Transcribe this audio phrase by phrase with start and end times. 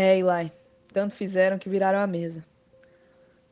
[0.00, 0.52] É, Eli,
[0.92, 2.44] tanto fizeram que viraram a mesa.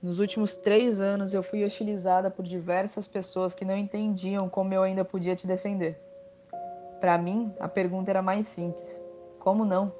[0.00, 4.84] Nos últimos três anos eu fui hostilizada por diversas pessoas que não entendiam como eu
[4.84, 6.00] ainda podia te defender.
[7.00, 8.88] Para mim, a pergunta era mais simples:
[9.40, 9.92] como não?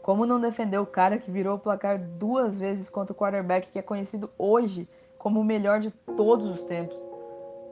[0.00, 3.80] Como não defender o cara que virou o placar duas vezes contra o quarterback que
[3.80, 4.88] é conhecido hoje
[5.18, 6.96] como o melhor de todos os tempos?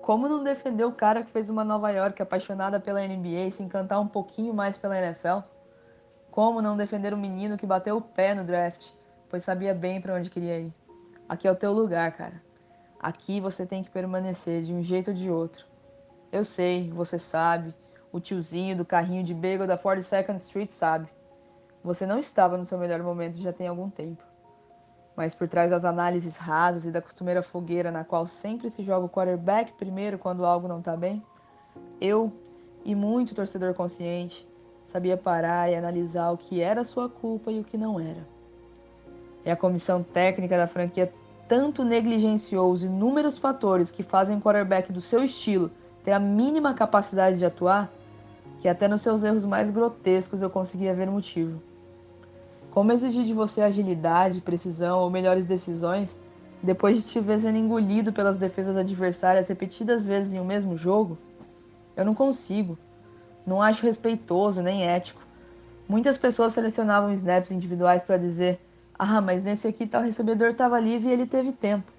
[0.03, 4.01] Como não defender o cara que fez uma Nova York apaixonada pela NBA se encantar
[4.01, 5.55] um pouquinho mais pela NFL?
[6.37, 8.91] Como não defender o menino que bateu o pé no draft,
[9.27, 10.75] pois sabia bem para onde queria ir?
[11.27, 12.43] Aqui é o teu lugar, cara.
[13.01, 15.65] Aqui você tem que permanecer de um jeito ou de outro.
[16.31, 17.75] Eu sei, você sabe,
[18.13, 21.09] o tiozinho do carrinho de bagel da 42nd Street sabe.
[21.83, 24.23] Você não estava no seu melhor momento já tem algum tempo.
[25.17, 29.07] Mas por trás das análises rasas e da costumeira fogueira na qual sempre se joga
[29.07, 31.25] o quarterback primeiro quando algo não tá bem,
[31.99, 32.31] eu
[32.85, 34.47] e muito torcedor consciente
[34.97, 38.27] sabia parar e analisar o que era sua culpa e o que não era.
[39.45, 41.13] E a comissão técnica da franquia
[41.47, 45.71] tanto negligenciou os inúmeros fatores que fazem o quarterback do seu estilo
[46.03, 47.93] ter a mínima capacidade de atuar,
[48.59, 51.61] que até nos seus erros mais grotescos eu conseguia ver o motivo.
[52.71, 56.19] Como exigir de você agilidade, precisão ou melhores decisões
[56.63, 61.19] depois de te ver sendo engolido pelas defesas adversárias repetidas vezes em um mesmo jogo?
[61.95, 62.79] Eu não consigo.
[63.47, 65.21] Não acho respeitoso nem ético.
[65.89, 68.61] Muitas pessoas selecionavam snaps individuais para dizer:
[68.99, 71.93] ah, mas nesse aqui tal recebedor estava livre e ele teve tempo.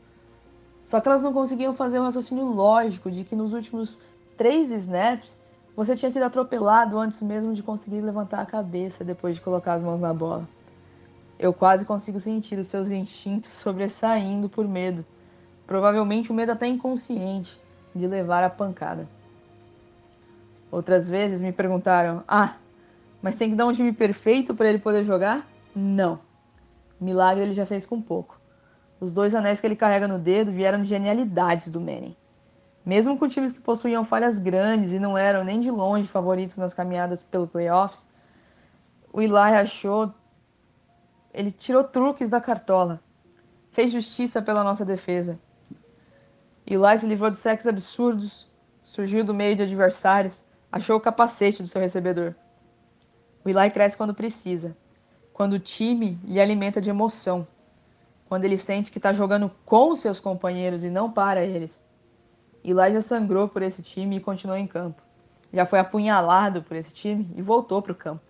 [0.84, 4.00] Só que elas não conseguiam fazer um raciocínio lógico de que nos últimos
[4.36, 5.38] três snaps
[5.76, 9.84] você tinha sido atropelado antes mesmo de conseguir levantar a cabeça depois de colocar as
[9.84, 10.48] mãos na bola.
[11.38, 15.06] Eu quase consigo sentir os seus instintos sobressaindo por medo,
[15.68, 17.60] provavelmente o medo até inconsciente,
[17.94, 19.08] de levar a pancada.
[20.78, 22.56] Outras vezes me perguntaram: Ah,
[23.20, 25.44] mas tem que dar um time perfeito para ele poder jogar?
[25.76, 26.20] Não.
[27.02, 28.40] Milagre ele já fez com pouco.
[29.00, 32.16] Os dois anéis que ele carrega no dedo vieram de genialidades do Manning.
[32.86, 36.76] Mesmo com times que possuíam falhas grandes e não eram nem de longe favoritos nas
[36.76, 38.08] caminhadas pelo playoffs,
[39.12, 40.14] o Eli achou.
[41.34, 43.02] Ele tirou truques da cartola.
[43.72, 45.40] Fez justiça pela nossa defesa.
[46.68, 48.48] Eli se livrou de sexos absurdos,
[48.84, 52.34] surgiu do meio de adversários, achou o capacete do seu recebedor.
[53.44, 54.76] O Eli cresce quando precisa,
[55.34, 57.48] quando o time lhe alimenta de emoção,
[58.28, 61.84] quando ele sente que está jogando com seus companheiros e não para eles.
[62.64, 65.02] Eli já sangrou por esse time e continuou em campo.
[65.54, 68.22] Já foi apunhalado por esse time e voltou para o campo.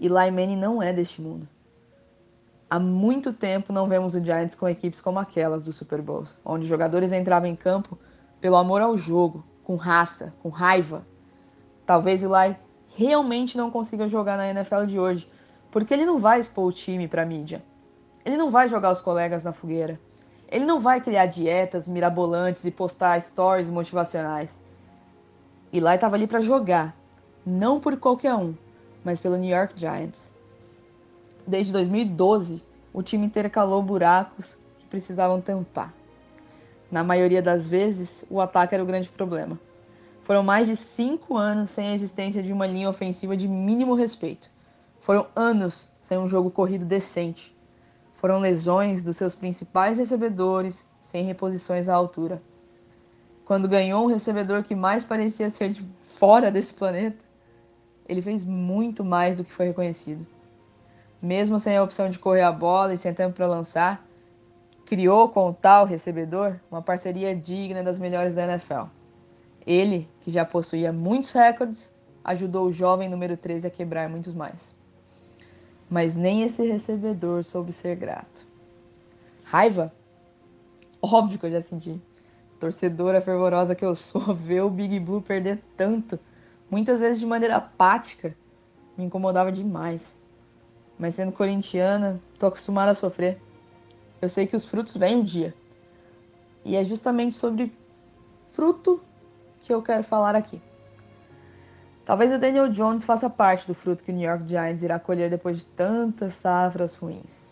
[0.00, 1.46] Eli Manning não é deste mundo.
[2.68, 6.66] Há muito tempo não vemos o Giants com equipes como aquelas do Super Bowl, onde
[6.66, 7.98] jogadores entravam em campo
[8.40, 11.06] pelo amor ao jogo, com raça, com raiva.
[11.86, 12.56] Talvez o Eli
[12.96, 15.30] realmente não consiga jogar na NFL de hoje,
[15.70, 17.62] porque ele não vai expor o time para mídia.
[18.24, 20.00] Ele não vai jogar os colegas na fogueira.
[20.48, 24.60] Ele não vai criar dietas mirabolantes e postar stories motivacionais.
[25.72, 26.96] Eli estava ali para jogar,
[27.44, 28.54] não por qualquer um,
[29.02, 30.32] mas pelo New York Giants.
[31.46, 32.62] Desde 2012,
[32.92, 35.92] o time intercalou buracos que precisavam tampar.
[36.90, 39.58] Na maioria das vezes, o ataque era o grande problema.
[40.24, 44.50] Foram mais de cinco anos sem a existência de uma linha ofensiva de mínimo respeito.
[45.00, 47.54] Foram anos sem um jogo corrido decente.
[48.14, 52.42] Foram lesões dos seus principais recebedores, sem reposições à altura.
[53.44, 55.84] Quando ganhou um recebedor que mais parecia ser de
[56.18, 57.22] fora desse planeta,
[58.08, 60.26] ele fez muito mais do que foi reconhecido.
[61.20, 64.02] Mesmo sem a opção de correr a bola e sem tempo para lançar,
[64.86, 69.03] criou com o tal recebedor uma parceria digna das melhores da NFL.
[69.66, 74.74] Ele, que já possuía muitos recordes, ajudou o jovem número 13 a quebrar muitos mais.
[75.88, 78.46] Mas nem esse recebedor soube ser grato.
[79.44, 79.92] Raiva?
[81.00, 82.00] Óbvio que eu já senti.
[82.58, 86.18] Torcedora fervorosa que eu sou, ver o Big Blue perder tanto,
[86.70, 88.34] muitas vezes de maneira apática,
[88.96, 90.16] me incomodava demais.
[90.98, 93.40] Mas sendo corintiana, tô acostumada a sofrer.
[94.22, 95.54] Eu sei que os frutos vêm um dia.
[96.64, 97.72] E é justamente sobre
[98.50, 99.02] fruto
[99.64, 100.60] que eu quero falar aqui.
[102.04, 105.30] Talvez o Daniel Jones faça parte do fruto que o New York Giants irá colher
[105.30, 107.50] depois de tantas safras ruins.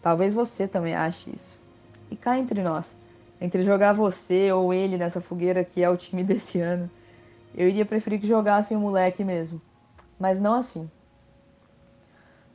[0.00, 1.60] Talvez você também ache isso.
[2.10, 2.96] E cá entre nós,
[3.38, 6.90] entre jogar você ou ele nessa fogueira que é o time desse ano,
[7.54, 9.60] eu iria preferir que jogassem o moleque mesmo.
[10.18, 10.90] Mas não assim.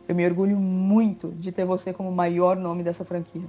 [0.07, 3.45] Eu me orgulho muito de ter você como maior nome dessa franquia.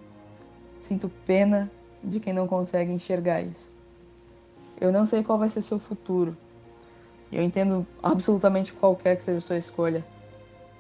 [0.80, 1.70] Sinto pena
[2.02, 3.72] de quem não consegue enxergar isso.
[4.80, 6.36] Eu não sei qual vai ser seu futuro.
[7.32, 10.04] Eu entendo absolutamente qualquer que seja a sua escolha.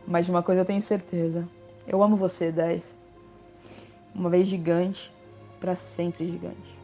[0.06, 1.48] Mas de uma coisa eu tenho certeza.
[1.86, 2.96] Eu amo você, 10.
[4.14, 5.12] Uma vez gigante,
[5.58, 6.78] para sempre gigante.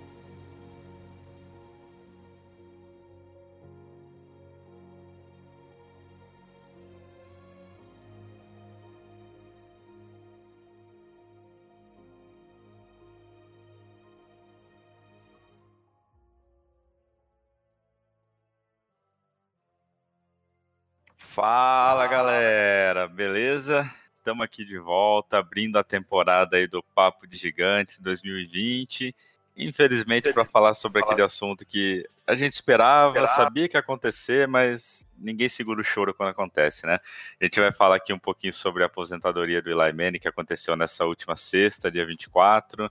[21.35, 23.91] Fala galera, beleza?
[24.25, 29.15] Estamos aqui de volta, abrindo a temporada aí do Papo de Gigantes 2020.
[29.55, 35.07] Infelizmente, para falar sobre aquele assunto que a gente esperava, sabia que ia acontecer, mas
[35.19, 37.01] ninguém segura o choro quando acontece, né?
[37.39, 40.75] A gente vai falar aqui um pouquinho sobre a aposentadoria do Eli Manning, que aconteceu
[40.75, 42.91] nessa última sexta, dia 24.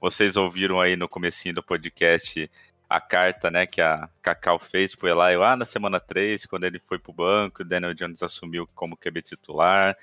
[0.00, 2.50] Vocês ouviram aí no comecinho do podcast
[2.90, 6.80] a carta né, que a Cacau fez pro Eli lá na semana 3, quando ele
[6.80, 9.96] foi pro banco, o Daniel Jones assumiu como QB titular.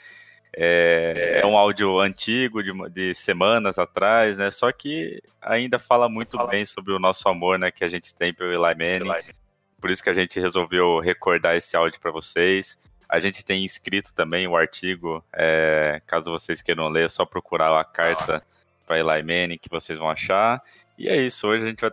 [0.56, 4.52] É, é um áudio antigo, de, de, semanas atrás, né?
[4.52, 6.50] Só que ainda fala muito fala.
[6.50, 7.72] bem sobre o nosso amor, né?
[7.72, 9.12] Que a gente tem pelo Eli Manning.
[9.12, 9.36] Eli.
[9.82, 12.78] Por isso que a gente resolveu recordar esse áudio para vocês.
[13.10, 17.78] A gente tem escrito também o artigo, é, caso vocês queiram ler, é só procurar
[17.80, 18.44] a carta
[18.86, 20.62] para Eli Manning que vocês vão achar.
[20.98, 21.92] E é isso, hoje a gente vai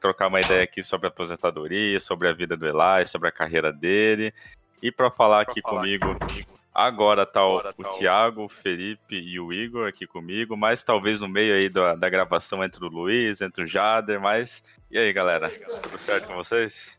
[0.00, 3.72] trocar uma ideia aqui sobre a aposentadoria, sobre a vida do Eli, sobre a carreira
[3.72, 4.34] dele.
[4.82, 9.16] E para falar aqui comigo, comigo Agora tá o, Agora tá o Thiago, o Felipe
[9.16, 12.88] e o Igor aqui comigo, mas talvez no meio aí da, da gravação entre o
[12.88, 14.62] Luiz, entre o Jader, mas.
[14.90, 15.50] E aí, galera?
[15.82, 16.96] Tudo certo com vocês?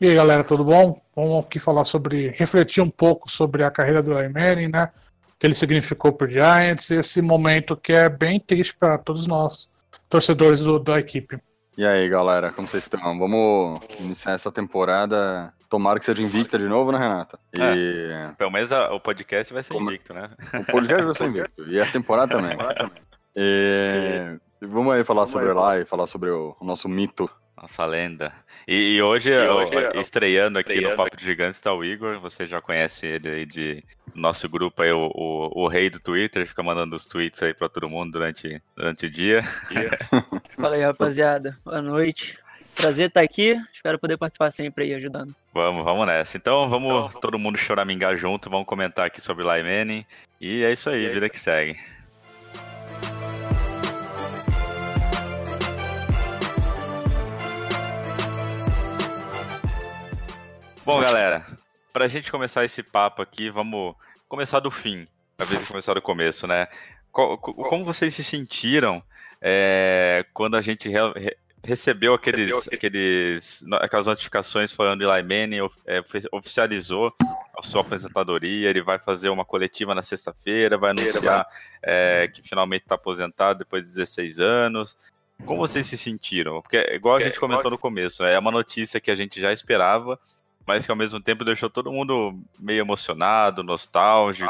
[0.00, 1.00] E aí, galera, tudo bom?
[1.14, 2.28] Vamos aqui falar sobre.
[2.30, 4.90] refletir um pouco sobre a carreira do Manning, né?
[5.28, 9.68] O que ele significou para Giants, esse momento que é bem triste para todos nós,
[10.08, 11.38] torcedores do, da equipe.
[11.76, 13.18] E aí, galera, como vocês estão?
[13.18, 15.52] Vamos iniciar essa temporada.
[15.74, 17.36] Tomara que seja invicta de novo, né, Renata?
[17.52, 17.60] E...
[17.60, 20.30] É, pelo menos a, o podcast vai ser invicto, né?
[20.52, 21.68] O podcast vai ser invicto.
[21.68, 22.56] E a temporada também.
[23.34, 24.38] e...
[24.60, 27.28] Vamos aí falar vamos sobre aí, lá e falar sobre o, o nosso mito
[27.60, 28.32] nossa lenda.
[28.68, 31.84] E, e hoje, e hoje eu, estreando aqui estreando no Papo de Gigantes, está o
[31.84, 32.20] Igor.
[32.20, 33.82] Você já conhece ele aí de
[34.14, 37.68] nosso grupo aí, o, o, o, rei do Twitter, fica mandando os tweets aí para
[37.68, 39.42] todo mundo durante, durante o dia.
[40.56, 41.56] Fala aí, rapaziada.
[41.64, 42.38] Boa noite.
[42.76, 43.60] Prazer estar aqui.
[43.72, 45.34] Espero poder participar sempre aí ajudando.
[45.52, 46.36] Vamos, vamos nessa.
[46.36, 50.04] Então vamos então, todo mundo choramingar junto, vamos comentar aqui sobre Lyman.
[50.40, 51.32] E é isso aí, é vida isso.
[51.34, 51.78] que segue.
[60.84, 61.46] Bom, galera,
[61.92, 63.94] pra gente começar esse papo aqui, vamos
[64.28, 65.06] começar do fim,
[65.38, 66.68] ao invés de começar do começo, né?
[67.10, 69.02] Co- co- Como vocês se sentiram
[69.40, 75.68] é, quando a gente re- recebeu aqueles, aqueles, no- aquelas notificações falando que Eli Manning
[75.86, 77.12] é, ofi- oficializou
[77.58, 81.46] a sua aposentadoria, ele vai fazer uma coletiva na sexta-feira, vai anunciar
[81.82, 84.96] é, que finalmente está aposentado depois de 16 anos.
[85.44, 86.60] Como vocês se sentiram?
[86.62, 90.18] Porque, igual a gente comentou no começo, é uma notícia que a gente já esperava,
[90.66, 94.48] mas que ao mesmo tempo deixou todo mundo meio emocionado, nostálgico.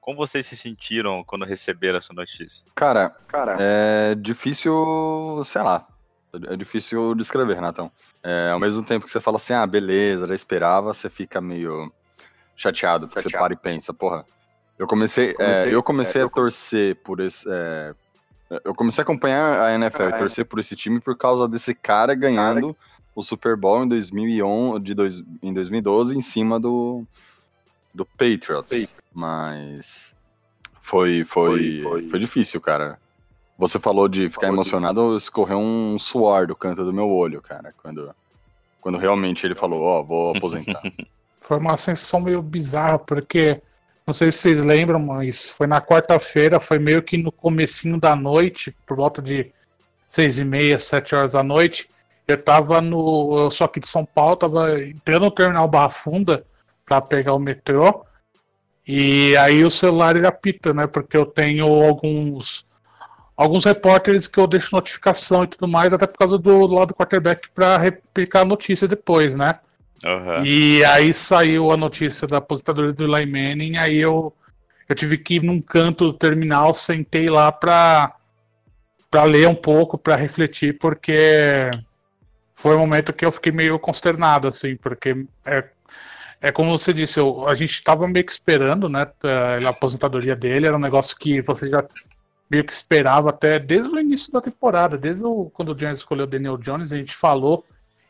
[0.00, 2.64] Como vocês se sentiram quando receberam essa notícia?
[2.74, 3.14] Cara,
[3.60, 5.86] é difícil, sei lá.
[6.48, 7.90] É difícil descrever, Natão.
[8.22, 11.92] É, ao mesmo tempo que você fala assim, ah, beleza, já esperava, você fica meio
[12.56, 14.24] chateado, porque você para e pensa, porra.
[14.78, 17.46] Eu comecei, é, eu comecei a torcer por esse.
[17.50, 17.94] é,
[18.64, 22.14] eu comecei a acompanhar a NFL e torcer por esse time por causa desse cara
[22.14, 22.76] ganhando
[23.14, 27.04] o Super Bowl em 2011, de dois, em 2012 em cima do,
[27.94, 28.88] do Patriots.
[29.12, 30.14] Mas
[30.80, 32.98] foi, foi, foi, difícil, cara.
[33.60, 38.10] Você falou de ficar emocionado, escorreu um suor do canto do meu olho, cara, quando,
[38.80, 40.80] quando realmente ele falou, ó, vou aposentar.
[41.42, 43.60] Foi uma sensação meio bizarra, porque
[44.06, 48.14] não sei se vocês lembram, mas foi na quarta-feira, foi meio que no comecinho da
[48.14, 49.52] noite, por volta de
[50.06, 51.88] seis e meia, sete horas da noite.
[52.28, 53.44] Eu tava no.
[53.44, 56.44] Eu sou aqui de São Paulo, tava entrando no terminal Barra Funda
[56.86, 58.04] pra pegar o metrô.
[58.86, 60.86] E aí o celular ele apita, né?
[60.86, 62.64] Porque eu tenho alguns.
[63.40, 66.94] Alguns repórteres que eu deixo notificação e tudo mais, até por causa do lado do
[66.94, 69.58] quarterback pra replicar a notícia depois, né?
[70.04, 70.44] Aham.
[70.44, 74.30] E aí saiu a notícia da aposentadoria do Eli Manning, aí eu,
[74.86, 78.14] eu tive que ir num canto do terminal, sentei lá pra,
[79.10, 81.70] pra ler um pouco, pra refletir, porque
[82.52, 85.64] foi um momento que eu fiquei meio consternado, assim, porque é,
[86.42, 89.06] é como você disse, eu- a gente tava meio que esperando, né,
[89.64, 91.82] a aposentadoria dele, era um negócio que você já
[92.50, 96.24] meio que esperava até desde o início da temporada, desde o, quando o Giants escolheu
[96.24, 97.64] o Daniel Jones, a gente falou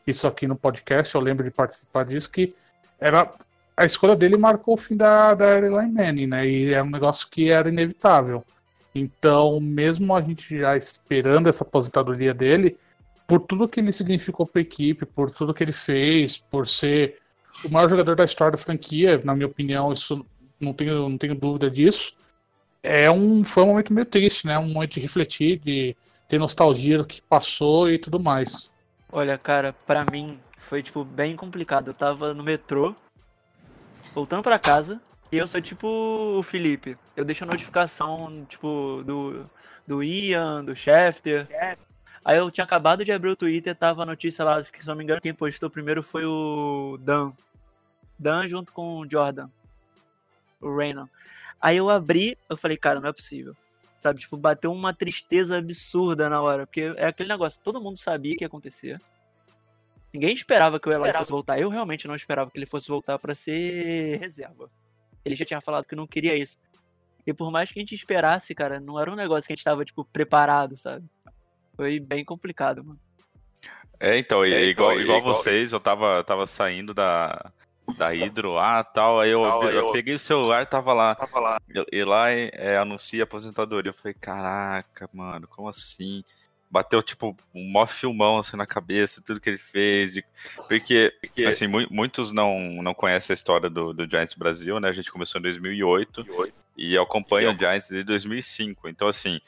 [0.05, 2.53] isso aqui no podcast, eu lembro de participar disso, que
[2.99, 3.31] era
[3.77, 6.47] a escolha dele marcou o fim da, da Eli Manning, né?
[6.47, 8.43] E é um negócio que era inevitável.
[8.93, 12.77] Então, mesmo a gente já esperando essa aposentadoria dele,
[13.25, 17.17] por tudo que ele significou para a equipe, por tudo que ele fez, por ser
[17.65, 20.25] o maior jogador da história da franquia, na minha opinião, isso
[20.59, 22.13] não tenho, não tenho dúvida disso.
[22.83, 24.57] É um, foi um momento meio triste, né?
[24.57, 25.95] Um momento de refletir, de
[26.27, 28.71] ter nostalgia do que passou e tudo mais.
[29.11, 31.89] Olha, cara, pra mim foi, tipo, bem complicado.
[31.89, 32.95] Eu tava no metrô,
[34.13, 36.97] voltando pra casa, e eu sou tipo o Felipe.
[37.15, 39.49] Eu deixo a notificação, tipo, do,
[39.85, 41.47] do Ian, do Schefter.
[42.23, 44.95] Aí eu tinha acabado de abrir o Twitter, tava a notícia lá, que se não
[44.95, 47.31] me engano, quem postou primeiro foi o Dan.
[48.17, 49.49] Dan junto com o Jordan.
[50.61, 51.07] O Reynon.
[51.61, 53.55] Aí eu abri, eu falei, cara, não é possível.
[53.99, 56.65] Sabe, tipo, bateu uma tristeza absurda na hora.
[56.65, 58.99] Porque é aquele negócio, todo mundo sabia que ia acontecer.
[60.13, 61.59] Ninguém esperava que o Eli fosse voltar.
[61.59, 64.69] Eu realmente não esperava que ele fosse voltar pra ser reserva.
[65.23, 66.57] Ele já tinha falado que não queria isso.
[67.25, 69.63] E por mais que a gente esperasse, cara, não era um negócio que a gente
[69.63, 71.05] tava, tipo, preparado, sabe?
[71.75, 72.99] Foi bem complicado, mano.
[73.99, 77.51] É, então, É, então, igual, e igual igual- vocês, eu tava, tava saindo da,
[77.97, 81.15] da Hidro lá tal, aí eu, Tal, eu eu- peguei o celular tava lá.
[81.91, 83.89] E lá é, anuncia aposentadoria.
[83.91, 86.23] Eu falei, caraca, mano, como assim?
[86.69, 90.15] Bateu, tipo, um mó filmão assim na cabeça, tudo que ele fez.
[90.17, 90.23] e-
[90.67, 91.13] Porque,
[91.45, 94.89] assim, mu- muitos não, não conhecem a história do, do Giants Brasil, né?
[94.89, 96.25] A gente começou em 2008
[96.77, 98.87] e eu acompanho o Giants desde 2005.
[98.89, 99.39] Então, assim,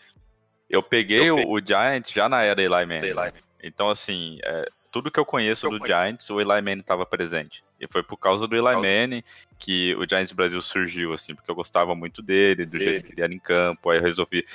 [0.70, 3.14] eu peguei o, o Giants já na era Eli Manning.
[3.62, 7.64] Então, assim, é, tudo que eu conheço do Giants, o Eli Manning estava presente.
[7.80, 9.24] E foi por causa do Eli Manning
[9.58, 13.22] que o Giants Brasil surgiu, assim, porque eu gostava muito dele, do jeito que ele
[13.24, 13.90] era em campo.
[13.90, 14.46] Aí eu resolvi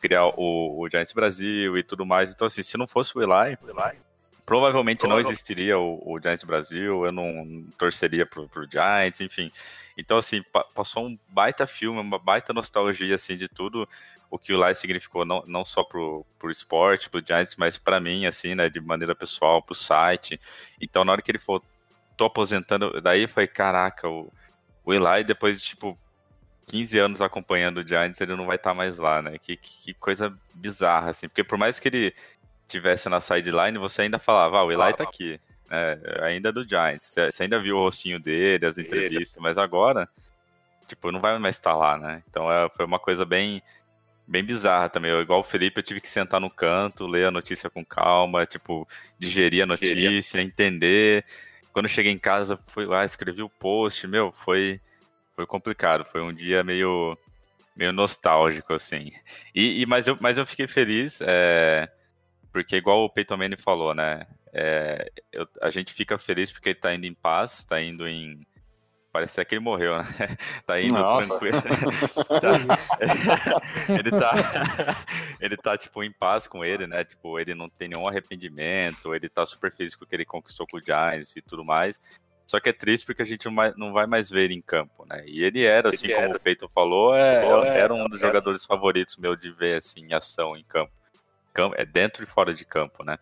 [0.00, 2.32] criar o, o Giants Brasil e tudo mais.
[2.32, 3.58] Então, assim, se não fosse o Eli,
[4.46, 9.50] provavelmente não existiria o, o Giants Brasil, eu não torceria pro, pro Giants, enfim.
[9.98, 13.88] Então, assim, pa- passou um baita filme, uma baita nostalgia, assim, de tudo
[14.30, 17.98] o que o Eli significou, não, não só pro, pro esporte, pro Giants, mas pra
[17.98, 20.40] mim, assim, né, de maneira pessoal, pro site.
[20.80, 21.62] Então, na hora que ele falou,
[22.16, 24.32] tô aposentando, daí foi, caraca, o,
[24.84, 25.98] o Eli, depois de, tipo,
[26.66, 29.36] 15 anos acompanhando o Giants, ele não vai estar mais lá, né?
[29.38, 31.28] Que, que, coisa bizarra, assim.
[31.28, 32.14] Porque por mais que ele
[32.68, 35.40] tivesse na sideline, você ainda falava, ah, o Eli tá aqui.
[35.68, 36.00] né?
[36.22, 37.14] ainda é do Giants.
[37.30, 40.08] Você ainda viu o rostinho dele, as entrevistas, mas agora,
[40.86, 42.22] tipo, não vai mais estar lá, né?
[42.28, 43.60] Então é, foi uma coisa bem,
[44.30, 45.10] bem bizarra também.
[45.10, 48.46] Eu, igual o Felipe, eu tive que sentar no canto, ler a notícia com calma,
[48.46, 51.24] tipo, digerir a notícia, entender.
[51.72, 54.80] quando eu cheguei em casa, fui lá, escrevi o post, meu, foi,
[55.34, 56.04] foi complicado.
[56.04, 57.18] Foi um dia meio,
[57.74, 59.12] meio nostálgico, assim.
[59.54, 61.90] E, e mas, eu, mas eu fiquei feliz, é,
[62.52, 64.26] porque igual o Peyton Manning falou, né?
[64.52, 68.46] É, eu, a gente fica feliz porque ele tá indo em paz, tá indo em.
[69.12, 70.04] Parece até que ele morreu, né?
[70.66, 71.26] Tá indo Nossa.
[71.26, 71.60] tranquilo.
[72.40, 73.60] Tá-
[73.98, 74.34] ele tá.
[75.40, 77.04] Ele tá, tipo, em paz com ele, né?
[77.04, 80.66] Tipo, ele não tem nenhum arrependimento, ele tá super feliz com o que ele conquistou
[80.70, 82.00] com o Giants e tudo mais.
[82.46, 84.60] Só que é triste porque a gente não vai- não vai mais ver ele em
[84.62, 85.22] campo, né?
[85.26, 88.18] E ele era, assim Ele como era, o Peyton falou, é, é, era um dos
[88.20, 90.92] era- jogadores favoritos meu de ver, assim, em ação em campo.
[91.52, 93.18] Campo- É dentro e fora de campo, né?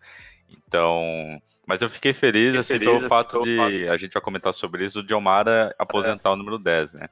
[0.49, 3.97] Então, mas eu fiquei feliz, Fiquei assim, feliz, pelo assim, fato pelo de, fato- a
[3.97, 7.07] gente vai comentar sobre isso, o Diomara aposentar o número 10, né?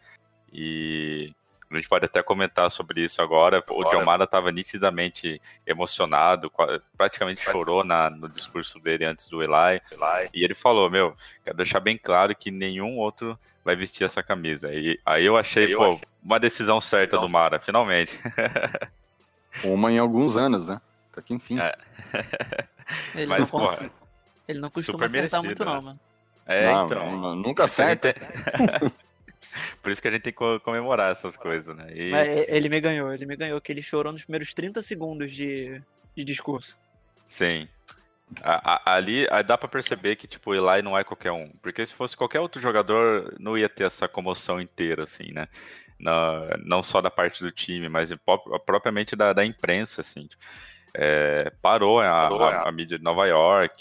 [0.51, 1.31] E
[1.69, 3.63] a gente pode até comentar sobre isso agora.
[3.69, 3.89] O Agora.
[3.89, 6.51] Diomara estava nitidamente emocionado,
[6.97, 9.79] praticamente chorou na- no discurso dele antes do Eli.
[10.33, 14.73] E ele falou: Meu, quero deixar bem claro que nenhum outro vai vestir essa camisa.
[14.73, 18.17] E aí eu achei, eu pô, achei- uma decisão certa Decisão do Mara, finalmente.
[19.63, 20.79] Uma em alguns anos, né?
[21.11, 21.59] Até que enfim.
[21.59, 21.75] É.
[23.13, 23.89] Ele, Mas, não, porra,
[24.47, 25.71] ele não costuma super acertar merecido, muito, né?
[25.73, 25.99] não, mano.
[26.45, 27.19] É, Não, então.
[27.21, 28.13] não, nunca gente acerta.
[29.81, 31.87] Por isso que a gente tem que co- comemorar essas coisas, né?
[31.93, 34.81] E- Mas e- ele me ganhou, ele me ganhou, que ele chorou nos primeiros 30
[34.81, 35.81] segundos de,
[36.15, 36.77] de discurso.
[37.27, 37.67] Sim.
[38.41, 41.49] A- a- ali aí dá pra perceber que, tipo, o Eli não é qualquer um.
[41.61, 45.47] Porque se fosse qualquer outro jogador, não ia ter essa comoção inteira, assim, né?
[45.99, 50.27] Na- não só da parte do time, mas pró- propriamente da, da imprensa, assim.
[50.99, 53.75] É, parou, a, Parou a- a- mídia de Nova York.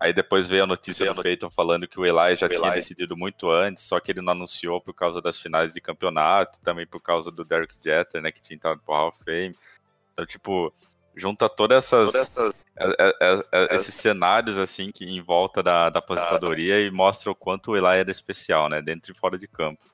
[0.00, 2.68] Aí depois veio a notícia Veio do Peyton falando que o Eli já O tinha
[2.68, 6.60] Eli- decidido muito antes, só que ele não anunciou por causa das finais de campeonato,
[6.62, 9.54] também por causa do Derek Jeter, né, que tinha entrado pro Hall of Fame.
[10.14, 10.72] Então, tipo,
[11.14, 12.64] junta todas essas, Todas essas.
[12.78, 17.34] é- é- é- esses cenários, assim, que em volta da, da aposentadoria e mostra o
[17.34, 19.84] quanto o Eli era especial, né, dentro e fora de campo.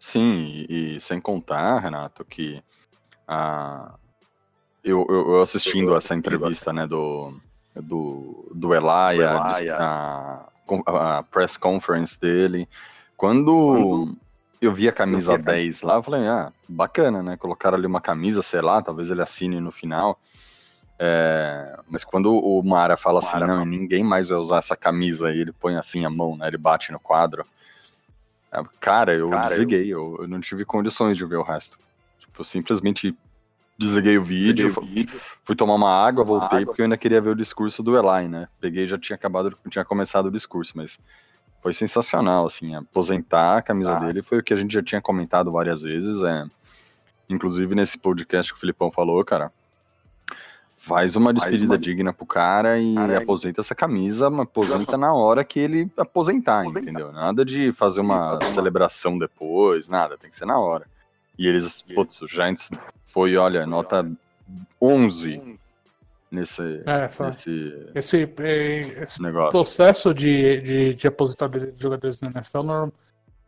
[0.00, 2.62] Sim, e, e sem contar, Renato, que
[3.28, 3.94] a,
[4.84, 7.34] eu, eu, eu assistindo essa entrevista né, do,
[7.74, 10.48] do, do Eli, Do a,
[10.86, 12.68] a, press conference dele,
[13.16, 14.16] quando
[14.60, 17.36] eu vi a camisa eu vi a 10 lá, eu falei, ah, bacana, né?
[17.36, 20.18] Colocaram ali uma camisa, sei lá, talvez ele assine no final.
[20.98, 25.30] É, mas quando o Mara fala assim, Mara não, ninguém mais vai usar essa camisa,
[25.30, 26.46] e ele põe assim a mão, né?
[26.46, 27.44] Ele bate no quadro.
[28.52, 30.18] É, Cara, eu Cara, desliguei, eu...
[30.20, 31.78] eu não tive condições de ver o resto.
[32.20, 33.16] Tipo, eu simplesmente
[33.78, 35.20] desliguei o vídeo, Vídeo, vídeo.
[35.44, 36.66] fui tomar uma água, voltei, água.
[36.66, 38.48] porque eu ainda queria ver o discurso do Eli, né?
[38.60, 40.98] Peguei e já tinha acabado, tinha começado o discurso, mas
[41.62, 44.00] foi sensacional, assim, aposentar a camisa Ah.
[44.00, 46.44] dele foi o que a gente já tinha comentado várias vezes, é,
[47.28, 49.50] inclusive nesse podcast que o Filipão falou, cara,
[50.76, 54.96] faz uma Faz despedida uma- digna pro cara e Cara, aposenta essa camisa, mas aposenta
[54.98, 56.80] na hora que ele aposentar, Aposentar.
[56.82, 57.12] entendeu?
[57.12, 60.86] Nada de fazer uma- celebração depois, nada, tem que ser na hora.
[61.38, 62.70] E eles, putz, o Giants
[63.04, 64.10] foi, olha, nota
[64.80, 65.58] 11
[66.30, 69.50] nesse, É, nesse Esse, é, esse negócio.
[69.50, 72.88] processo de, de, de aposentadoria de jogadores na NFL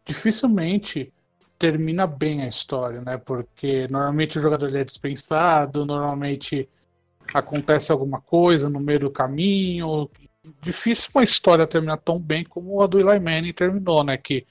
[0.04, 1.12] dificilmente
[1.58, 3.16] termina bem a história, né?
[3.16, 6.68] Porque normalmente o jogador é dispensado, normalmente
[7.32, 10.10] acontece alguma coisa no meio do caminho.
[10.60, 14.16] Difícil uma história terminar tão bem como a do Eli Manning terminou, né?
[14.18, 14.46] Que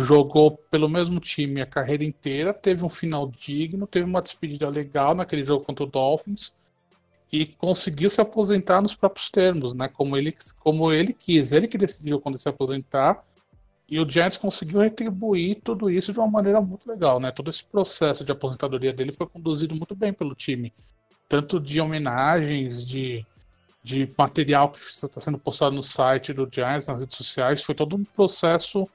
[0.00, 5.14] jogou pelo mesmo time a carreira inteira, teve um final digno, teve uma despedida legal
[5.14, 6.54] naquele jogo contra o Dolphins
[7.32, 9.88] e conseguiu se aposentar nos próprios termos, né?
[9.88, 13.24] Como ele, como ele quis, ele que decidiu quando se aposentar.
[13.88, 17.30] E o Giants conseguiu retribuir tudo isso de uma maneira muito legal, né?
[17.30, 20.72] Todo esse processo de aposentadoria dele foi conduzido muito bem pelo time,
[21.28, 23.24] tanto de homenagens, de,
[23.82, 27.96] de material que está sendo postado no site do Giants, nas redes sociais, foi todo
[27.96, 28.88] um processo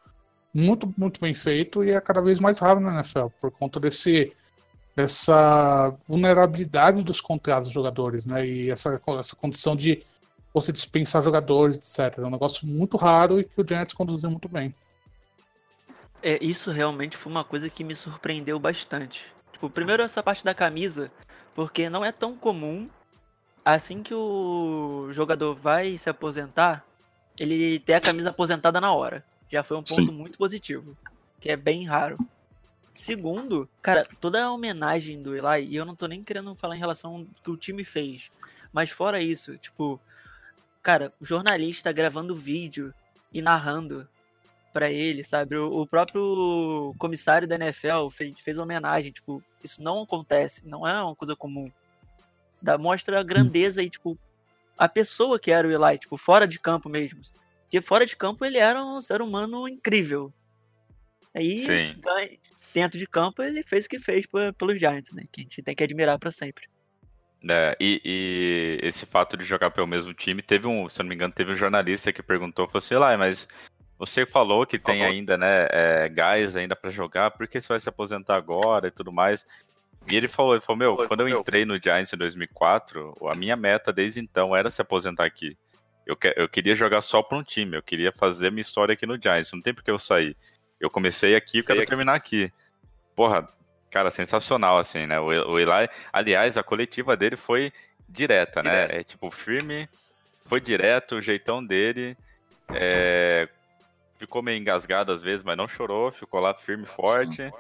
[0.56, 4.32] muito, muito bem feito e é cada vez mais raro na NFL, por conta desse
[4.96, 8.48] dessa vulnerabilidade dos contratos dos jogadores, né?
[8.48, 10.02] E essa, essa condição de
[10.54, 12.20] você dispensar jogadores, etc.
[12.20, 14.74] É um negócio muito raro e que o Giants conduziu muito bem.
[16.24, 19.26] É, isso realmente foi uma coisa que me surpreendeu bastante.
[19.52, 21.12] Tipo, primeiro essa parte da camisa,
[21.54, 22.90] porque não é tão comum
[23.66, 26.86] assim que o jogador vai se aposentar,
[27.38, 29.26] ele ter a camisa aposentada na hora.
[29.56, 30.12] Já foi um ponto Sim.
[30.12, 30.98] muito positivo,
[31.40, 32.18] que é bem raro.
[32.94, 36.80] Segundo, cara, toda a homenagem do Eli, e eu não tô nem querendo falar em
[36.80, 38.30] relação ao que o time fez,
[38.74, 39.98] mas fora isso, tipo,
[40.84, 42.94] cara, o jornalista gravando vídeo
[43.32, 44.06] e narrando
[44.74, 45.56] pra ele, sabe?
[45.56, 51.02] O, o próprio comissário da NFL fez, fez homenagem, tipo, isso não acontece, não é
[51.02, 51.72] uma coisa comum.
[52.62, 54.20] Dá, mostra a grandeza e, tipo,
[54.78, 57.22] a pessoa que era o Eli, tipo, fora de campo mesmo.
[57.76, 60.34] Porque fora de campo ele era um ser humano incrível.
[61.36, 62.02] Aí, Sim.
[62.74, 65.26] dentro de campo, ele fez o que fez pe- pelos Giants, né?
[65.30, 66.70] Que a gente tem que admirar pra sempre.
[67.46, 71.10] É, e, e esse fato de jogar pelo mesmo time, teve um, se eu não
[71.10, 73.46] me engano, teve um jornalista que perguntou, falou assim, lá, mas
[74.00, 77.80] você falou que tem ainda, né, é, gás ainda pra jogar, por que você vai
[77.82, 79.46] se aposentar agora e tudo mais?
[80.08, 83.58] E ele falou, ele falou, meu, quando eu entrei no Giants em 2004, a minha
[83.58, 85.58] meta desde então era se aposentar aqui.
[86.06, 89.06] Eu, que- eu queria jogar só pra um time, eu queria fazer minha história aqui
[89.06, 90.38] no Giants, não tem por que eu sair.
[90.80, 92.52] Eu comecei aqui, eu quero terminar aqui.
[93.16, 93.48] Porra,
[93.90, 95.20] cara, sensacional, assim, né?
[95.20, 97.72] O, o Eli, aliás, a coletiva dele foi
[98.08, 98.88] direta, né?
[99.00, 99.90] É tipo, firme,
[100.46, 102.16] foi direto, o jeitão dele.
[102.70, 103.48] é,
[104.20, 107.52] ficou meio engasgado às vezes, mas não chorou, ficou lá firme e forte.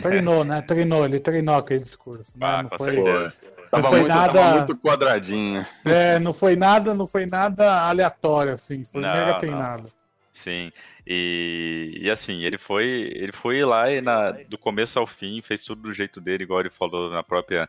[0.00, 0.62] Treinou, né?
[0.62, 2.38] Treinou, ele treinou aquele discurso.
[2.38, 2.46] Né?
[2.46, 3.36] Ah, não, com foi, certeza.
[3.72, 5.66] Tava, foi muito, nada- muito quadradinho.
[5.86, 8.84] é, não foi nada, não foi nada aleatório, assim.
[8.84, 9.38] Foi Não, mega não.
[9.38, 9.92] treinado.
[10.30, 10.70] Sim.
[11.06, 15.64] E, e assim, ele foi, ele foi lá e na, do começo ao fim, fez
[15.64, 17.66] tudo do jeito dele, igual ele falou na própria,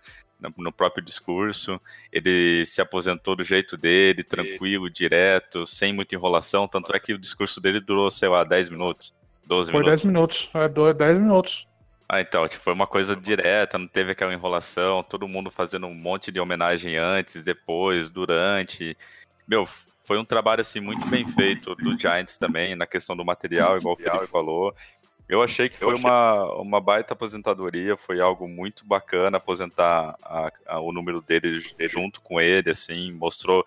[0.58, 1.80] no próprio discurso.
[2.12, 6.68] Ele se aposentou do jeito dele, tranquilo, direto, sem muita enrolação.
[6.68, 9.14] Tanto é que o discurso dele durou, sei lá, 10 minutos,
[9.46, 10.02] 12 Foi minutos.
[10.02, 10.50] 10 minutos.
[10.54, 11.68] É, do- 10 minutos.
[12.08, 15.94] Ah, então, tipo, foi uma coisa direta, não teve aquela enrolação, todo mundo fazendo um
[15.96, 18.96] monte de homenagem antes, depois, durante.
[19.48, 19.68] Meu,
[20.04, 23.94] foi um trabalho, assim, muito bem feito do Giants também, na questão do material, igual
[23.94, 24.76] o Felipe falou.
[25.28, 30.80] Eu achei que foi uma, uma baita aposentadoria, foi algo muito bacana aposentar a- a-
[30.82, 33.66] o número dele junto com ele, assim, mostrou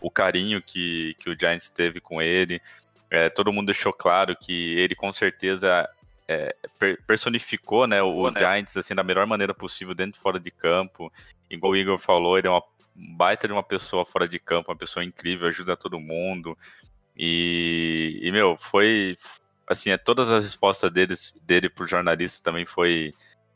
[0.00, 2.60] o carinho que, que o Giants teve com ele.
[3.08, 5.88] É, todo mundo deixou claro que ele com certeza
[6.28, 10.50] é, per- personificou né, o Giants assim, da melhor maneira possível, dentro e fora de
[10.50, 11.12] campo.
[11.48, 12.62] Igual o Igor falou, ele é uma
[12.94, 16.56] baita de uma pessoa fora de campo, uma pessoa incrível, ajuda todo mundo.
[17.16, 19.16] E, e meu, foi
[19.66, 23.12] assim, é, todas as respostas deles, dele pro jornalista também foi,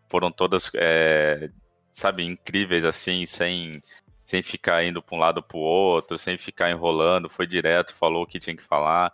[0.08, 1.50] foram todas, é,
[1.92, 3.82] sabe, incríveis, assim, sem,
[4.24, 8.24] sem ficar indo para um lado para o outro, sem ficar enrolando, foi direto, falou
[8.24, 9.12] o que tinha que falar.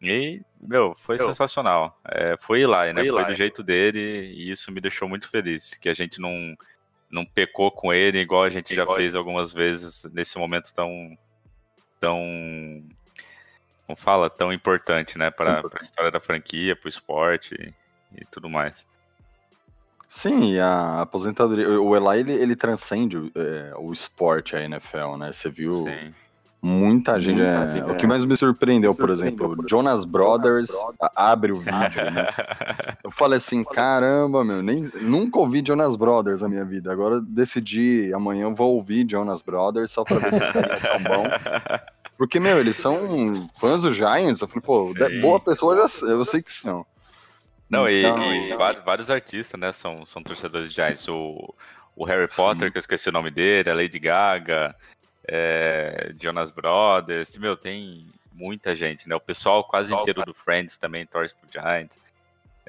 [0.00, 1.98] E, meu, foi sensacional.
[2.06, 3.04] É, foi Eli, né?
[3.04, 5.74] Foi, do jeito dele e isso me deixou muito feliz.
[5.74, 6.56] Que a gente não,
[7.10, 11.18] não pecou com ele, igual a gente já fez algumas vezes nesse momento tão.
[11.98, 12.20] tão.
[13.86, 14.30] como fala?
[14.30, 15.30] Tão importante, né?
[15.30, 18.86] Para a história da franquia, para o esporte e, e tudo mais.
[20.08, 21.68] Sim, a aposentadoria.
[21.80, 25.32] O Eli ele, ele transcende o, é, o esporte, a NFL, né?
[25.32, 26.14] Você viu Sim.
[26.60, 27.36] Muita gente.
[27.36, 30.68] Muita é, gente, o que mais me surpreendeu, por exemplo, Jonas Brothers
[31.00, 32.26] a- abre o vídeo, né?
[33.04, 36.92] Eu falei assim, caramba, meu, nem, nunca ouvi Jonas Brothers na minha vida.
[36.92, 40.98] Agora decidi, amanhã eu vou ouvir Jonas Brothers só pra ver se os caras são
[40.98, 41.28] bons.
[42.18, 44.40] Porque, meu, eles são fãs do Giants.
[44.42, 45.20] Eu falei, pô, Sim.
[45.20, 46.84] boa pessoa eu, já, eu sei que são.
[47.70, 51.06] Não, e, Então- e vários, vários artistas, né, são, são torcedores de Giants.
[51.08, 51.54] O,
[51.94, 54.74] o Harry Potter, que eu esqueci o nome dele, a Lady Gaga,
[55.28, 59.14] é, Jonas Brothers, meu, tem muita gente, né?
[59.14, 61.98] O pessoal quase inteiro do Friends também torce pro Giants.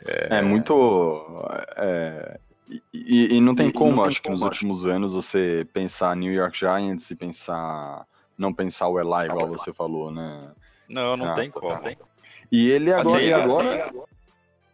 [0.06, 1.44] É, muito.
[1.78, 6.32] é, e, e- e não tem como, acho que nos últimos anos você pensar New
[6.32, 8.06] York Giants e pensar.
[8.38, 10.52] Não pensar o Eli, igual você falou, né?
[10.88, 11.60] Não, não Ah, tem tá.
[11.60, 11.82] como.
[12.50, 13.18] E ele agora.
[13.18, 13.92] Assim, e agora,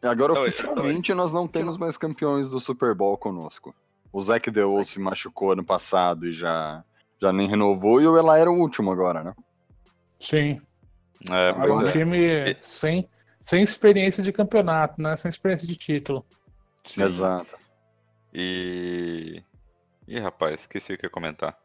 [0.04, 3.74] agora Não, oficialmente nós não temos mais campeões do Super Bowl conosco.
[4.13, 6.84] O Zach DeO se machucou ano passado e já,
[7.21, 9.34] já nem renovou, e o Eli era o último agora, né?
[10.19, 10.62] Sim.
[11.30, 11.91] É, Era um é.
[11.91, 13.08] time sem,
[13.39, 15.15] sem experiência de campeonato, né?
[15.17, 16.25] Sem experiência de título.
[16.84, 17.04] Sim.
[17.04, 17.58] Exato.
[18.34, 19.41] E.
[20.08, 21.58] Ih, rapaz, esqueci o que ia comentar.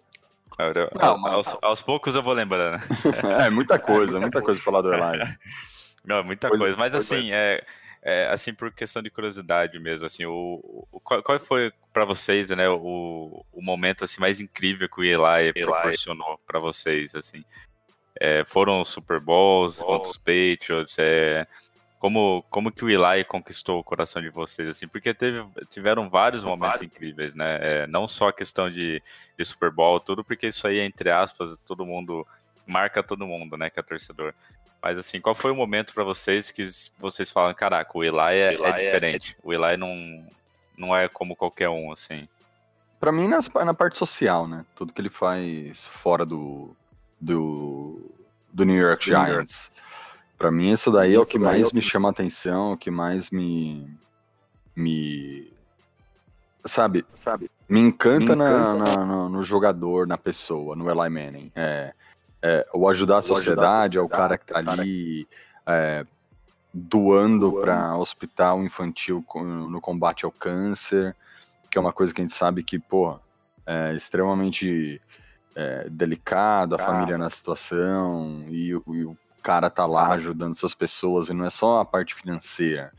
[0.59, 2.83] Agora, Não, a- mas- aos, aos poucos eu vou lembrando.
[3.47, 5.37] É, muita coisa, muita coisa pra falar do Eli.
[6.05, 6.77] Não, muita Pois é, coisa.
[6.79, 7.17] Mas pois é.
[7.17, 7.65] assim, é,
[8.03, 12.49] é, assim, por questão de curiosidade mesmo, assim, o, o- qual, qual foi pra vocês,
[12.51, 17.45] né, o, o momento assim mais incrível que o Eli proporcionou pra vocês, assim?
[18.19, 21.47] É, foram os Super Bowls contra os Patriots, é,
[21.99, 24.89] como, como que o Eli conquistou o coração de vocês, assim?
[24.89, 27.59] Porque teve, tiveram vários momentos incríveis, né?
[27.61, 29.03] É, não só a questão de,
[29.39, 32.27] de Super Bowl, tudo, porque isso aí, entre aspas, todo mundo
[32.67, 34.33] marca todo mundo, né, que é torcedor.
[34.83, 36.67] Mas assim, qual foi o momento pra vocês que
[36.99, 39.37] vocês falam, caraca, o Eli é, é diferente.
[39.43, 40.27] O Eli não,
[40.77, 42.27] não é como qualquer um, assim.
[42.99, 44.65] Pra mim, nas- na parte social, né?
[44.75, 46.75] Tudo que ele faz fora do,
[47.21, 48.11] do,
[48.53, 49.71] do New York Giants.
[50.39, 53.31] Pra mim, isso daí é o que mais me chama a atenção, o que mais
[53.31, 53.87] me.
[54.75, 55.53] me.
[56.65, 57.05] Sabe?
[57.15, 61.53] sabe me encanta, na- na- no, no jogador, na pessoa, no Eli Manning.
[61.55, 61.93] É,
[62.43, 65.29] é, o ajudar a sociedade, é o cara que tá ali
[65.67, 66.07] é,
[66.73, 71.15] doando para hospital infantil no combate ao câncer,
[71.71, 73.19] que é uma coisa que a gente sabe que, pô,
[73.67, 75.01] é extremamente
[75.55, 80.75] é, delicado, a família na situação, e, o- e o cara tá lá ajudando essas
[80.75, 82.93] pessoas, e não é só a parte financeira.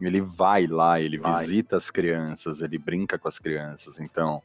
[0.00, 3.98] Ele vai lá, ele visita as crianças, ele brinca com as crianças.
[4.00, 4.42] Então,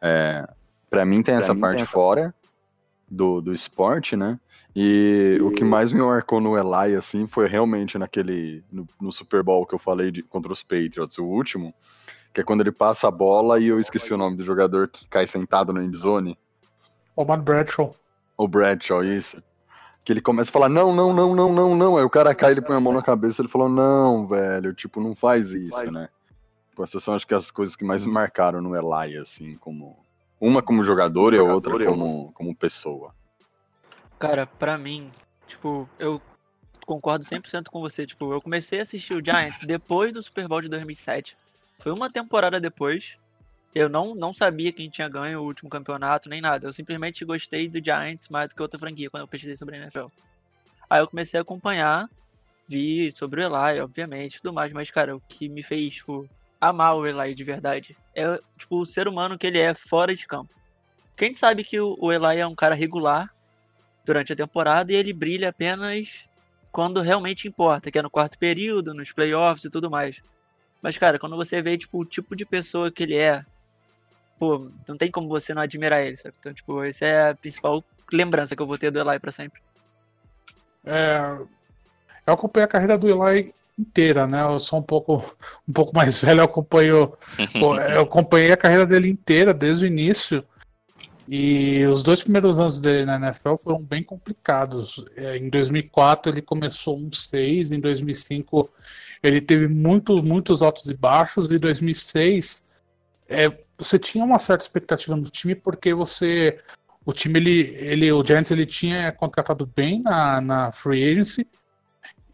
[0.00, 0.48] é,
[0.88, 2.34] para mim tem essa parte fora
[3.14, 4.38] do, do esporte, né?
[4.76, 8.64] E o que mais me marcou no Eli, assim, foi realmente naquele.
[8.72, 11.72] No, no Super Bowl que eu falei de, contra os Patriots, o último,
[12.32, 15.06] que é quando ele passa a bola e eu esqueci o nome do jogador que
[15.06, 16.36] cai sentado na endzone.
[17.14, 17.94] O Matt Bradshaw.
[18.36, 19.40] O Bradshaw, isso.
[20.02, 21.96] Que ele começa a falar, não, não, não, não, não, não.
[21.96, 25.00] Aí o cara cai, ele põe a mão na cabeça ele falou, não, velho, tipo,
[25.00, 26.08] não faz isso, né?
[26.74, 30.03] Pô, essas são acho que as coisas que mais me marcaram no Eli, assim, como.
[30.40, 33.14] Uma como jogador e a outra como, como pessoa.
[34.18, 35.10] Cara, pra mim,
[35.46, 36.20] tipo, eu
[36.84, 38.06] concordo 100% com você.
[38.06, 41.36] Tipo, eu comecei a assistir o Giants depois do Super Bowl de 2007.
[41.78, 43.18] Foi uma temporada depois.
[43.74, 46.66] Eu não, não sabia quem tinha ganho o último campeonato, nem nada.
[46.66, 49.80] Eu simplesmente gostei do Giants mais do que outra franquia quando eu pesquisei sobre a
[49.80, 50.06] NFL.
[50.88, 52.08] Aí eu comecei a acompanhar,
[52.68, 54.72] vi sobre o Eli, obviamente, tudo mais.
[54.72, 56.28] Mas, cara, o que me fez, tipo,
[56.68, 60.26] amar o Eli de verdade é, tipo, o ser humano que ele é fora de
[60.26, 60.54] campo.
[61.16, 63.32] Quem sabe que o, Eli é um cara regular
[64.04, 66.28] durante a temporada e ele brilha apenas
[66.70, 70.20] quando realmente importa, que é no quarto período, nos playoffs e tudo mais.
[70.82, 73.44] Mas, cara, quando você vê, tipo, o tipo de pessoa que ele é,
[74.38, 76.34] pô, não tem como você não admirar ele, sabe?
[76.38, 79.62] Então, tipo, essa é a principal lembrança que eu vou ter do Eli pra sempre.
[80.84, 81.38] É,
[82.26, 84.42] eu acompanhei a carreira do Eli inteira, né?
[84.42, 85.24] Eu sou um pouco,
[85.68, 87.12] um pouco mais velho, eu acompanho,
[87.94, 90.44] eu acompanhei a carreira dele inteira desde o início.
[91.26, 95.02] E os dois primeiros anos dele na NFL foram bem complicados.
[95.16, 98.70] É, Em 2004 ele começou um 6, em 2005
[99.22, 101.50] ele teve muitos, muitos altos e baixos.
[101.50, 102.62] Em 2006
[103.26, 106.60] é, você tinha uma certa expectativa no time porque você
[107.06, 111.46] o time ele, ele o Giants ele tinha contratado bem na, na free agency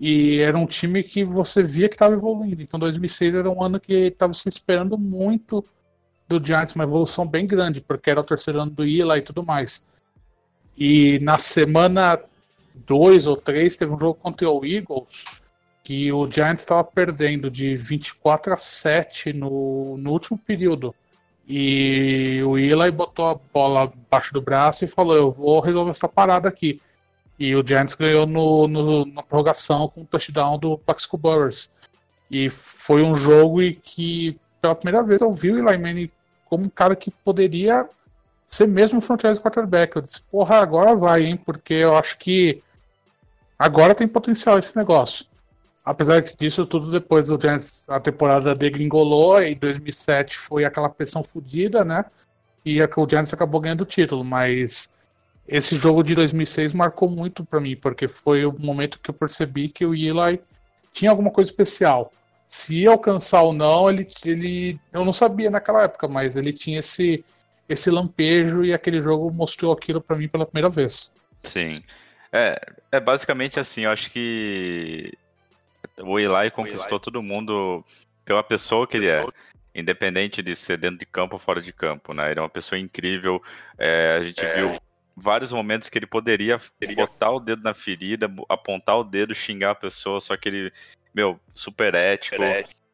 [0.01, 2.63] e era um time que você via que estava evoluindo.
[2.63, 5.63] Então 2006 era um ano que estava se esperando muito
[6.27, 9.45] do Giants, uma evolução bem grande, porque era o terceiro ano do Ila e tudo
[9.45, 9.85] mais.
[10.79, 12.19] E na semana
[12.87, 15.25] 2 ou 3 teve um jogo contra o Eagles
[15.85, 20.95] que o Giants estava perdendo de 24 a 7 no, no último período.
[21.47, 26.09] E o Eli botou a bola abaixo do braço e falou: Eu vou resolver essa
[26.09, 26.81] parada aqui.
[27.41, 31.71] E o Giants ganhou no, no- na prorrogação com o touchdown do Paxco Burris.
[32.31, 36.11] E foi um jogo em que, pela primeira vez, eu vi o Eli Manning
[36.45, 37.89] como um cara que poderia
[38.45, 39.97] ser mesmo um franchise quarterback.
[39.97, 41.37] Eu disse: Porra, agora vai, hein?
[41.37, 42.63] Porque eu acho que
[43.59, 45.25] agora tem potencial esse negócio.
[45.85, 51.85] Apesar disso tudo depois o Giants, a temporada degringolou e 2007 foi aquela pressão fodida,
[51.85, 52.05] né?
[52.65, 54.91] E a- o Giants acabou ganhando o título, mas
[55.51, 59.69] esse jogo de 2006 marcou muito pra mim, porque foi o momento que eu percebi
[59.69, 60.41] que o Eli
[60.93, 62.13] tinha alguma coisa especial.
[62.47, 66.79] Se ia alcançar ou não, ele, ele eu não sabia naquela época, mas ele tinha
[66.79, 67.25] esse
[67.69, 71.13] esse lampejo e aquele jogo mostrou aquilo pra mim pela primeira vez.
[71.43, 71.83] Sim.
[72.33, 72.61] É,
[72.91, 75.13] é basicamente assim, eu acho que
[76.01, 77.85] o Eli conquistou todo mundo
[78.25, 79.25] pela pessoa que ele é.
[79.73, 82.31] Independente de ser dentro de campo ou fora de campo, né?
[82.31, 83.41] Ele é uma pessoa incrível.
[83.79, 84.81] é, a gente viu
[85.21, 86.59] vários momentos que ele poderia
[86.97, 90.73] botar o dedo na ferida, apontar o dedo, xingar a pessoa, só que ele,
[91.15, 92.43] meu, super ético.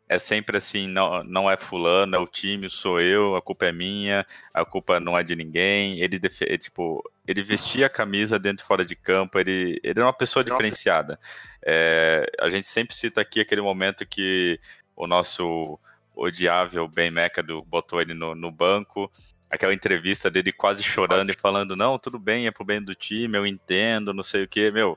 [0.09, 3.73] É sempre assim, não, não é fulano, é o time, sou eu, a culpa é
[3.73, 5.99] minha, a culpa não é de ninguém.
[6.01, 6.21] Ele,
[6.59, 10.45] tipo, ele vestia a camisa dentro e fora de campo, ele, ele é uma pessoa
[10.45, 11.19] diferenciada.
[11.61, 14.61] É, a gente sempre cita aqui aquele momento que
[14.95, 15.77] o nosso
[16.15, 19.11] odiável Ben McAdoo botou ele no, no banco,
[19.57, 23.37] aquela entrevista dele quase chorando e falando, não, tudo bem, é pro bem do time,
[23.37, 24.97] eu entendo, não sei o que, meu.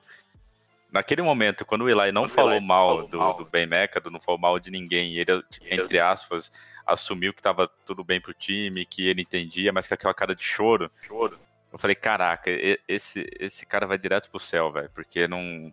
[0.91, 4.59] Naquele momento, quando o Eli não falou mal do, do Ben McAdoo, não falou mal
[4.59, 6.51] de ninguém, e ele, entre aspas,
[6.85, 10.43] assumiu que tava tudo bem pro time, que ele entendia, mas com aquela cara de
[10.43, 10.91] choro,
[11.71, 12.49] eu falei, caraca,
[12.87, 15.71] esse, esse cara vai direto pro céu, velho, porque não,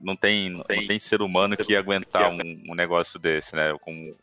[0.00, 3.76] não, tem, não tem ser humano que ia aguentar um, um negócio desse, né?
[3.80, 4.14] Com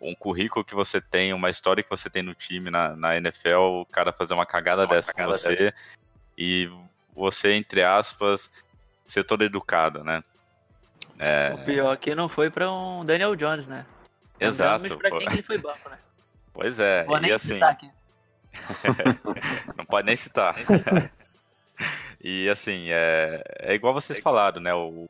[0.00, 3.80] um currículo que você tem, uma história que você tem no time, na, na NFL,
[3.80, 5.72] o cara fazer uma cagada dessa com você
[6.36, 6.70] e
[7.14, 8.50] você, entre aspas,
[9.06, 10.22] ser todo educado, né?
[11.18, 13.84] É, O pior que não foi pra um Daniel Jones, né?
[14.38, 14.96] exato.
[14.96, 15.18] Pra pô.
[15.18, 15.98] quem que ele foi banco, né?
[16.52, 17.90] Pois é, Vou e nem assim, citar aqui.
[19.76, 20.54] não pode nem citar.
[22.20, 24.74] E assim, é, é igual vocês falaram, né?
[24.74, 25.08] O,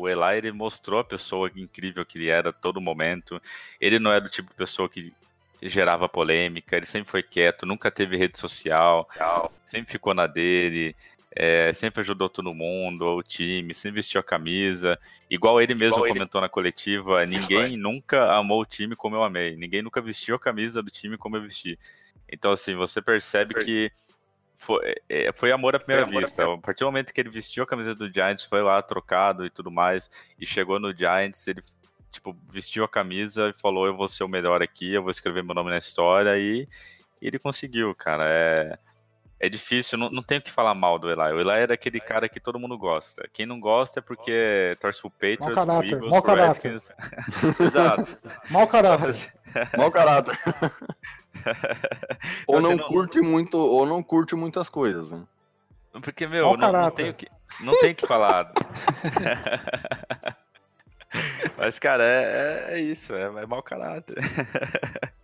[0.00, 3.40] o Eli ele mostrou a pessoa incrível que ele era a todo momento.
[3.80, 5.12] Ele não era do tipo de pessoa que
[5.62, 9.08] gerava polêmica, ele sempre foi quieto, nunca teve rede social,
[9.64, 10.94] sempre ficou na dele,
[11.36, 14.98] é, sempre ajudou todo mundo, o time, sempre vestiu a camisa.
[15.30, 19.22] Igual ele mesmo Igual ele- comentou na coletiva, ninguém nunca amou o time como eu
[19.24, 21.78] amei, ninguém nunca vestiu a camisa do time como eu vesti.
[22.30, 23.90] Então, assim, você percebe que
[24.64, 26.44] foi, é, foi amor à primeira amor à vista.
[26.44, 29.50] A partir do momento que ele vestiu a camisa do Giants, foi lá trocado e
[29.50, 31.62] tudo mais, e chegou no Giants, ele
[32.10, 35.44] tipo, vestiu a camisa e falou: Eu vou ser o melhor aqui, eu vou escrever
[35.44, 36.66] meu nome na história, e,
[37.20, 38.24] e ele conseguiu, cara.
[38.26, 38.78] É,
[39.40, 41.32] é difícil, não, não tem o que falar mal do Eli.
[41.32, 43.28] O Eli era aquele cara que todo mundo gosta.
[43.32, 46.72] Quem não gosta é porque torce pro Patriots, pro caráter, Eagles, pro caráter.
[47.60, 48.18] Exato.
[48.48, 49.34] Mau caráter.
[49.76, 50.38] Mau caráter.
[52.46, 55.22] ou Então, não, não- curte muito, ou não curte muitas coisas, né?
[56.02, 57.02] Porque, meu, não, não caráter.
[57.04, 57.28] tem o que,
[57.60, 58.52] não tem que falar.
[61.56, 64.16] Mas, cara, é, é isso, é, é mau caráter.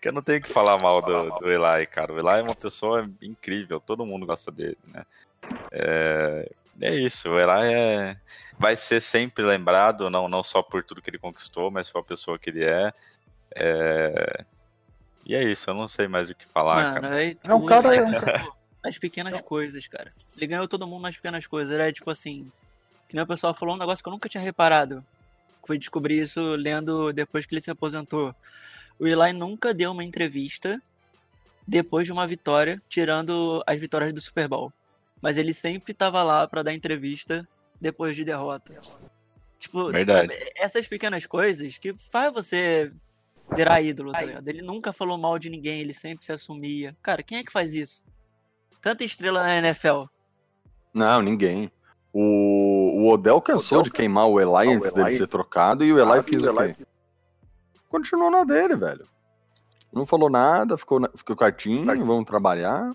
[0.00, 2.12] que eu não tenho o que falar mal do, do Eli, cara.
[2.12, 5.04] O Eli é uma pessoa incrível, todo mundo gosta dele, né?
[5.72, 8.16] É, é isso, o Eli é,
[8.58, 12.38] vai ser sempre lembrado, não, não só por tudo que ele conquistou, mas pela pessoa
[12.38, 12.92] que ele é.
[13.54, 14.44] É,
[15.28, 17.22] E é isso, eu não sei mais o que falar, Mano, cara.
[17.24, 18.48] é, É um tudo, cara- é um cara-
[18.82, 20.06] Nas pequenas coisas, cara.
[20.36, 21.74] Ele ganhou todo mundo nas pequenas coisas.
[21.74, 22.50] Era tipo assim.
[23.08, 25.04] Que nem o pessoal falou um negócio que eu nunca tinha reparado.
[25.66, 28.34] Fui descobrir isso lendo depois que ele se aposentou.
[28.98, 30.80] O Eli nunca deu uma entrevista
[31.66, 34.72] depois de uma vitória, tirando as vitórias do Super Bowl.
[35.20, 37.46] Mas ele sempre tava lá pra dar entrevista
[37.80, 38.78] depois de derrota.
[39.58, 40.32] Tipo, Verdade.
[40.32, 42.92] sabe, essas pequenas coisas que faz você
[43.54, 44.48] virar ídolo, tá ligado?
[44.48, 46.96] Ele nunca falou mal de ninguém, ele sempre se assumia.
[47.02, 48.04] Cara, quem é que faz isso?
[48.80, 50.04] Tanta estrela na NFL.
[50.94, 51.70] Não, ninguém.
[52.12, 56.22] O, o Odell cansou de queimar o Eli antes dele ser trocado e o Eli
[56.22, 56.76] fez o quê?
[57.88, 59.06] Continuou na dele, velho.
[59.92, 62.92] Não falou nada, ficou, na- ficou quietinho, vamos trabalhar.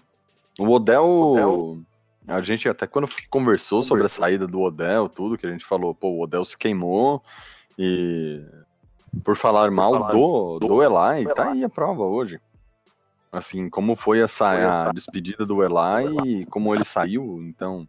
[0.59, 1.81] O Odell,
[2.27, 5.93] a gente até quando conversou sobre a saída do Odell, tudo que a gente falou,
[5.95, 7.23] pô, o Odell se queimou
[7.77, 8.43] e
[9.23, 12.39] por falar mal do, do Eli, tá aí a prova hoje.
[13.31, 17.87] Assim, como foi essa a despedida do Eli e como ele saiu, então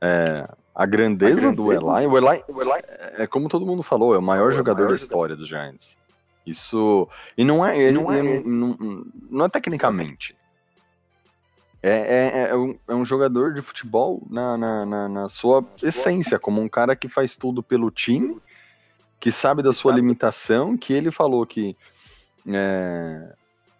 [0.00, 2.42] é, a grandeza do Eli, o Eli
[3.18, 5.96] é como todo mundo falou, é o maior jogador da história dos Giants.
[6.46, 7.08] Isso.
[7.36, 7.76] E não é.
[7.76, 10.36] Ele, Não é- ele não, não é tecnicamente.
[11.82, 16.38] É, é, é, um, é um jogador de futebol na, na, na, na sua essência,
[16.38, 18.40] como um cara que faz tudo pelo time,
[19.26, 21.76] que sabe da sua limitação, que ele falou que.
[22.46, 23.34] é,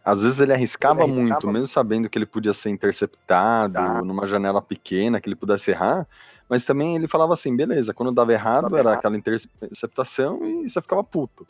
[0.05, 4.03] às vezes ele arriscava, Ele arriscava muito, mesmo sabendo que ele podia ser interceptado Tá.
[4.03, 6.05] numa janela pequena, que ele pudesse errar.
[6.49, 8.99] Mas também ele falava assim, beleza, quando dava errado Dava era errado.
[8.99, 11.47] aquela interceptação e você ficava puto.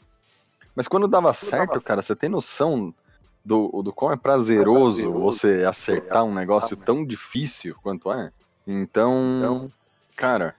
[0.74, 2.92] Mas quando dava certo, cara, você tem noção
[3.42, 8.30] do, do quão é prazeroso prazeroso você acertar um negócio tão difícil quanto é?
[8.66, 9.72] Então, Então,
[10.16, 10.54] cara,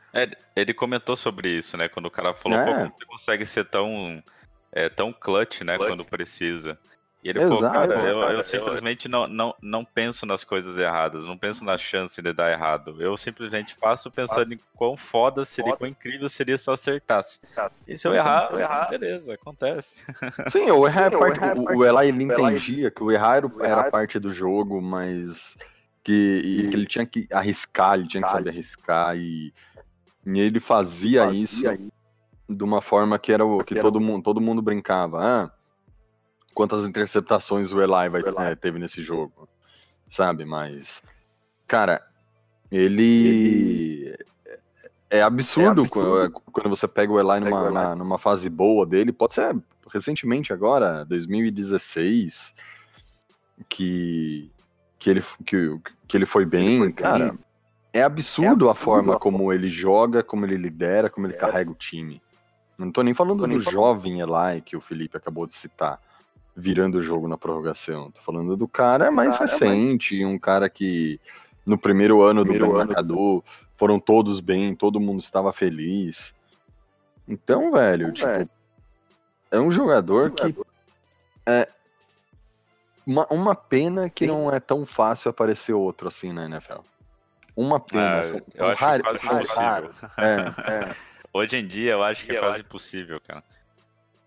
[0.55, 1.87] Ele comentou sobre isso, né?
[1.89, 2.65] Quando o cara falou, É.
[2.65, 4.23] pô, como você consegue ser tão,
[4.71, 5.75] é, tão clutch, né?
[5.75, 5.89] Clutch.
[5.91, 6.77] Quando precisa.
[7.23, 10.43] E ele falou, Exato, cara, cara, eu, eu eu- simplesmente não, não, não penso nas
[10.43, 12.95] coisas erradas, não penso na chance de dar errado.
[13.01, 15.77] Eu simplesmente faço pensando em quão foda seria, Foda.
[15.79, 17.39] quão incrível seria se eu acertasse.
[17.87, 19.97] E se eu errar, eu errar, beleza, acontece.
[20.47, 21.37] Sim, o errar é Sim, o parte.
[21.39, 23.63] errar é O, parte- o Eli ele o Eli- entendia que o errar era, o
[23.65, 25.57] era parte do jogo, mas
[26.07, 29.53] que, e que ele tinha que arriscar, ele tinha que saber arriscar e,
[30.25, 31.65] e ele fazia, isso
[32.49, 35.19] de uma forma que era o que todo mundo, todo mundo brincava.
[35.21, 35.51] Ah,
[36.53, 39.49] quantas interceptações o Eli, vai, é, teve nesse jogo,
[40.09, 40.45] sabe?
[40.45, 41.03] Mas,
[41.67, 42.01] cara,
[42.71, 44.15] ele
[45.09, 46.31] é absurdo, É absurdo.
[46.31, 49.11] qu- quando você pega o Eli numa, na- numa fase boa dele.
[49.11, 49.57] Pode ser
[49.91, 52.53] recentemente agora, 2016,
[53.67, 54.49] que
[54.99, 56.95] que ele que, que ele foi bem, foi bem.
[56.95, 57.35] cara.
[57.93, 61.33] É absurdo, É a absurdo forma a como ele joga, como ele lidera, como ele
[61.33, 62.21] carrega o time.
[62.77, 63.79] Não tô nem falando Tô nem do falando.
[63.79, 65.99] jovem Eli que o Felipe acabou de citar,
[66.55, 68.11] virando o jogo na prorrogação.
[68.11, 71.19] Tô falando do cara mais Cara, recente, um cara que
[71.65, 73.43] no primeiro ano do Primeiro Ben ano.
[73.75, 76.33] Foram todos bem, todo mundo estava feliz.
[77.27, 78.49] Então, velho, Então, tipo, velho,
[79.51, 80.65] é um jogador que jogador.
[81.45, 81.67] é
[83.07, 84.31] uma, uma pena que Sim.
[84.31, 86.81] não é tão fácil aparecer outro assim na NFL.
[87.55, 88.19] Uma pena.
[88.19, 89.61] Ah, são, eu acho raro- quase são impossível.
[89.61, 90.03] raros.
[90.03, 90.95] É, É,
[91.33, 93.43] Hoje em dia eu acho que é quase impossível, cara.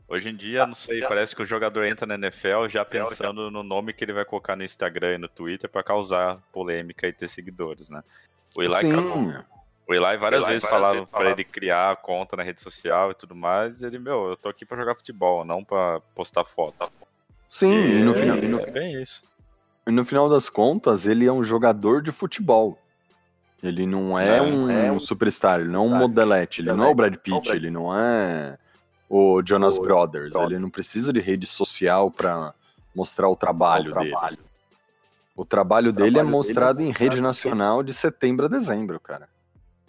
[0.08, 3.62] Hoje em dia, não sei, parece que o jogador entra na NFL já pensando no
[3.62, 7.28] nome que ele vai colocar no Instagram e no Twitter pra causar polêmica e ter
[7.28, 8.02] seguidores, né?
[8.56, 8.92] O Eli, Sim,
[9.88, 11.30] o Eli várias O Eli vezes várias falaram falava.
[11.30, 13.84] ele criar a conta na rede social e tudo mais.
[13.84, 16.90] Ele, meu, eu tô aqui pra jogar futebol, não pra postar foto.
[17.50, 19.22] Sim, e no, é, final, e no- é bem isso.
[19.86, 22.78] e no final das contas, ele é um jogador de futebol.
[23.62, 26.84] Ele não é, É, um, é um superstar, ele não é um modelete, ele não
[26.84, 28.56] é o Brad Não é o Pitt, Brad ele não é
[29.10, 30.52] o Jonas O Brothers, Brothers.
[30.52, 32.54] ele não precisa de rede social pra
[32.94, 34.10] mostrar o trabalho o dele.
[34.10, 34.38] trabalho.
[35.36, 38.98] O trabalho dele é trabalho dele mostrado é em rede nacional de setembro a dezembro,
[39.00, 39.28] cara.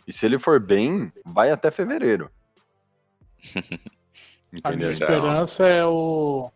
[0.07, 2.29] E se ele for bem, vai até fevereiro.
[4.63, 6.51] A minha esperança é o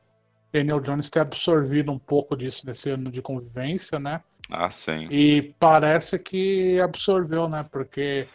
[0.51, 4.21] Daniel Jones ter absorvido um pouco disso nesse ano de convivência, né?
[4.49, 5.07] Ah, sim.
[5.09, 7.65] E parece que absorveu, né?
[7.71, 8.27] Porque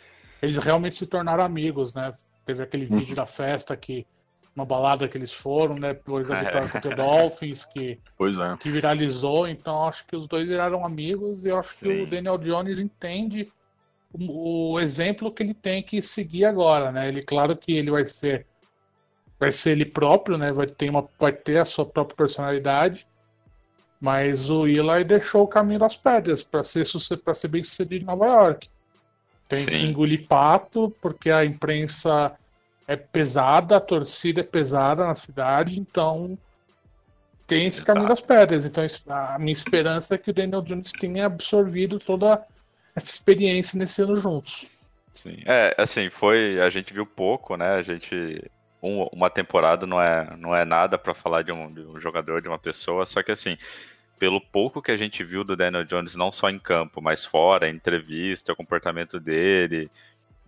[0.43, 2.13] eles realmente se tornaram amigos, né?
[2.45, 2.99] Teve aquele Uhum.
[2.99, 4.07] vídeo da festa que
[4.55, 5.95] uma balada que eles foram, né?
[5.95, 6.69] Depois da vitória É.
[6.69, 8.57] contra o Dolphins, que, Pois é.
[8.59, 9.47] que viralizou.
[9.49, 12.03] Então acho que os dois viraram amigos e eu acho que Sim.
[12.03, 13.51] o Daniel Jones entende
[14.13, 17.07] o, o exemplo que ele tem que seguir agora, né?
[17.09, 18.47] Ele, claro que ele vai ser
[19.41, 20.53] vai ser ele próprio, né?
[20.53, 23.07] Vai ter uma vai ter a sua própria personalidade.
[23.99, 28.27] Mas o Eli deixou o caminho das pedras para ser ser bem sucedido em Nova
[28.27, 28.69] York.
[29.49, 29.87] Tem que Sim.
[29.87, 32.33] engolir pato porque a imprensa
[32.87, 36.39] é pesada, a torcida é pesada na cidade, então
[37.47, 38.65] tem esse caminho das pedras.
[38.65, 42.45] Então a minha esperança é que o Daniel Jones tenha absorvido toda
[42.95, 44.67] essa experiência nesse ano juntos.
[45.15, 45.43] Sim.
[45.45, 46.61] É, assim, foi.
[46.61, 47.75] A gente viu pouco, né?
[47.75, 48.51] A gente.
[48.83, 52.41] Um- uma temporada não é, não é nada pra falar de um, de um jogador,
[52.43, 53.57] de uma pessoa, só que assim,
[54.19, 57.69] pelo pouco que a gente viu do Daniel Jones, não só em campo, mas fora,
[57.69, 59.91] entrevista, o comportamento dele.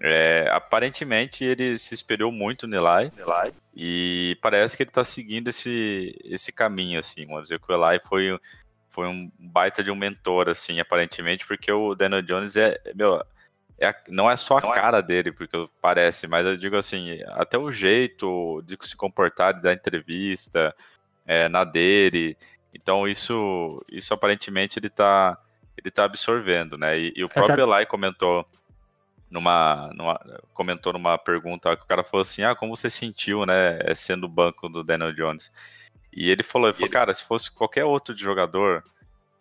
[0.05, 3.53] é, aparentemente ele se espelhou muito no Eli, Eli.
[3.77, 7.25] e parece que ele tá seguindo esse, esse caminho, assim.
[7.25, 8.37] Vamos dizer que o Eli foi,
[8.91, 13.23] foi um baita de um mentor, assim, aparentemente, porque o Daniel Jones é, meu,
[13.83, 16.77] é a- não é só a Não é cara dele, porque parece, mas eu digo
[16.77, 20.75] assim, até o jeito de se comportar, de dar entrevista,
[21.27, 22.37] é, na dele.
[22.75, 25.37] Então isso, isso aparentemente ele tá,
[25.77, 26.99] ele tá absorvendo, né?
[26.99, 28.47] E, e o a- próprio Eli comentou
[29.31, 30.21] numa, numa-
[30.53, 34.29] comentou numa pergunta que o cara falou assim, ah, como você sentiu, né, sendo o
[34.29, 35.51] banco do Daniel Jones?
[36.13, 38.85] E ele falou, ele falou, cara, se fosse qualquer outro jogador,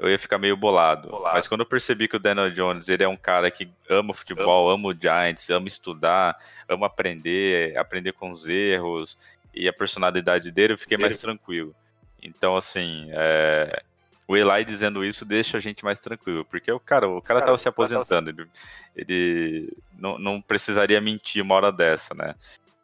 [0.01, 1.09] eu ia ficar meio bolado.
[1.09, 1.35] Bolado.
[1.35, 4.15] Mas quando eu percebi que o Daniel Jones, ele é um cara que ama o
[4.15, 6.35] futebol, ama o Giants, ama estudar,
[6.67, 9.15] ama aprender, aprender com os erros
[9.53, 11.75] e a personalidade dele, eu fiquei mais tranquilo.
[12.19, 13.83] Então, assim, é,
[14.27, 17.21] o Eli dizendo isso deixa a gente mais tranquilo, porque o cara, o cara Cara,
[17.21, 18.47] se o cara tava se- aposentando, ele,
[18.95, 22.33] ele não, não precisaria mentir uma hora dessa, né?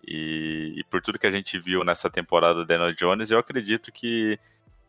[0.08, 3.92] E, e por tudo que a gente viu nessa temporada do Daniel Jones, eu acredito
[3.92, 4.40] que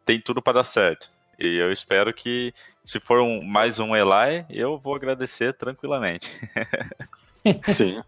[0.05, 1.11] tem tudo para dar certo.
[1.39, 2.53] E eu espero que,
[2.85, 6.31] se for um- mais um Eli, eu vou agradecer tranquilamente.
[7.67, 8.03] Sim.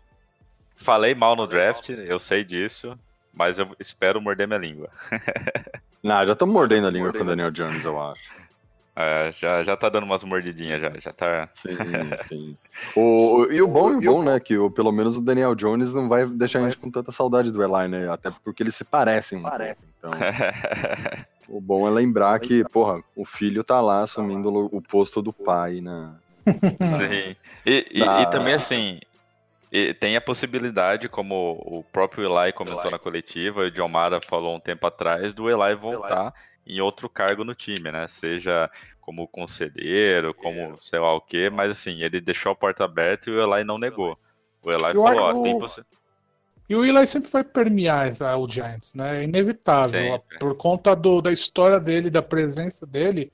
[0.76, 2.98] Falei mal no draft, eu sei disso,
[3.32, 4.88] mas eu espero morder minha língua.
[6.02, 7.20] Não, já tô mordendo a língua Mordendo.
[7.20, 8.40] com o Daniel Jones, eu acho.
[8.96, 11.48] É, já, já tá dando umas mordidinhas, já, já tá.
[11.54, 11.76] Sim,
[12.26, 12.56] sim.
[12.96, 14.40] O, e o bom e o bom, né?
[14.40, 17.50] Que o, pelo menos o Daniel Jones não vai deixar a gente com tanta saudade
[17.52, 18.10] do Eli, né?
[18.10, 19.86] Até porque eles se parecem um Parece.
[20.00, 20.16] pouco.
[20.16, 20.28] Então,
[21.50, 25.32] o bom é lembrar que, porra, o filho tá lá assumindo o o posto do
[25.32, 26.14] pai, né?
[26.80, 27.36] Sim.
[27.66, 29.00] E, e- Da- e também, assim,
[29.72, 32.92] e tem a possibilidade, como o próprio Eli comentou Eli.
[32.92, 36.32] na coletiva, e o John Mara falou um tempo atrás, do Eli voltar
[36.66, 38.06] em outro cargo no time, né?
[38.08, 38.70] Seja
[39.00, 43.32] como conselheiro, como sei lá o quê, mas assim, ele deixou a porta aberta e
[43.32, 44.18] o Eli não negou.
[44.62, 45.82] O Eli Eu falou, ó, tem possi-
[46.70, 49.22] E o Eli sempre vai permear o Giants, né?
[49.22, 50.12] É inevitável.
[50.12, 50.38] Sempre.
[50.38, 53.32] Por conta do, da história dele, da presença dele,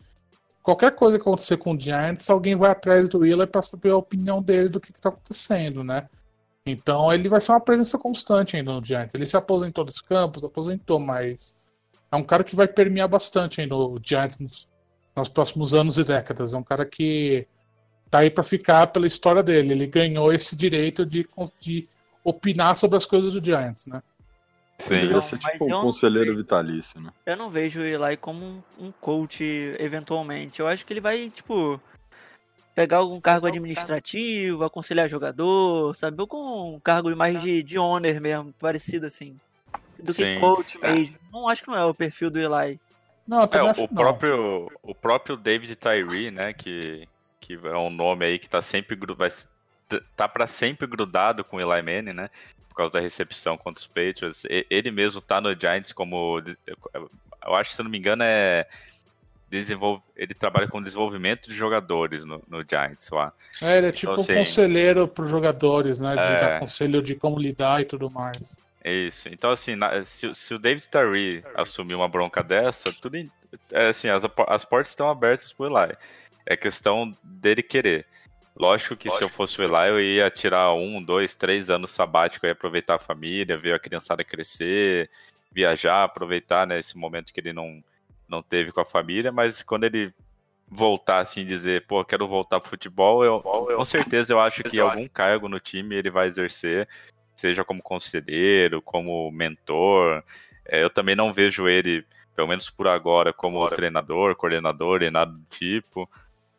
[0.62, 3.97] qualquer coisa que acontecer com o Giants, alguém vai atrás do Eli para saber a
[3.99, 6.09] opinião dele do que está acontecendo, né?
[6.64, 9.14] Então ele vai ser uma presença constante ainda no Giants.
[9.14, 11.55] Ele se aposentou dos campos, aposentou, mas
[12.11, 14.66] é um cara que vai permear bastante ainda no Giants nos,
[15.14, 16.55] nos próximos anos e décadas.
[16.55, 17.47] É um cara que
[18.11, 19.74] tá aí para ficar pela história dele.
[19.74, 21.28] Ele ganhou esse direito de,
[21.61, 21.87] de
[22.27, 24.03] opinar sobre as coisas do Giants, né?
[24.79, 25.07] Sim.
[25.07, 26.39] Não, ser mas tipo um conselheiro vejo.
[26.39, 27.11] vitalício, né?
[27.24, 29.43] Eu não vejo o Eli como um, um coach,
[29.79, 30.61] eventualmente.
[30.61, 31.81] Eu acho que ele vai, tipo,
[32.74, 36.20] pegar algum cargo administrativo, aconselhar jogador, sabe?
[36.20, 39.39] Ou com um cargo mais de, de owner mesmo, parecido assim.
[39.99, 40.41] Do que Sim.
[40.41, 40.93] coach É.
[40.93, 41.16] mesmo.
[41.33, 42.79] Não acho que não é o perfil do Eli.
[43.27, 44.03] Não, eu É, o, acho o que não.
[44.03, 47.09] próprio, o próprio David Tyree, né, que,
[47.41, 49.31] que é um nome aí que tá sempre vai,
[50.16, 52.30] tá para sempre grudado com o Eli Manning, né,
[52.68, 54.45] por causa da recepção contra os Patriots.
[54.70, 56.43] Ele mesmo tá no Giants como,
[57.45, 58.66] eu acho que se não me engano é
[59.49, 63.32] desenvolve, ele trabalha com desenvolvimento de jogadores no, no Giants lá.
[63.62, 66.14] É, ele é tipo Então, assim, um conselheiro para os jogadores, né?
[66.14, 66.41] De É.
[66.41, 68.57] dar conselho de como lidar e tudo mais.
[68.82, 69.28] É isso.
[69.28, 69.74] Então, assim,
[70.05, 73.16] se, se o David Tyree assumir uma bronca dessa, tudo
[73.72, 75.97] é assim, as, as portas estão abertas pro Eli.
[76.45, 78.07] É questão dele querer.
[78.57, 82.47] Lógico que se eu fosse o Eli, eu ia tirar um, dois, três anos sabático,
[82.47, 85.11] eu ia aproveitar a família, ver a criançada crescer,
[85.53, 87.85] viajar, aproveitar né, esse momento que ele não,
[88.27, 90.13] não teve com a família, mas quando ele
[90.69, 94.81] voltar assim e dizer, pô, quero voltar pro futebol, eu, com certeza eu acho que
[94.81, 96.89] algum cargo no time ele vai exercer,
[97.37, 100.25] seja como conselheiro, como mentor.
[100.65, 102.05] É, eu também não vejo ele,
[102.35, 106.09] pelo menos por agora, como treinador, coordenador e nada do tipo.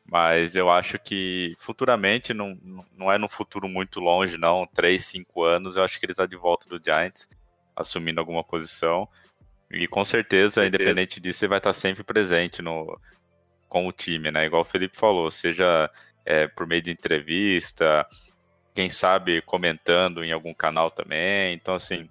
[0.10, 2.58] Mas eu acho que futuramente, não,
[2.96, 6.26] não é num futuro muito longe, não, 3, 5 anos, eu acho que ele tá
[6.26, 7.28] de volta do Giants,
[7.76, 9.08] assumindo alguma posição.
[9.70, 12.98] E com certeza, independente disso, ele vai estar sempre presente no,
[13.68, 14.46] com o time, né?
[14.46, 15.92] Igual o Felipe falou, seja
[16.26, 18.08] é, por meio de entrevista,
[18.74, 21.54] quem sabe comentando em algum canal também.
[21.54, 22.10] Então, assim,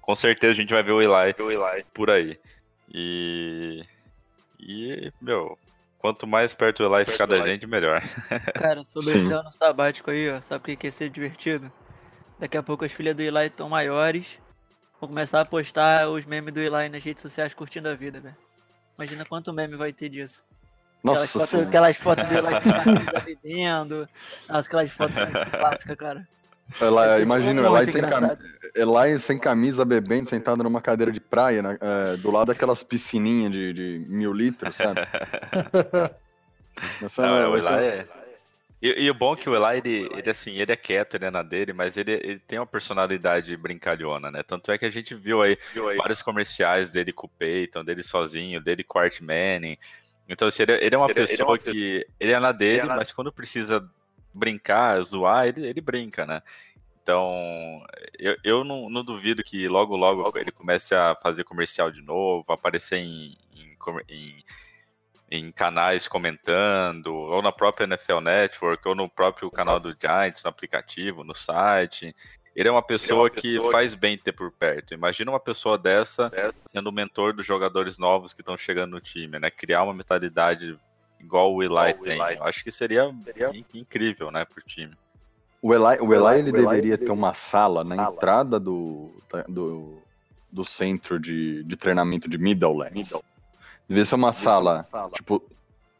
[0.00, 1.34] com certeza a gente vai ver o Eli,
[1.94, 2.38] por aí.
[2.92, 3.84] E.
[4.58, 5.58] E, meu,
[6.04, 8.02] quanto mais perto o Eli ficar da gente, melhor.
[8.60, 9.16] Cara, sobre Sim.
[9.16, 11.72] esse ano sabático aí, ó, sabe o que que ia ser divertido?
[12.38, 14.38] Daqui a pouco as filhas do Eli estão maiores,
[15.00, 18.36] vão começar a postar os memes do Eli nas redes sociais curtindo a vida, velho.
[18.98, 20.44] Imagina quanto meme vai ter disso.
[20.98, 21.68] Aquelas Nossa fotos, senhora.
[21.68, 24.08] aquelas fotos do Eli sem camisa bebendo.
[24.46, 25.26] Nossa, aquelas fotos são
[25.58, 26.28] clássicas, cara.
[26.80, 28.26] Ela, imagina Eli sem, cami...
[28.26, 28.44] engraçado.
[28.74, 33.52] Eli sem camisa, bebendo, sentado numa cadeira de praia, né, é, do lado daquelas piscininhas
[33.52, 35.00] de, de mil litros, sabe?
[37.02, 38.24] Essa, Não, é, o vai Eli ser- é.
[38.82, 41.24] E, e o bom é que o Eli, ele, ele, assim, ele é quieto, ele
[41.24, 44.42] é na dele, mas ele, ele tem uma personalidade brincalhona, né?
[44.42, 45.56] Tanto é que a gente viu aí
[45.96, 49.78] vários comerciais dele com o Peyton, dele sozinho, dele com o Art Manning.
[50.28, 52.06] Então, assim, ele, ele é uma pessoa que.
[52.20, 53.88] Ele é na dele, mas quando precisa
[54.34, 56.42] brincar, zoar, ele, ele brinca, né?
[57.02, 57.84] Então,
[58.18, 62.50] eu, eu não, não duvido que logo, logo ele comece a fazer comercial de novo,
[62.50, 63.76] aparecer em, em,
[64.08, 64.44] em,
[65.30, 70.48] em canais comentando, ou na própria NFL Network, ou no próprio canal do Giants, no
[70.48, 72.16] aplicativo, no site.
[72.56, 74.94] Ele é uma pessoa que faz bem ter por perto.
[74.94, 76.30] Imagina uma pessoa dessa
[76.66, 79.50] sendo o mentor dos jogadores novos que estão chegando no time, né?
[79.50, 80.78] Criar uma mentalidade
[81.24, 82.18] igual o Eli tem.
[82.36, 83.12] Eu acho que seria,
[83.52, 84.92] in- incrível, né, pro time.
[85.62, 89.10] O Eli, o Eli ele deveria ter uma sala na entrada do,
[89.48, 89.98] do,
[90.52, 93.10] do centro de, de treinamento de Middlelands.
[93.88, 95.42] Deveria ser uma sala, tipo,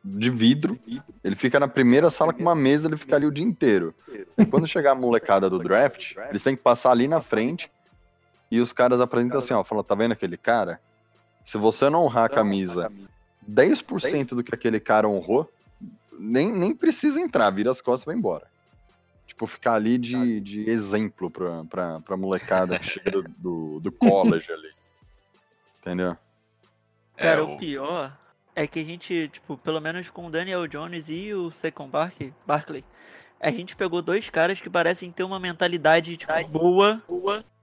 [0.05, 0.79] de vidro.
[1.23, 3.95] Ele fica na primeira sala com uma mesa, ele fica ali o dia inteiro.
[4.37, 7.71] E quando chegar a molecada do draft, eles têm que passar ali na frente
[8.51, 10.79] e os caras apresentam assim, ó, falam, tá vendo aquele cara?
[11.45, 12.93] Se você não honrar a camisa
[13.51, 15.51] 10% do que aquele cara honrou,
[16.19, 18.47] nem, nem precisa entrar, vira as costas e vai embora.
[19.27, 23.93] Tipo, ficar ali de, de exemplo pra, pra, pra molecada que chega do, do, do
[23.93, 24.71] college ali.
[25.81, 26.17] Entendeu?
[27.17, 28.17] Cara, É, o pior
[28.55, 32.33] é que a gente, tipo, pelo menos com o Daniel Jones e o Saquon Barkley,
[32.47, 32.85] Barkley,
[33.41, 37.03] a gente pegou dois caras que parecem ter uma mentalidade, tipo, boa,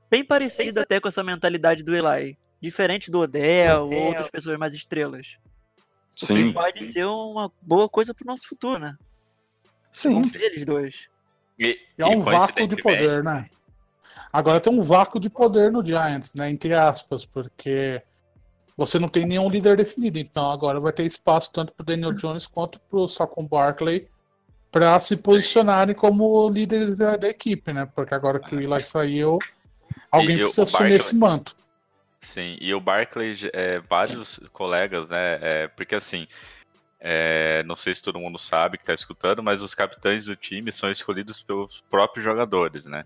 [0.10, 2.38] bem parecida até com essa mentalidade do Eli.
[2.60, 5.38] Diferente do Odell ou outras pessoas mais estrelas.
[6.22, 8.96] O que Sim, pode ser uma boa coisa pro nosso futuro, né?
[9.92, 10.22] sim.
[10.36, 11.08] Eles dois.
[11.58, 13.50] E, É um vácuo de poder, né?
[14.32, 16.50] Agora tem um vácuo de poder no Giants, né?
[16.50, 18.02] Entre aspas, porque
[18.78, 20.18] você não tem nenhum líder definido.
[20.20, 24.08] Então agora vai ter espaço tanto pro Daniel Jones quanto pro Saquon Barkley
[24.72, 27.86] para se posicionarem como líderes da, da equipe, né?
[27.94, 29.38] Porque agora que o Eli saiu,
[30.10, 31.56] alguém E o- precisa o assumir Barkley- esse manto.
[32.22, 35.26] Sim, e o Barkley, é, vários colegas, né?
[35.42, 36.28] é, porque assim,
[37.00, 40.72] é, não sei se todo mundo sabe que está escutando, mas os capitães do time
[40.72, 43.06] são escolhidos pelos próprios jogadores, né?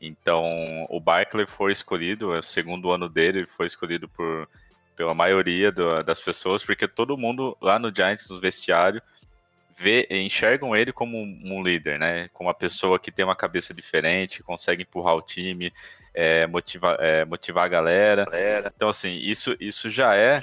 [0.00, 4.48] Então, o Barkley foi escolhido, é o segundo ano dele, foi escolhido por,
[4.96, 9.02] pela maioria do- das pessoas, porque todo mundo lá no Giants, nos vestiários,
[9.78, 12.28] vê, enxergam ele como um líder, né?
[12.28, 15.72] Como uma pessoa que tem uma cabeça diferente, consegue empurrar o time,
[16.18, 18.24] é, motivar, é, motivar a galera.
[18.74, 20.40] Então, assim, isso, isso já é,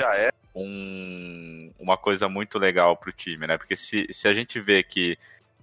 [0.56, 3.58] um- uma coisa muito legal pro time, né?
[3.58, 5.18] Porque se, se a gente vê que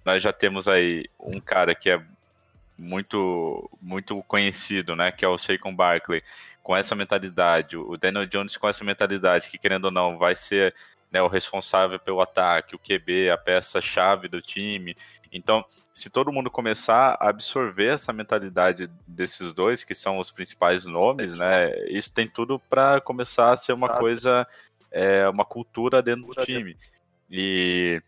[0.04, 2.00] nós já temos aí um cara que é
[2.76, 5.12] muito, muito conhecido, né?
[5.12, 6.22] Que é o Saquon Barkley,
[6.60, 10.74] com essa mentalidade, o Daniel Jones com essa mentalidade, que querendo ou não, vai ser
[11.10, 14.96] né, o responsável pelo ataque, o QB, a peça-chave do time.
[15.32, 20.84] Então, se todo mundo começar a absorver essa mentalidade desses dois, que são os principais
[20.84, 24.46] nomes, né, isso tem tudo para começar a ser uma coisa
[24.90, 26.76] é, uma cultura dentro do time.
[27.30, 28.02] E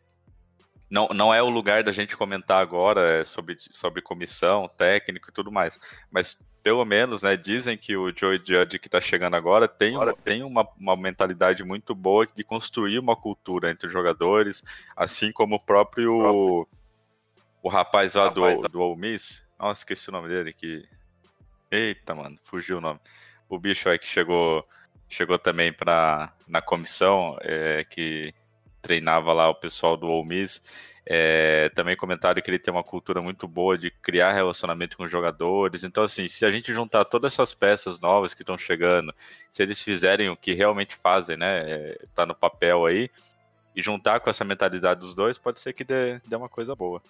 [0.91, 5.33] não, não é o lugar da gente comentar agora é, sobre, sobre comissão, técnico e
[5.33, 5.79] tudo mais.
[6.11, 10.13] Mas pelo menos, né, dizem que o Joey Judge que está chegando agora tem, uma,
[10.13, 14.65] tem uma, uma mentalidade muito boa de construir uma cultura entre os jogadores,
[14.97, 16.69] assim como o próprio
[17.63, 19.47] o rapaz lá do, do Ole Miss.
[19.59, 20.87] Nossa, esqueci o nome dele que
[21.71, 23.01] Eita, mano, fugiu o nome.
[23.49, 24.67] O bicho aí que chegou
[25.09, 28.35] chegou também para na comissão é, que
[28.83, 30.63] treinava lá o pessoal do Ole Miss,
[31.07, 35.11] é, também comentaram que ele tem uma cultura muito boa de criar relacionamento com os
[35.11, 35.83] jogadores.
[35.85, 39.15] Então, assim, se a gente juntar todas essas peças novas que estão chegando,
[39.51, 41.71] se eles fizerem o que realmente fazem, né?
[41.71, 43.11] É, tá no papel aí,
[43.75, 47.03] e juntar com essa mentalidade dos dois, pode ser que dê, dê uma coisa boa.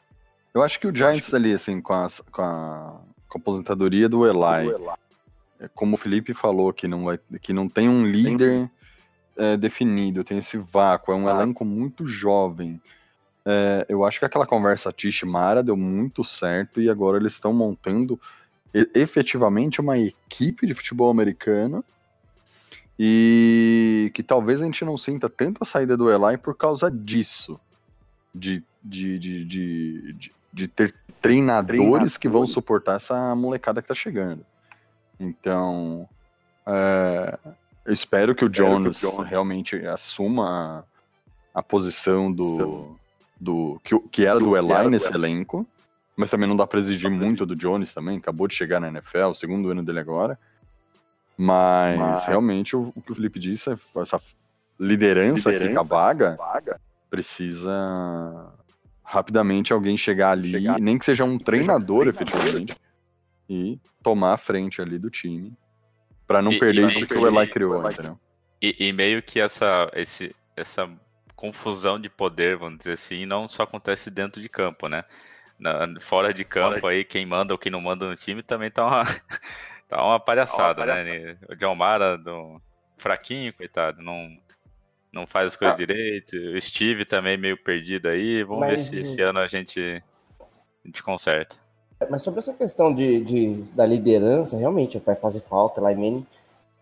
[0.55, 4.27] Eu acho que o Giants ali, assim, com a, com a, com a aposentadoria do
[4.27, 4.71] Eli,
[5.59, 8.71] é, como o Felipe falou, que não, vai, que não tem um líder
[9.37, 12.81] é, definido, tem esse vácuo, é um elenco muito jovem.
[13.45, 17.53] É, eu acho que aquela conversa Tish Mara deu muito certo e agora eles estão
[17.53, 18.21] montando
[18.95, 21.85] efetivamente uma equipe de futebol americano
[22.99, 27.59] e que talvez a gente não sinta tanto a saída do Eli por causa disso.
[28.35, 33.95] De, de, de, de, de, ter treinadores, treinadores, que vão suportar essa molecada que tá
[33.95, 34.45] chegando.
[35.19, 36.09] Então,
[36.67, 37.39] é,
[37.85, 40.85] eu espero que o Jones, que o realmente assuma
[41.55, 42.97] a, a posição do,
[43.41, 45.67] do que, que era do Eli nesse elenco,
[46.17, 49.29] mas também não dá pra exigir muito do Jones também, acabou de chegar na NFL,
[49.31, 50.39] o segundo ano dele agora.
[51.37, 52.27] Mas, mas...
[52.27, 54.21] realmente o, o, que o Felipe disse, é essa
[54.79, 56.81] liderança, liderança que a vaga, vaga
[57.11, 58.53] precisa
[59.13, 62.75] rapidamente alguém chegar ali, chegar, nem que seja um treinador, efetivamente,
[63.47, 65.53] e tomar a frente ali do time
[66.27, 68.19] para não e, perder e isso que o Eli criou, entendeu?
[68.63, 70.89] E, e, meio que essa, esse, essa
[71.37, 75.05] confusão de poder, vamos dizer assim, não só acontece dentro de campo, né?
[75.59, 77.01] Na, fora de campo fora de...
[77.01, 79.05] aí, quem manda ou quem não manda no time também tá uma,
[79.91, 81.37] tá uma palhaçada, tá uma né?
[81.51, 82.59] O John Mara, do,
[82.97, 84.39] fraquinho, coitado, não,
[85.13, 85.79] não faz as coisas ah.
[85.79, 86.37] direito.
[86.37, 88.43] O Steve também meio perdido aí.
[88.43, 90.03] Vamos Mas, ver se esse ano a gente,
[90.41, 91.57] a gente conserta.
[92.11, 96.27] Mas sobre essa questão de, de da liderança, realmente vai fazer falta lá em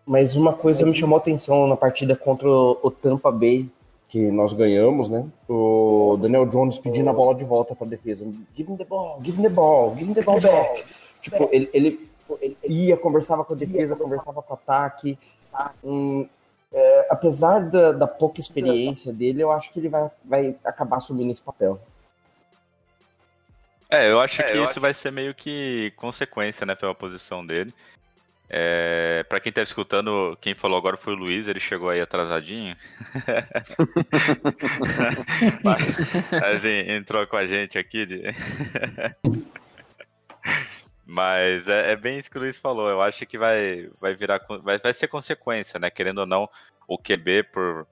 [0.05, 3.69] Mas uma coisa Mas, me chamou a atenção na partida contra o Tampa Bay,
[4.07, 5.25] que nós ganhamos, né?
[5.47, 8.25] O Daniel Jones pedindo a bola de volta para a defesa.
[8.55, 10.83] Give him the ball, give him the ball, give him the ball back.
[11.21, 12.09] Tipo, ele, ele,
[12.41, 15.19] ele ia, conversava com a defesa, conversava com o ataque.
[15.83, 16.27] Hum,
[16.73, 21.31] é, apesar da, da, pouca experiência dele, eu acho que ele vai, vai acabar assumindo
[21.31, 21.81] esse papel.
[23.89, 24.79] É, eu acho é, que eu isso acho...
[24.79, 27.73] vai ser meio que consequência, né, pela posição dele.
[28.49, 32.75] É, para quem tá escutando, quem falou agora foi o Luiz, ele chegou aí atrasadinho.
[35.63, 38.05] Mas, entrou com a gente aqui.
[38.05, 38.23] De...
[41.11, 42.89] Mas é, é, bem isso que o Luiz falou.
[42.89, 44.39] Eu acho que vai, vai virar.
[44.63, 45.89] Vai, vai ser consequência, né?
[45.89, 46.49] Querendo ou não,
[46.87, 47.85] o QB, por,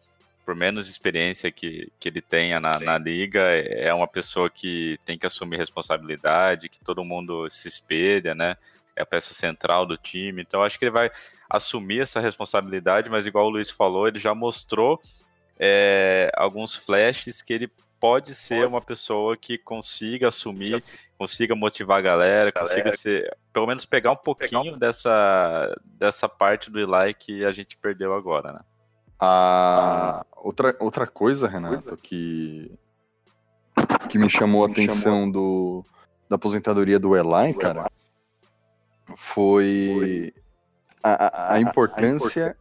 [0.46, 5.20] por menos experiência que, que ele tenha na, na, liga, é uma pessoa que tem
[5.20, 8.56] que assumir responsabilidade, que todo mundo se espelha, né?
[8.96, 10.42] É a peça central do time.
[10.42, 11.12] Então, acho que ele vai
[11.50, 15.02] assumir essa responsabilidade, mas igual o Luiz falou, ele já mostrou
[15.60, 20.82] é, alguns flashes que ele pode ser uma pessoa que consiga assumir,
[21.20, 26.80] consiga motivar a galera, consiga ser, pelo menos pegar um pouquinho dessa, dessa parte do
[26.80, 28.60] Eli que a gente perdeu agora, né?
[29.20, 32.72] A outra, outra coisa, Renato, que,
[34.10, 35.84] que me chamou a atenção do,
[36.30, 37.92] da aposentadoria do Eli, cara,
[39.18, 40.34] foi
[41.04, 42.56] a, a, importância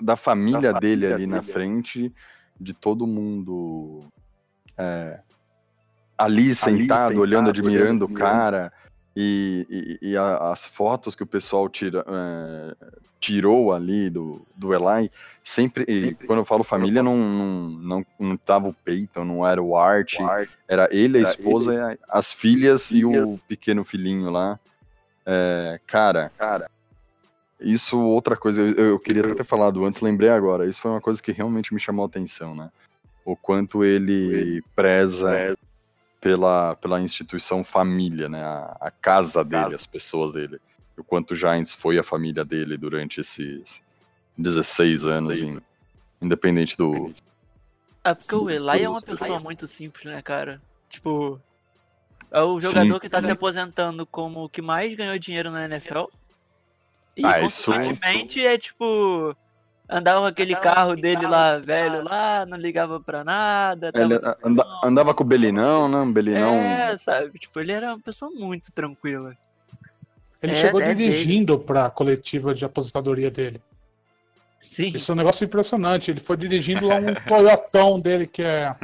[0.00, 2.14] da família dele ali na frente,
[2.60, 4.04] de todo mundo
[4.78, 5.18] é,
[6.16, 8.72] ali, sentado, ali sentado, olhando, admirando o cara.
[9.16, 12.74] E, e, e a, as fotos que o pessoal tira, é,
[13.20, 15.10] tirou ali do, do Eli,
[15.42, 16.26] sempre, sempre.
[16.26, 20.18] quando eu falo família, não, não, não, não tava o Peyton, não era o Art,
[20.18, 22.00] o Art era ele, a esposa, ele.
[22.08, 24.58] as filhas, filhas, e o pequeno filhinho lá.
[25.24, 26.68] É, cara, cara,
[27.60, 31.00] isso outra coisa, eu, eu queria até ter falado antes, lembrei agora, isso foi uma
[31.00, 32.68] coisa que realmente me chamou a atenção, né?
[33.24, 35.58] O quanto ele, ele preza, preza
[36.24, 38.42] pela, pela instituição família, né?
[38.42, 40.58] A, a casa dele, as pessoas dele.
[40.96, 43.82] O quanto o Giants foi a família dele durante esses
[44.38, 45.60] 16 anos, em,
[46.22, 47.12] independente do.
[48.02, 50.62] É porque o Eli é uma pessoa muito simples, né, cara?
[50.88, 51.38] Tipo,
[52.30, 55.66] é o jogador Sim, que tá se aposentando como o que mais ganhou dinheiro na
[55.66, 56.06] NFL.
[57.14, 58.48] E, ah, consequentemente, isso...
[58.48, 59.36] é tipo.
[59.88, 63.90] Andava com aquele carro dele lá, velho, lá, não ligava pra nada.
[63.94, 65.98] Ele anda- andava com o Belinão, né?
[65.98, 66.54] Um Belinão.
[66.54, 67.38] É, sabe?
[67.38, 69.34] Tipo, ele era uma pessoa muito tranquila.
[70.42, 73.60] Ele É, chegou é dirigindo pra coletiva de aposentadoria dele.
[74.62, 74.88] Sim.
[74.94, 76.10] Isso é um negócio impressionante.
[76.10, 78.74] Ele foi dirigindo lá um Toyotão dele, que é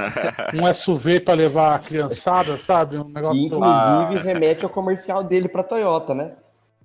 [0.55, 2.99] um SUV pra levar a criançada, sabe?
[2.99, 3.43] Um E, negócio.
[3.43, 6.33] inclusive, remete ao comercial dele pra Toyota, né?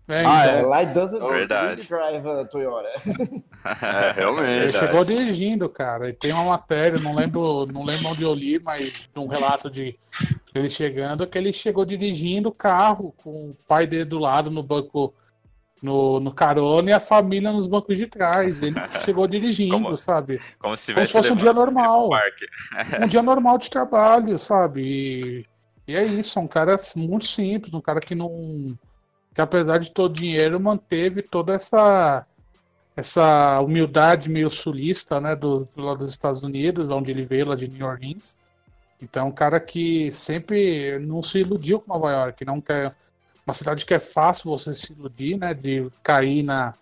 [0.08, 1.82] É, Ah, então, Lá doesn't Verdade.
[1.90, 2.90] really drive a Toyota.
[3.66, 4.78] É, Ele realmente.
[4.78, 6.10] chegou dirigindo, cara.
[6.10, 9.72] E tem uma matéria, não lembro, não lembro onde eu li, mas de um relato
[9.72, 9.98] de
[10.54, 14.62] ele chegando, que ele chegou dirigindo o carro com o pai dele do lado no
[14.62, 15.16] banco,
[15.82, 18.62] no, no carona e a família nos bancos de trás.
[18.62, 20.40] Ele chegou dirigindo, Como- sabe?
[20.60, 22.12] Como se Como se fosse um dia normal.
[23.04, 24.82] Um dia normal de trabalho, sabe?
[24.84, 25.46] E,
[25.92, 28.78] e é isso, é um cara muito simples, um cara que não.
[29.36, 32.26] Que apesar de todo o dinheiro, manteve toda essa
[32.96, 37.68] essa humildade meio sulista, né, do, lado dos Estados Unidos, onde ele veio, lá de
[37.68, 38.38] New Orleans.
[39.02, 42.96] Então, é um cara que sempre não se iludiu com Nova York, não quer
[43.46, 46.74] uma cidade que é fácil você se iludir, né, de cair na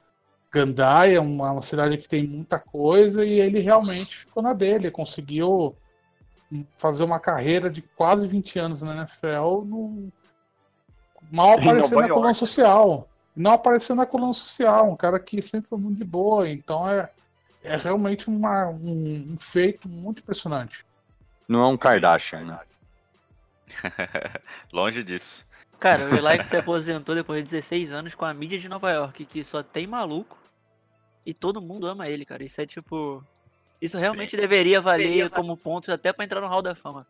[0.51, 5.76] gandaia, uma, uma cidade que tem muita coisa, e ele realmente ficou na dele, conseguiu
[6.78, 10.12] fazer uma carreira de quase 20 anos na NFL, num...
[11.34, 13.10] mal Nova na coluna social.
[13.36, 17.10] Não apareceu na coluna social, um cara que sempre foi muito de boa, então é,
[17.64, 20.86] é realmente uma, um, um feito muito impressionante.
[21.48, 22.60] Não é um Kardashian, né?
[24.72, 25.48] Longe disso.
[25.80, 28.92] Cara, o Eli que se aposentou depois de 16 anos com a mídia de Nova
[28.92, 30.38] York, que só tem maluco
[31.26, 32.44] e todo mundo ama ele, cara.
[32.44, 33.24] Isso é tipo.
[33.82, 37.06] Isso realmente deveria valer como ponto até pra entrar no Hall da Fama.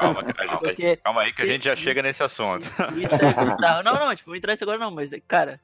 [0.00, 2.64] Calma, a gente- Porque calma aí que a gente já chega nesse assunto.
[2.78, 3.82] é bizarro.
[3.82, 5.60] Não, não, tipo, vou entrar agora não, mas, cara,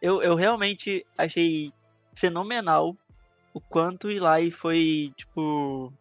[0.00, 1.72] eu, eu realmente achei
[2.14, 2.96] fenomenal
[3.52, 5.92] o quanto o Eli foi, tipo.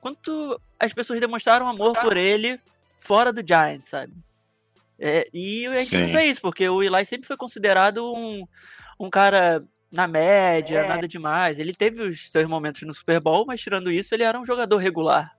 [0.00, 2.60] Quanto as pessoas demonstraram amor por ele
[2.98, 4.12] fora do Giants, sabe?
[4.98, 6.12] É, e a gente não Sim.
[6.12, 8.46] vê isso, porque o Eli sempre foi considerado um,
[9.00, 11.58] um cara na média, nada demais.
[11.58, 14.76] Ele teve os seus momentos no Super Bowl, mas tirando isso, ele era um jogador
[14.76, 15.34] regular.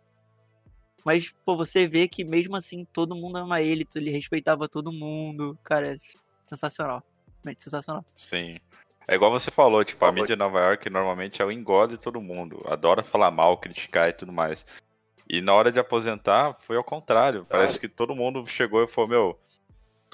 [1.05, 5.55] Mas, pô, você vê que mesmo assim todo mundo ama ele, ele respeitava todo mundo.
[5.63, 5.97] Cara, é
[6.43, 7.03] sensacional.
[7.43, 8.03] Realmente sensacional.
[8.15, 8.57] Sim.
[9.07, 12.03] É igual você falou, tipo, a mídia de Nova York normalmente é o engole de
[12.03, 12.65] todo mundo.
[12.65, 14.65] Adora falar mal, criticar e tudo mais.
[15.29, 17.45] E na hora de aposentar, foi ao contrário.
[17.45, 19.39] Parece que todo mundo chegou e falou, meu,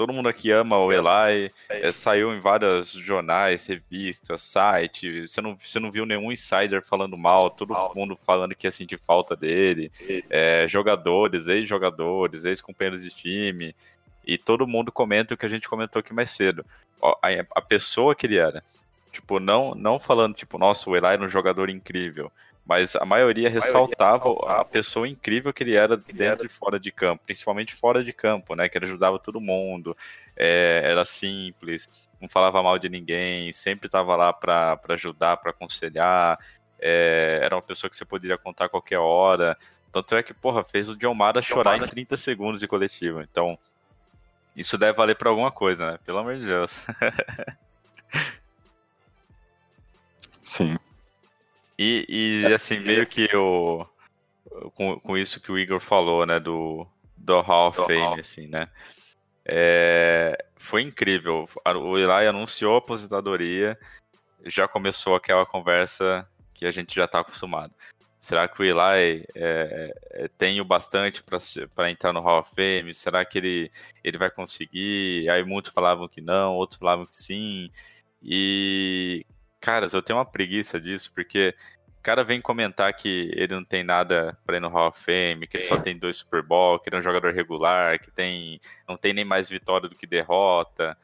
[0.02, 1.52] todo mundo aqui ama o Eli.
[1.70, 5.30] É, saiu em vários jornais, revistas, sites.
[5.32, 8.98] Você não, você não viu nenhum insider falando mal, todo mundo falando que ia sentir
[8.98, 9.92] falta dele.
[10.28, 13.76] É, jogadores, ex-jogadores, ex-companheiros de time.
[14.26, 16.66] E todo mundo comenta o que a gente comentou aqui mais cedo.
[17.00, 18.64] A, a pessoa que ele era.
[19.12, 22.32] Tipo, não, não falando, tipo, nossa, o Eli era um jogador incrível.
[22.66, 27.24] Mas a maioria ressaltava a pessoa incrível que ele era dentro e fora de campo,
[27.26, 28.70] principalmente fora de campo, né?
[28.70, 29.98] Que ele ajudava todo mundo,
[30.38, 31.90] é, era simples,
[32.22, 36.40] não falava mal de ninguém, sempre estava lá para ajudar, para aconselhar,
[36.80, 39.58] é, era uma pessoa que você poderia contar a qualquer hora.
[39.92, 43.22] Tanto é que, porra, fez o John Mara chorar em 30 segundos de coletivo.
[43.22, 43.58] Então,
[44.56, 46.00] isso deve valer pra alguma coisa, né?
[46.06, 46.76] Pelo amor de Deus.
[50.42, 50.78] Sim.
[51.84, 53.88] E, e, assim, meio que o.
[54.76, 56.40] Com, com isso que o Igor falou, né?
[56.40, 56.86] Do,
[57.18, 58.70] do Hall of Fame, assim, né?
[59.44, 61.50] É, foi incrível.
[61.66, 63.80] O Eli anunciou a aposentadoria,
[64.46, 67.74] já começou aquela conversa que a gente já tá acostumado.
[68.20, 71.24] Será que o Eli é, é, tem o bastante
[71.74, 72.94] para entrar no Hall of Fame?
[72.94, 73.72] Será que ele,
[74.04, 75.28] ele vai conseguir?
[75.28, 77.72] Aí muitos falavam que não, outros falavam que sim.
[78.22, 79.26] E,
[79.62, 81.56] caras, eu tenho uma preguiça disso, porque
[82.00, 85.46] o cara vem comentar que ele não tem nada para ir no Hall of Fame,
[85.46, 88.60] que ele só tem dois Super Bowl, que ele é um jogador regular, que tem
[88.88, 90.98] não tem nem mais vitória do que derrota.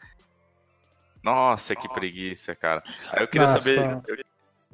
[1.22, 2.84] Nossa, que preguiça, cara.
[3.16, 3.60] Eu queria Nossa.
[3.60, 4.02] saber.
[4.08, 4.18] Eu,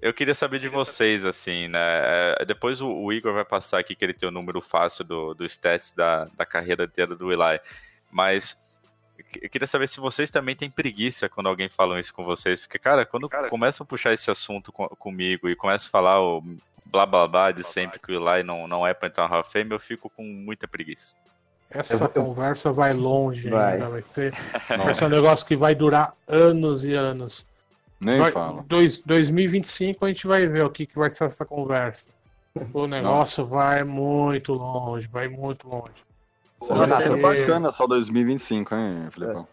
[0.02, 1.80] eu queria saber de vocês, assim, né?
[2.40, 5.34] É, Depois o, o Igor vai passar aqui que ele tem o número fácil do,
[5.34, 7.60] do stats da, da carreira inteira do Eli.
[8.12, 8.56] Mas
[9.42, 12.62] eu queria saber se vocês também têm preguiça quando alguém fala isso com vocês.
[12.62, 16.42] Porque, cara, quando começam a puxar esse assunto co- comigo e começam a falar o
[16.86, 19.42] blá blá blá de sempre que o Eli não, não é pra entrar no Hall
[19.42, 21.16] of Fame, eu fico com muita preguiça.
[21.70, 23.74] Essa conversa vai longe Vai.
[23.74, 24.32] ainda, vai ser,
[24.70, 27.48] vai ser um negócio que vai durar anos e anos.
[28.00, 28.64] Nem Vai- fala.
[28.68, 32.10] dois- 2025 a gente vai ver o que, que vai ser essa conversa.
[32.72, 35.94] O negócio vai muito longe, vai muito longe.
[36.68, 39.48] Vai Nossa, ser é- bacana só 2025, hein, Filipão?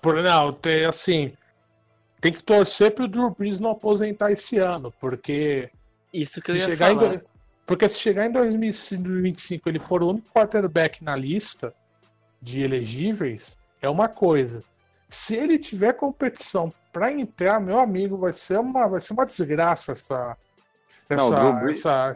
[0.00, 1.32] Por, não, tem assim.
[2.20, 5.70] tem que torcer pro Drew Brees não aposentar esse ano, porque
[6.12, 7.16] Isso que eu se ia chegar em falar.
[7.16, 7.24] do-
[7.66, 11.72] porque se chegar em 2025 ele for o único quarterback na lista
[12.40, 14.64] de elegíveis, é uma coisa.
[15.06, 19.92] Se ele tiver competição pra entrar, meu amigo, vai ser uma, vai ser uma desgraça
[19.92, 20.36] essa,
[21.10, 22.14] Não, essa, o Drew Brees- essa,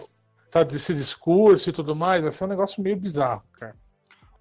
[0.49, 2.23] essa- esse discurso e tudo mais.
[2.23, 3.77] Vai ser um negócio meio bizarro, cara.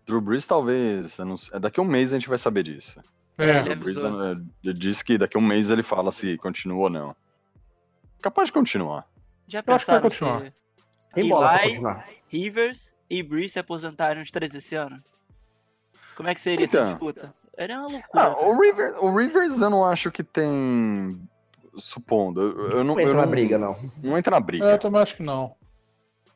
[0.08, 2.99] Drew Brees talvez, eu não sei, daqui a um mês a gente vai saber disso.
[3.38, 4.32] É, Drew Brees avisou.
[4.32, 7.16] eh, disse que daqui a um mês ele fala se continua ou não.
[8.22, 9.05] Capaz de continuar.
[9.47, 10.43] Já Eu acho que vai continuar.
[11.14, 12.05] Tem bola pra Eli, continuar.
[12.30, 15.03] Rivers e Brees se aposentarem os três esse ano?
[16.16, 16.88] Como é que seria essa Então.
[16.89, 17.34] disputa?
[17.55, 18.24] Era uma loucura.
[18.24, 21.20] Ah, o, River, o Rivers eu não acho que tem.
[21.78, 22.95] Supondo, eu, eu não.
[22.95, 23.91] Não entra eu na não, briga, não.
[24.03, 24.78] Não entra na É, eu briga.
[24.80, 25.55] também acho que não.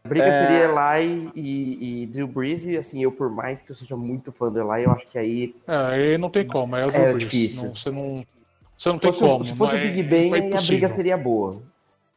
[0.03, 0.31] A briga É.
[0.47, 4.31] seria Eli e, e Drew Brees, e assim, eu por mais que eu seja muito
[4.31, 6.91] fã do Eli, eu acho que aí É, aí não tem como, é o É
[6.91, 7.19] Drew Brees.
[7.23, 7.63] difícil.
[7.65, 8.25] Não, você não,
[8.75, 9.45] você não tem se como.
[9.45, 11.61] se fosse o é- Big Ben, é a briga seria boa.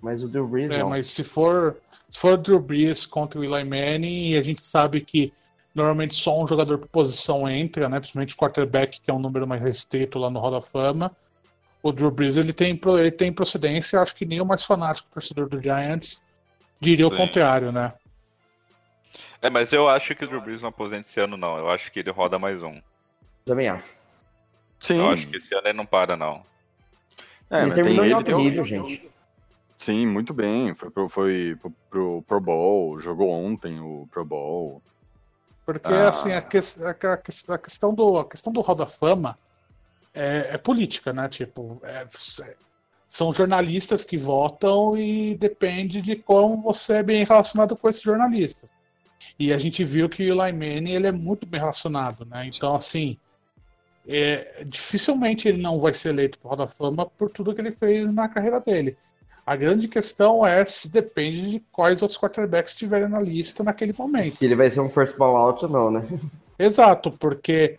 [0.00, 0.90] Mas o Drew Brees É, não.
[0.90, 1.76] mas se for,
[2.08, 5.32] se for Drew Brees contra o Eli Manning, e a gente sabe que
[5.74, 7.98] normalmente só um jogador por posição entra, né?
[8.00, 11.10] Principalmente o quarterback, que é um número mais restrito lá no Hall da Fama.
[11.82, 15.48] O Drew Brees ele tem, ele tem procedência, acho que nem o mais fanático torcedor
[15.48, 16.22] do Giants
[16.84, 17.14] diria Sim.
[17.14, 17.92] o contrário, né?
[19.42, 21.58] É, mas eu acho que o Drew Brees não aposenta esse ano, não.
[21.58, 22.80] Eu acho que ele roda mais um.
[23.44, 23.92] Também acho.
[24.80, 26.44] Sim, Eu acho que esse ano ele não para, não.
[27.50, 29.10] é, ele terminou em alto nível, gente.
[29.76, 30.74] Sim, muito bem.
[30.74, 34.82] Foi pro, foi pro, pro Pro Bowl, jogou ontem o Pro Bowl.
[35.66, 36.08] Porque Ah.
[36.08, 39.38] assim, a, que- a a que- a questão do a questão do Hall da Fama
[40.14, 41.28] é, é política, né?
[41.28, 42.06] Tipo, é-
[43.14, 48.72] são jornalistas que votam e depende de como você é bem relacionado com esses jornalistas.
[49.38, 52.50] E a gente viu que o Manning, ele é muito bem relacionado, né?
[52.52, 53.16] Então, assim,
[54.04, 58.12] é, dificilmente ele não vai ser eleito para da Fama por tudo que ele fez
[58.12, 58.96] na carreira dele.
[59.46, 64.34] A grande questão é se depende de quais outros quarterbacks estiverem na lista naquele momento.
[64.34, 66.08] Se ele vai ser um first ball out ou não, né?
[66.58, 67.78] Exato, porque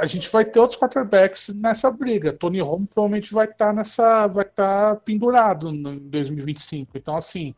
[0.00, 2.32] a gente vai ter outros quarterbacks nessa briga.
[2.32, 6.96] Tony Romo provavelmente vai estar nessa, vai estar pendurado no- em 2025.
[6.96, 7.54] Então, assim,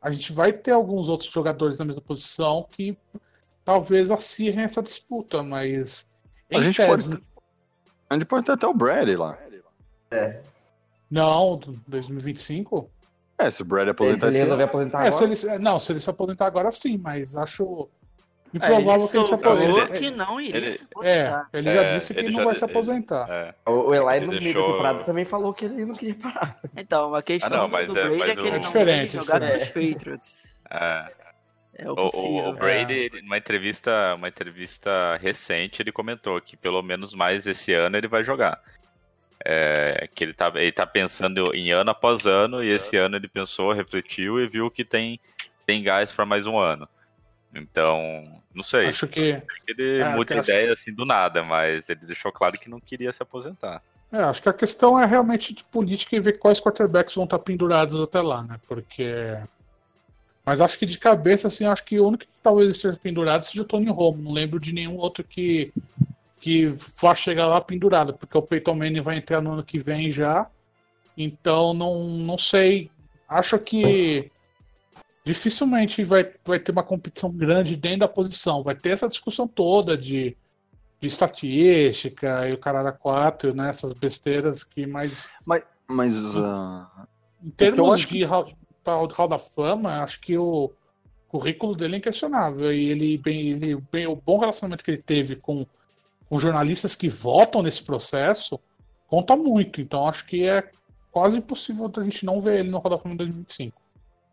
[0.00, 2.96] a gente vai ter alguns outros jogadores na mesma posição que
[3.64, 6.06] talvez acirrem essa disputa, mas
[6.50, 7.22] A gente tese, pode-
[8.10, 9.38] A gente pode ter até o Brady lá.
[11.10, 12.90] não, 2025.
[13.38, 15.32] É, se o Brady Ele, aposentar se ele esse resolver aposentar É, se agora.
[15.54, 17.88] ele, não, se ele se aposentar agora sim, mas acho
[18.54, 19.98] É, improvável que ele se aposente.
[19.98, 20.84] que não iria ele- se É,
[21.26, 21.48] aposentar.
[21.52, 23.26] ele já É, disse que ele não já vai se ele- aposentar.
[23.30, 23.54] É.
[23.66, 26.14] O o Eli Ele no meio deixou- da temporada também falou que ele não queria
[26.14, 26.58] parar.
[26.76, 28.52] Então, a questão Ah, não, mas do é- Brady mas é que o- ele É
[28.52, 30.52] não diferente, jogar é nos Patriots.
[30.70, 31.12] É.
[31.74, 36.82] É o O, o- o Brady, numa entrevista, uma entrevista recente, ele comentou que pelo
[36.82, 38.60] menos mais esse ano ele vai jogar.
[39.44, 43.26] É, que ele tá, ele tá pensando em ano após ano, e esse ano ele
[43.26, 45.18] pensou, refletiu e viu que tem,
[45.66, 46.88] tem gás para mais um ano.
[47.54, 48.86] Então, não sei.
[48.86, 52.58] Acho que ele é, muda que acho- ideia assim do nada, mas ele deixou claro
[52.58, 53.82] que não queria se aposentar.
[54.12, 57.38] É, acho que a questão é realmente de política e ver quais quarterbacks vão estar
[57.38, 58.60] pendurados até lá, né?
[58.68, 59.38] Porque.
[60.44, 63.62] Mas acho que de cabeça, assim, acho que o único que talvez esteja pendurado seja
[63.62, 64.20] o Tony Romo.
[64.20, 65.72] Não lembro de nenhum outro que,
[66.40, 66.66] que
[67.00, 70.48] vá chegar lá pendurado, porque o Peyton Manning vai entrar no ano que vem já.
[71.16, 72.90] Então, não, não sei.
[73.28, 74.31] Acho que
[75.24, 78.62] dificilmente vai, vai ter uma competição grande dentro da posição.
[78.62, 80.36] Vai ter essa discussão toda de
[81.02, 83.68] de estatística e o caralho 4, né?
[83.68, 85.28] Essas besteiras que mais.
[85.44, 86.88] Mas, mas ah,
[87.42, 88.48] Em termos acho que- de hall,
[88.86, 90.70] hall da fama, acho que o
[91.26, 92.72] currículo dele é inquestionável.
[92.72, 95.66] E ele bem, ele bem o bom relacionamento que ele teve com,
[96.28, 98.60] com jornalistas que votam nesse processo
[99.08, 99.80] conta muito.
[99.80, 100.70] Então acho que é
[101.10, 103.81] quase impossível a gente não ver ele no Hall da Fama em 2025.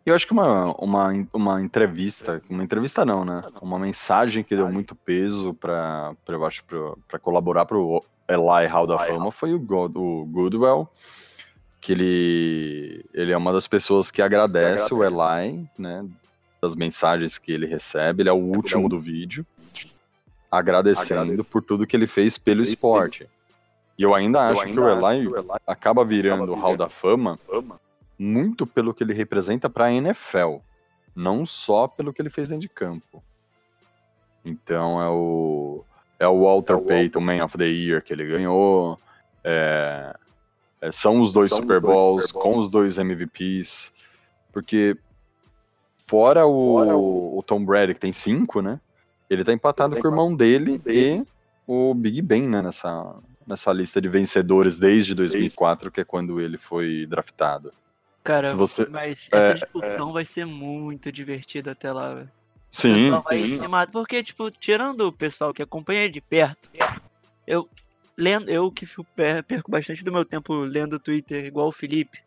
[0.09, 3.41] Eu acho que uma, uma, uma entrevista, uma entrevista não, né?
[3.61, 8.87] Uma mensagem que deu muito peso pra, eu acho, pra, pra colaborar pro Eli Hall
[8.87, 10.89] da Fama foi o, God, o Goodwell,
[11.81, 16.05] que ele, ele é uma das pessoas que agradece o Eli, né?
[16.61, 19.45] Das mensagens que ele recebe, ele é o último do vídeo,
[20.51, 23.27] agradecendo por tudo que ele fez pelo esporte.
[23.97, 25.29] E eu ainda acho que o Eli
[25.67, 27.39] acaba virando o Hall da Fama
[28.19, 30.57] muito pelo que ele representa para a NFL,
[31.15, 33.23] não só pelo que ele fez dentro de campo.
[34.43, 35.83] Então é o
[36.19, 38.99] é o Walter Payton Man of the Year que ele ganhou,
[39.41, 40.13] é,
[40.81, 43.93] é, são os dois Super Bowls com os dois MVPs,
[44.51, 44.97] porque
[45.97, 48.81] fora o, o Tom Brady que tem cinco, né?
[49.29, 51.23] Ele tá empatado com o irmão dele e
[51.65, 52.61] o Big Ben, né?
[52.61, 53.15] Nessa
[53.49, 57.73] nessa lista de vencedores desde 2004, que é quando ele foi draftado.
[58.23, 62.31] Cara, você- mas é, essa discussão vai ser muito divertida até lá, velho.
[62.71, 63.67] O Sim, sim.
[63.91, 66.69] Porque, tipo, tirando o pessoal que acompanha de perto,
[67.47, 67.67] eu
[68.15, 68.85] lendo, eu que
[69.47, 72.19] perco bastante do meu tempo lendo o Twitter igual o Felipe.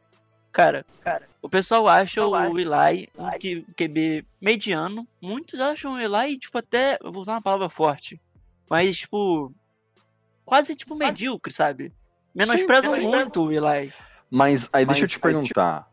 [0.51, 3.25] Cara, cara, o pessoal acha o Eli um
[3.75, 5.07] QB mediano.
[5.21, 6.99] Muitos acham o Eli, tipo, até.
[7.01, 8.21] Eu vou usar uma palavra forte.
[8.69, 9.53] Mas, tipo.
[10.45, 11.93] Quase tipo medíocre, sabe?
[12.35, 13.93] Menosprezam muito o Eli.
[14.33, 15.87] Mas aí deixa eu te perguntar.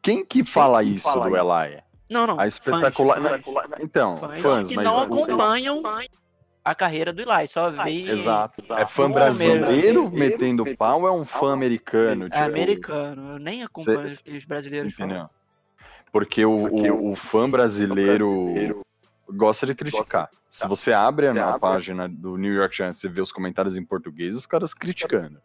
[0.00, 1.36] Quem que fala que isso fala do?
[1.36, 1.82] Eli?
[2.08, 2.38] Não, não.
[2.38, 3.20] A espetacular.
[3.20, 3.42] fãs,
[3.80, 4.84] Então, fãs fãs, que mas.
[4.84, 5.82] não acompanham
[6.64, 8.62] a carreira do Eli, só vê Exato.
[8.74, 12.26] É fã brasileiro metendo pau ou é um fã americano?
[12.26, 13.32] É tipo, americano.
[13.32, 15.16] Eu nem acompanho Cê- aqueles brasileiros Entendeu?
[15.16, 15.30] falando.
[16.12, 18.82] Porque o, o, o fã brasileiro
[19.28, 20.30] gosta de criticar.
[20.48, 23.84] Se você abre a, a página do New York Giants e vê os comentários em
[23.84, 25.40] português, os caras criticando.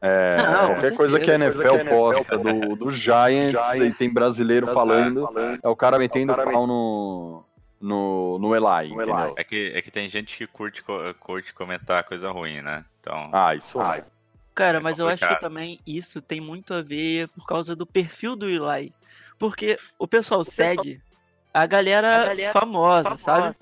[0.00, 1.72] É, Não, qualquer coisa que a certeza.
[1.72, 5.28] NFL posta do, do Giants e tem brasileiro falando,
[5.62, 7.44] é o cara metendo pau no,
[7.80, 9.34] no, no Eli, entendeu?
[9.36, 10.84] É que, é que tem gente que curte,
[11.18, 12.84] curte comentar coisa ruim, né?
[13.00, 14.04] Então, Ah, isso é.
[14.54, 15.40] Cara, É mas eu acho que complicado.
[15.50, 18.92] também isso tem muito a ver por causa do perfil do Eli.
[19.38, 21.00] Porque o pessoal segue
[21.54, 22.12] a galera,
[22.52, 23.56] famosa, sabe?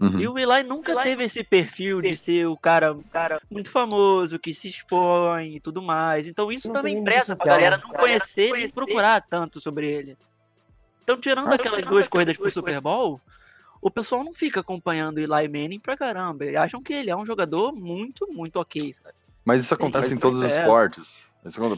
[0.00, 0.20] Uhum.
[0.20, 4.54] E o Eli nunca teve esse perfil de ser o cara, cara muito famoso, que
[4.54, 6.28] se expõe e tudo mais.
[6.28, 7.50] Então isso Não também isso, pra cara.
[7.50, 10.16] galera não conhecer e procurar tanto sobre ele.
[11.02, 13.20] Então, tirando aquelas duas corridas pro Super Bowl,
[13.80, 16.44] o pessoal não fica acompanhando o Eli Manning pra caramba.
[16.44, 19.14] Eles acham que ele é um jogador muito, muito ok, sabe?
[19.44, 20.60] Mas isso acontece Mas em todos os é.
[20.60, 21.18] esportes.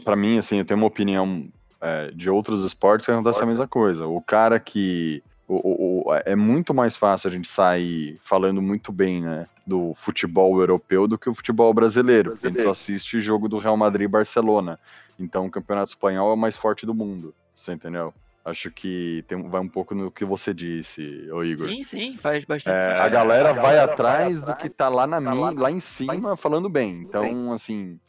[0.03, 1.47] Pra mim, assim, eu tenho uma opinião
[1.79, 4.05] é, de outros esportes que acontece a mesma coisa.
[4.05, 5.23] O cara que.
[5.55, 9.47] O- o- o- é muito mais fácil a gente sair falando muito bem, né?
[9.65, 12.31] Do futebol europeu do que o futebol brasileiro.
[12.31, 14.79] Porque a gente só assiste jogo do Real Madrid e Barcelona.
[15.19, 17.33] Então o campeonato espanhol é o mais forte do mundo.
[17.53, 18.13] Você entendeu?
[18.43, 21.67] Acho que tem, vai um pouco no que você disse, ô Igor.
[21.69, 23.01] Sim, sim, faz bastante É, sentido.
[23.01, 27.01] a galera vai atrás do que tá lá na mim, lá em cima, falando bem.
[27.03, 27.99] Então, assim,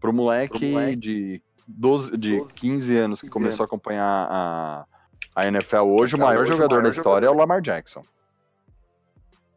[0.00, 4.84] pro moleque de 12, de 15 anos que começou a acompanhar a,
[5.34, 8.04] a NFL hoje, o maior jogador da história é o Lamar Jackson.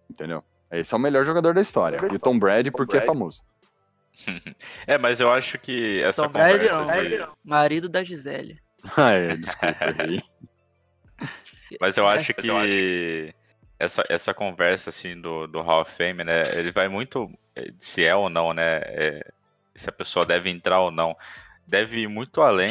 [0.10, 0.44] Entendeu?
[0.72, 1.98] Esse é o melhor jogador da história.
[2.12, 3.44] E o Tom Brady porque é famoso.
[4.86, 8.62] é, mas eu acho que essa Tom Brady conversa não, de- marido da Gisele.
[8.98, 10.22] Ah, é, desculpa aí.
[11.80, 13.34] Mas eu acho que
[13.80, 16.44] essa, essa conversa assim do, do Hall of Fame, né?
[16.54, 18.82] Ele vai muito eh, se é ou não, né?
[18.84, 19.32] é,
[19.74, 21.16] se a pessoa deve entrar ou não,
[21.66, 22.70] deve ir muito além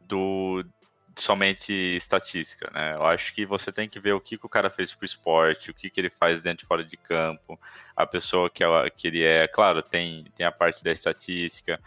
[0.00, 0.77] do de
[1.22, 2.94] somente estatística, né?
[2.94, 5.70] Eu acho que você tem que ver o que, que o cara fez pro esporte,
[5.70, 7.58] o que, que ele faz dentro e fora de campo,
[7.96, 9.48] a pessoa que, ela, que ele é.
[9.48, 11.80] Claro, tem, tem a parte da estatística,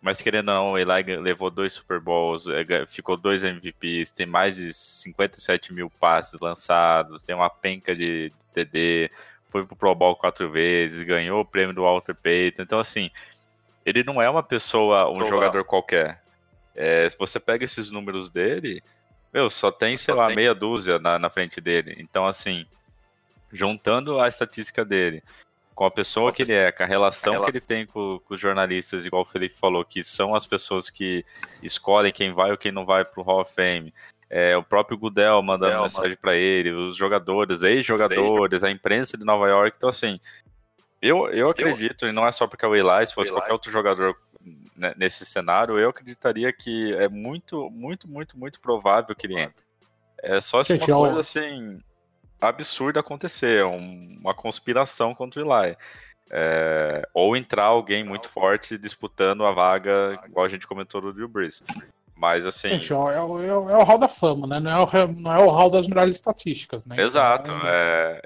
[0.00, 4.26] mas querendo ou não, o Eli levou dois Super Bowls, eh, ficou dois MVPs, tem
[4.26, 9.10] mais de 57 mil passes lançados, tem uma penca de TD,
[9.48, 12.62] foi pro Pro Bowl quatro vezes, ganhou o prêmio do Walter Payton.
[12.62, 13.10] Então, assim,
[13.84, 16.21] ele não é uma pessoa, um jogador qualquer.
[16.74, 18.82] É, se você pega esses números dele,
[19.32, 21.96] meu, só tem, sei lá, meia dúzia na, na frente dele.
[21.98, 22.66] Então, assim,
[23.52, 25.22] juntando a estatística dele
[25.74, 28.40] com a pessoa que ele é, com a relação que ele tem com, com os
[28.40, 31.24] jornalistas, igual o Felipe falou, que são as pessoas que
[31.62, 33.92] escolhem quem vai ou quem não vai pro Hall of Fame.
[34.28, 39.24] É, o próprio Gudel mandando Gudel, mensagem para ele, os jogadores, ex-jogadores, a imprensa de
[39.24, 39.76] Nova York.
[39.76, 40.18] Então, assim,
[41.00, 43.70] eu, eu acredito, e não é só porque é o Eli, se fosse qualquer outro
[43.70, 44.16] jogador
[44.76, 49.64] né, nesse cenário, eu acreditaria que é muito, muito, muito, muito provável que ele entre.
[50.22, 51.80] É só se uma coisa assim
[52.40, 55.76] absurda acontecer, um- uma conspiração contra o Eli.
[56.34, 61.28] É, ou entrar alguém muito forte disputando a vaga, igual a gente comentou do Drew
[61.28, 61.62] Brees.
[62.22, 64.60] Mas assim, Gente, é, o- é o- é o hall da fama, né?
[64.60, 67.02] Não é o, não é o hall das melhores estatísticas, né?
[67.02, 67.50] Exato.
[67.50, 68.22] Então, É,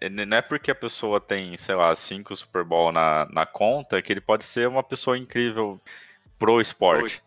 [0.00, 4.00] e não é porque a pessoa tem, sei lá, cinco Super Bowl na, na conta
[4.00, 5.80] que ele pode ser uma pessoa incrível
[6.38, 7.20] pro esporte.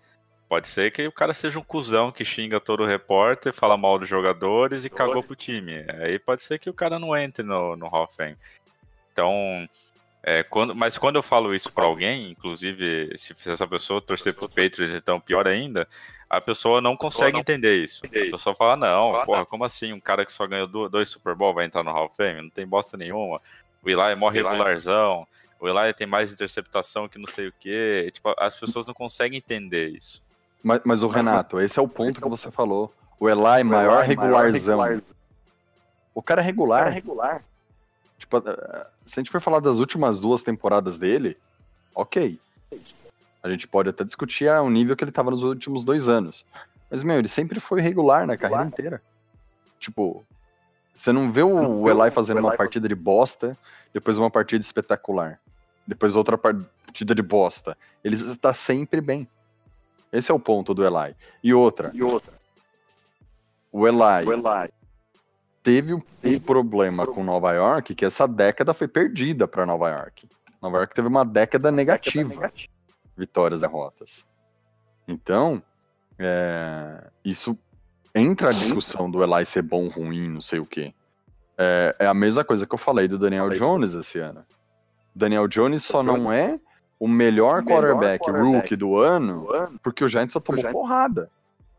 [0.47, 3.99] Pode ser que o cara seja um cuzão que xinga todo o repórter, fala mal
[3.99, 5.83] dos jogadores e cagou pro time.
[6.01, 8.37] Aí pode ser que o cara não entre no, no Hall of Fame.
[9.11, 9.67] Então,
[10.25, 14.47] é, quando, mas quando eu falo isso pra alguém, inclusive se essa pessoa torcer pro
[14.47, 15.85] Patriots, então pior ainda,
[16.37, 18.01] a pessoa não consegue entender isso.
[18.05, 19.93] A pessoa fala, não, porra, como assim?
[19.93, 22.41] Um cara que só ganhou dois Super Bowl vai entrar no Hall of Fame?
[22.41, 23.39] Não tem bosta nenhuma.
[23.83, 25.27] O Eli é mó regularzão.
[25.59, 28.09] O Eli tem mais interceptação que não sei o quê.
[28.11, 30.23] Tipo, as pessoas não conseguem entender isso.
[30.63, 32.91] Mas, mas o Renato, esse é o ponto que você falou.
[33.19, 35.01] O Eli, maior regularzão.
[36.15, 36.91] O cara é regular.
[38.17, 41.37] Tipo, eh, se a gente for falar das últimas duas temporadas dele,
[41.93, 42.39] ok.
[43.43, 46.45] A gente pode até discutir o nível que ele tava nos últimos dois anos.
[46.89, 49.01] Mas, meu, ele sempre foi regular na carreira inteira.
[49.79, 50.23] Tipo,
[50.95, 53.57] você não vê o, o Eli fazendo uma partida de bosta,
[53.93, 55.39] depois uma partida espetacular.
[55.85, 57.77] Depois outra partida de bosta.
[58.03, 59.27] Ele está sempre bem.
[60.11, 61.13] Esse é o ponto do Eli.
[61.43, 61.91] E outra.
[61.93, 62.31] E outra.
[63.71, 64.71] O Eli, O Eli
[65.63, 66.01] teve um
[66.45, 70.29] problema com Nova York, que essa década foi perdida para Nova York.
[70.61, 72.51] Nova York teve uma década negativa.
[73.15, 74.25] Vitórias, derrotas.
[75.07, 75.61] Então,
[76.17, 77.57] é, isso
[78.15, 80.93] entra a discussão do Eli ser bom, ruim, não sei o quê.
[81.57, 84.43] É, é a mesma coisa que eu falei do Daniel Jones esse ano.
[85.15, 86.59] Daniel Jones só não é
[86.99, 89.79] o melhor melhor quarterback, quarterback rookie do ano do ano.
[89.83, 91.29] porque o Giants só tomou Giants- porrada.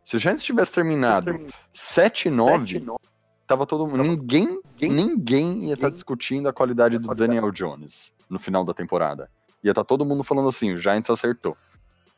[0.04, 1.40] Se o Giants tivesse terminado
[1.74, 2.94] 7-9,
[3.46, 4.02] tava todo mundo.
[4.02, 9.30] Ninguém, ninguém ia estar discutindo a qualidade do Daniel Jones no final da temporada.
[9.64, 11.56] Ia estar todo mundo falando assim, o Giants acertou.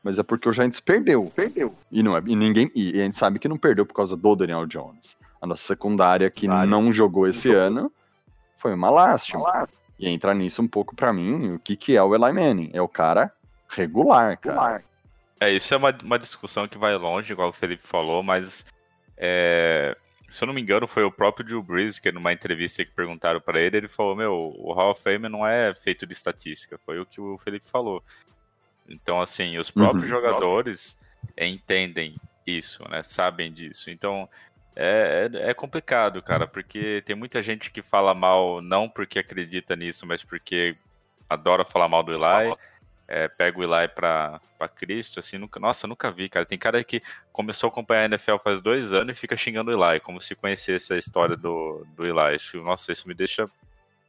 [0.02, 1.28] Mas é porque o Giants perdeu.
[1.34, 1.74] Perdeu.
[1.90, 4.36] E não é, e ninguém, e a gente sabe que não perdeu por causa do
[4.36, 5.16] Daniel Jones.
[5.40, 7.62] A nossa secundária que não jogou esse jogou.
[7.62, 7.92] ano
[8.56, 9.42] foi uma lástima.
[9.42, 9.66] Lá,
[9.98, 12.70] E entra nisso um pouco pra mim, o que que é o Eli Manning?
[12.72, 13.32] É o cara
[13.68, 14.56] regular, cara.
[14.56, 14.80] lá.
[15.40, 18.64] É, isso é uma, uma discussão que vai longe, igual o Felipe falou, mas
[19.16, 19.96] é,
[20.36, 23.40] se eu não me engano, foi o próprio Drew Brees que numa entrevista que perguntaram
[23.40, 27.00] pra ele, ele falou, meu, o Hall of Fame não é feito de estatística, foi
[27.00, 28.04] o que o Felipe falou.
[28.88, 30.20] Então, assim, os próprios Uhum.
[30.20, 31.00] jogadores
[31.38, 32.16] entendem
[32.46, 33.90] isso, né, sabem disso.
[33.90, 34.28] Então,
[34.76, 39.74] é, é, é complicado, cara, porque tem muita gente que fala mal, não porque acredita
[39.74, 40.76] nisso, mas porque
[41.28, 42.54] adora falar mal do Eli,
[43.08, 46.44] é, pega o Eli pra, pra Cristo, assim, nunca, nossa, nunca vi, cara.
[46.44, 47.02] Tem cara que
[47.32, 50.34] começou a acompanhar a NFL faz dois anos e fica xingando o Eli, como se
[50.34, 52.38] conhecesse a história do, do Eli.
[52.54, 53.48] Nossa, isso me deixa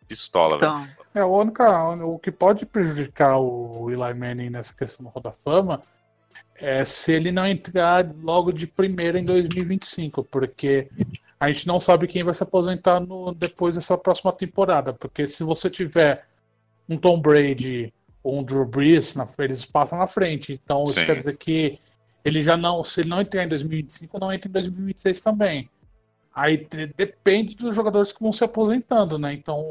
[0.07, 0.71] pistola, velho.
[0.71, 5.21] Então, É, o, única, o que pode prejudicar o Eli Manning nessa questão do Hall
[5.21, 5.81] da Fama
[6.55, 10.89] é se ele não entrar logo de primeira em 2025, porque
[11.39, 14.91] a gente não sabe quem vai se aposentar no, depois dessa próxima temporada.
[14.93, 16.25] Porque se você tiver
[16.89, 17.93] um Tom Brady
[18.35, 20.53] um Drew Brees, na, eles passam na frente.
[20.53, 21.05] Então isso Sim.
[21.05, 21.79] quer dizer que
[22.23, 25.69] ele já não, se ele não entrar em 2025, não entra em 2026 também.
[26.33, 29.33] Aí de- depende dos jogadores que vão se aposentando, né?
[29.33, 29.69] Então,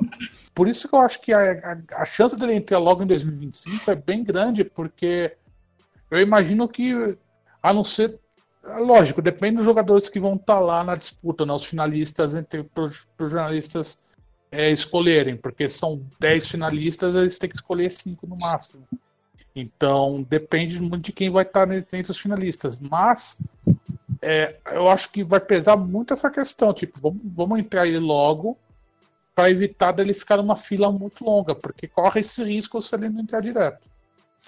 [0.54, 1.52] por isso que eu acho que a,
[1.92, 5.36] a, a chance dele entrar logo em 2025 é bem grande, porque
[6.11, 7.16] eu imagino que,
[7.62, 8.18] a não ser.
[8.80, 11.52] Lógico, depende dos jogadores que vão estar lá na disputa, né?
[11.52, 13.96] Os finalistas, entre os jornalistas
[14.51, 18.86] é, escolherem, porque são 10 finalistas, eles têm que escolher 5 no máximo.
[19.55, 22.78] Então, depende muito de quem vai estar entre os finalistas.
[22.78, 23.40] Mas
[24.20, 26.72] é, eu acho que vai pesar muito essa questão.
[26.74, 28.59] Tipo, vamos, vamos entrar ele logo
[29.34, 33.20] para evitar dele ficar numa fila muito longa, porque corre esse risco se ele não
[33.20, 33.88] entrar direto.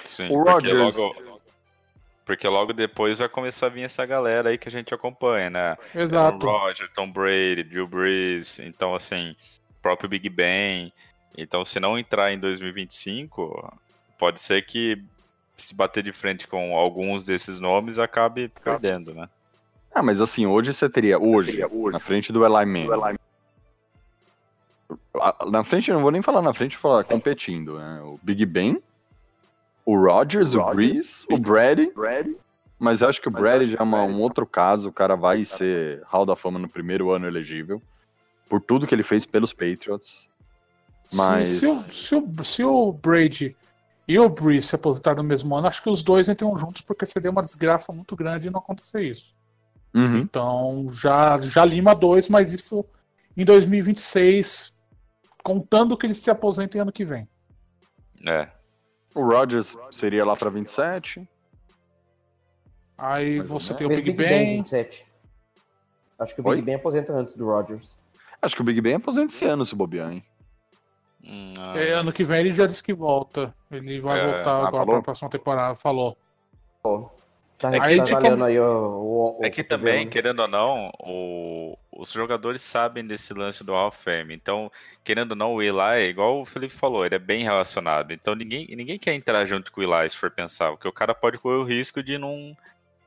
[0.05, 1.41] Sim, O porque Rodgers- logo,
[2.25, 5.77] porque logo depois vai começar a vir essa galera aí que a gente acompanha, né?
[5.95, 6.47] Exato.
[6.47, 9.35] Aaron Rodgers, Tom Brady, Drew Brees, então assim,
[9.89, 10.93] próprio Big Ben.
[11.37, 13.73] Então, se não entrar em 2025,
[14.19, 15.03] pode ser que
[15.57, 19.29] se bater de frente com alguns desses nomes acabe perdendo, né?
[19.95, 21.93] Ah, mas assim, hoje você teria, hoje, Seria hoje.
[21.93, 23.17] na frente do Eli Manning.
[25.15, 28.01] O Na frente, eu não vou nem falar na frente, vou falar competindo, né?
[28.03, 28.83] O Big Ben,
[29.85, 32.37] o Rodgers, o Rodgers, Brees, o Brady, Brady.
[32.79, 35.17] mas eu acho que o Brady já é uma- o um outro caso, o cara
[35.17, 37.83] vai ser Hall da Fama no primeiro ano elegível,
[38.49, 40.29] por tudo que ele fez pelos Patriots.
[41.01, 43.57] Se- Mas- Se, o, se, o, se o Brady
[44.07, 47.05] e o Brees se aposentarem no mesmo ano, acho que os dois entram juntos, porque
[47.07, 49.37] seria uma desgraça muito grande não acontecer isso.
[49.95, 50.19] Uhum.
[50.19, 52.85] Então já, já lima dois, mas isso
[53.37, 54.77] em 2026,
[55.43, 57.29] contando que eles se aposentem ano que vem.
[58.27, 58.49] É.
[59.15, 61.27] O Rodgers seria lá pra 27.
[62.97, 63.77] Aí Mais ou você menos.
[63.79, 64.57] tem o Big Big Ben, Ben.
[64.57, 65.07] 27.
[66.19, 66.57] Acho que o Oi?
[66.57, 67.95] Big Ben aposenta antes do Rodgers.
[68.41, 70.25] Acho que o Big Ben aposenta esse ano, se bobear, hein?
[71.25, 73.55] Hum, ah, É, ano que vem ele já disse que volta.
[73.71, 75.75] Ele vai É, voltar ah, agora para a próxima temporada.
[75.75, 76.17] Falou.
[77.59, 80.11] Tá, É que- Aí de valendo como- aí o, É que também, cotovelo.
[80.11, 84.33] querendo ou não, o- os jogadores sabem desse lance do Hall of Fame.
[84.33, 84.71] Então,
[85.03, 88.13] querendo ou não, o Eli, igual o Felipe falou, ele é bem relacionado.
[88.13, 91.13] Então, ninguém, ninguém quer entrar junto com o Eli, se for pensar, porque o cara
[91.13, 92.57] pode correr o risco de não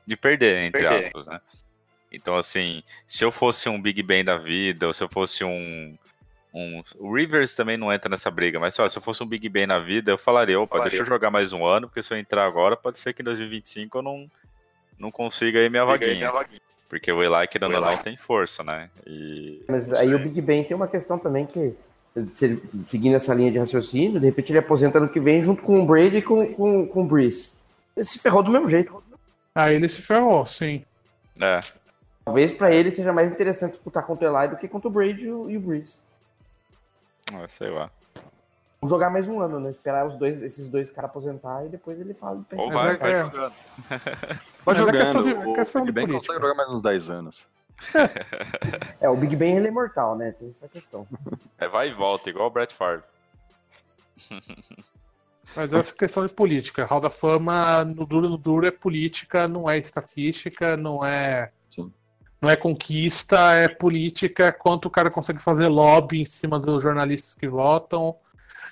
[0.06, 1.06] de perder, entre Perder.
[1.06, 1.40] aspas, né?
[2.12, 5.96] Então, assim, se eu fosse um Big Ben da vida, ou se eu fosse um.
[6.52, 9.48] um o Rivers também não entra nessa briga, mas lá, se eu fosse um Big
[9.48, 10.90] Ben na vida, eu falaria, opa, Falaria.
[10.90, 13.24] deixa eu jogar mais um ano, porque se eu entrar agora, pode ser que em
[13.24, 14.30] 2025 eu não,
[14.98, 16.30] não consiga aí minha vaguinha.
[16.88, 18.90] Porque o Eli, O ou não, tem força, né?
[19.06, 19.62] E.
[19.66, 21.74] Mas aí o Big Ben tem uma questão também que
[22.34, 25.82] se- seguindo essa linha de raciocínio, de repente ele aposenta ano que vem junto com
[25.82, 27.52] o Brady e com, com, com o Breeze.
[27.96, 29.02] Ele se ferrou do mesmo jeito.
[29.54, 30.84] Aí ele se ferrou, sim.
[31.40, 31.60] É,
[32.24, 35.26] Talvez pra ele seja mais interessante disputar contra o Eli do que contra o Brady
[35.26, 35.98] e o, Breeze.
[37.32, 37.90] ah, sei lá.
[38.80, 39.70] Vamos jogar mais um ano, né?
[39.70, 42.44] Esperar os dois, esses dois caras aposentar e depois ele fala.
[42.56, 43.24] Ou Mas vai, é- vai é.
[43.24, 43.52] jogando.
[43.88, 44.00] Vai
[44.66, 44.96] Mas é jogando.
[44.98, 46.32] questão de- o questão de Big Ben política.
[46.34, 47.46] consegue jogar mais uns 10 anos.
[49.00, 50.32] É, o Big Ben ele é mortal, né?
[50.32, 51.06] Tem essa questão.
[51.58, 53.02] É vai e volta, igual o Brett Favre.
[55.54, 56.84] Mas essa questão de política.
[56.84, 61.50] Hall da Fama, no duro no duro, é política, não é estatística, não é.
[62.42, 64.52] Não é conquista, é política.
[64.52, 68.16] Quanto o cara consegue fazer lobby em cima dos jornalistas que votam,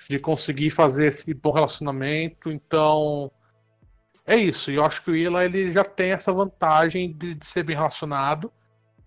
[0.09, 2.51] de conseguir fazer esse bom relacionamento.
[2.51, 3.31] Então,
[4.27, 4.69] é isso.
[4.69, 7.77] E eu acho que o Ila ele já tem essa vantagem de, de ser bem
[7.77, 8.51] relacionado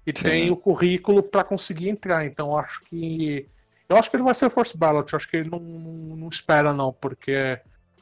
[0.06, 0.24] e Sim.
[0.24, 2.24] tem o currículo para conseguir entrar.
[2.24, 3.46] Então, eu acho que
[3.86, 5.12] eu acho que ele vai ser first ballot.
[5.12, 7.60] Eu acho que ele não, não, não espera, não, porque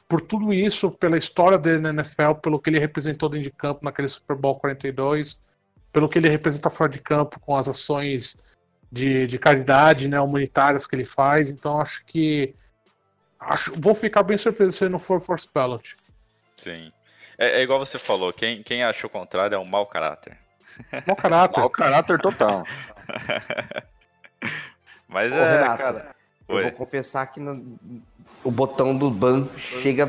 [0.09, 3.85] por tudo isso, pela história dele na NFL, pelo que ele representou dentro de campo
[3.85, 5.41] naquele Super Bowl 42,
[5.93, 8.37] pelo que ele representa fora de campo com as ações
[8.91, 11.49] de, de caridade né, humanitárias que ele faz.
[11.49, 12.55] Então, acho que.
[13.39, 15.97] Acho, vou ficar bem surpreso se ele não for first ballot.
[16.57, 16.93] Sim.
[17.37, 20.39] É, é igual você falou, quem, quem acha o contrário é um mau caráter.
[21.07, 21.59] Mau caráter.
[21.61, 22.65] Mau caráter total.
[25.09, 26.15] Mas Ô, é, Renato, cara.
[26.49, 26.63] Eu Oi.
[26.65, 27.79] vou confessar que no-
[28.45, 30.07] o botão do banco chega a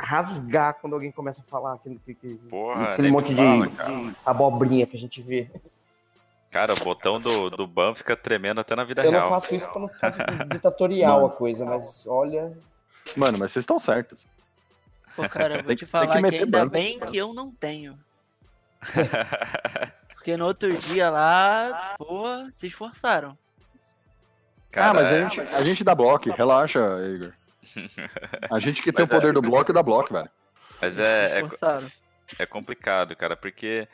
[0.00, 3.90] rasgar quando alguém começa a falar aquilo que, que- Porra, aquele monte de, fala, cara.
[3.94, 5.48] de abobrinha que a gente vê.
[6.50, 9.28] Cara, o botão do, do ban fica tremendo até na vida Eu não real.
[9.28, 10.10] faço isso pra não ficar
[10.48, 12.52] ditatorial a coisa, mas olha.
[13.16, 14.26] Mano, mas vocês estão certos.
[15.14, 17.32] Pô, cara, eu vou Tem te que- que falar que, meter ainda bem que eu
[17.34, 17.96] não tenho.
[20.14, 23.36] Porque no outro dia lá, pô, se esforçaram.
[24.70, 26.78] Cara, ah, mas a gente, a gente dá bloco, relaxa,
[27.14, 27.32] Igor.
[28.50, 30.28] A gente que tem o Mas é- poder do bloco dá bloco, velho.
[30.80, 33.86] Mas é, é, é complicado, cara, porque.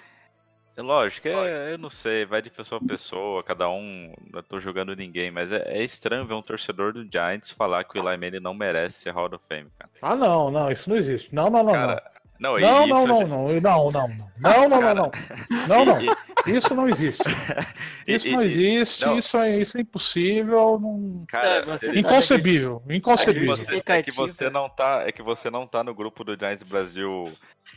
[0.77, 4.13] É lógico, é, eu não sei, vai de pessoa a pessoa, cada um.
[4.31, 7.99] Não tô jogando ninguém, mas é, é estranho ver um torcedor do Giants falar que
[7.99, 9.91] o Eli Manning não merece ser Hall of Fame, cara.
[10.03, 11.35] Ah, não, não, isso não existe.
[11.35, 12.87] Não, não, não, Cara, não, não.
[12.87, 14.09] Não, isso não, não, não, não, não, não,
[14.39, 15.11] não, não, não, não,
[15.69, 17.23] não, não, isso não existe.
[18.07, 21.25] Isso não existe, isso é, isso é impossível, não...
[21.27, 23.57] Cara, É, sabe inconcebível, É que, inconcebível.
[23.57, 26.63] você, é que você não tá, é que você não tá no grupo do Giants
[26.63, 27.25] Brasil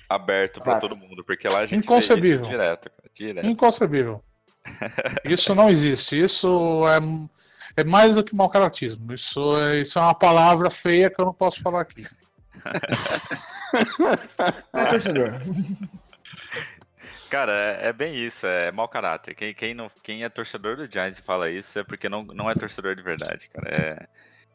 [0.07, 0.81] aberto pra Claro.
[0.81, 2.41] todo mundo, porque lá a gente vê Inconcebível.
[2.41, 3.47] isso direto, cara, direto.
[3.47, 4.23] Inconcebível.
[5.25, 6.21] Isso não existe.
[6.21, 9.11] Isso é, é mais do que mau caratismo.
[9.13, 12.05] Isso é, isso é uma palavra feia que eu não posso falar aqui.
[14.73, 15.33] É torcedor.
[17.29, 19.35] Cara, é, é bem isso, é mau caráter.
[19.35, 22.49] Quem, quem, não, quem é torcedor do Giants e fala isso é porque não, não
[22.49, 23.69] é torcedor de verdade, cara.
[23.69, 24.07] É,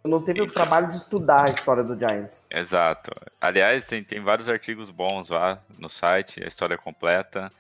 [0.05, 2.45] Não teve o trabalho de estudar a história do Giants.
[2.51, 3.13] exato.
[3.41, 7.51] Aliás, tem, tem vários artigos bons lá no site, a história completa.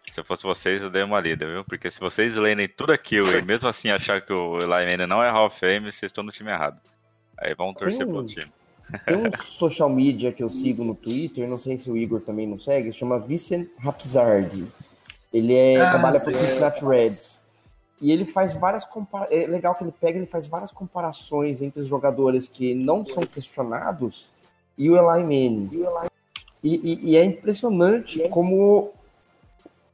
[0.00, 1.64] Se eu fosse vocês, eu dei uma lida, viu?
[1.64, 5.22] Porque se vocês lerem tudo aquilo e mesmo assim achar que o Eli Manning não
[5.22, 6.80] é Hall of Fame, vocês estão no time errado.
[7.38, 8.52] Aí vão torcer Tem pro outro time.
[9.06, 12.46] Tem um social media que eu sigo no Twitter, não sei se o Igor também
[12.46, 14.66] não segue, se chama Vicent Rapsardi.
[15.32, 16.32] Ele é, Ah, trabalha para o.
[16.32, 17.44] Cincinnati Reds.
[18.00, 19.26] E ele faz várias compara...
[19.34, 23.22] É legal que ele pega, ele faz várias comparações entre os jogadores que não são
[23.24, 24.26] questionados
[24.76, 25.70] e o Eli Manning.
[26.62, 28.90] E, e- e é impressionante como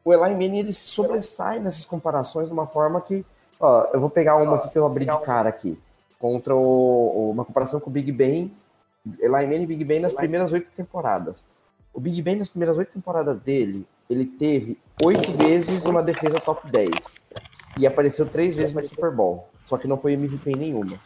[0.04, 3.24] o Eli Manning ele sobressai nessas comparações de uma forma que.
[3.60, 5.78] Ó, eu vou pegar uma aqui que eu abri de cara aqui.
[6.18, 8.50] Contra o- uma comparação com o Big Ben.
[9.20, 11.44] Eli Manning e Big Ben nas primeiras oito temporadas.
[11.92, 16.70] O Big Ben nas primeiras oito temporadas dele, ele teve oito vezes uma defesa top
[16.70, 16.90] 10.
[17.78, 19.48] E apareceu três vezes no Super Bowl.
[19.64, 20.98] Só que não foi MVP nenhuma.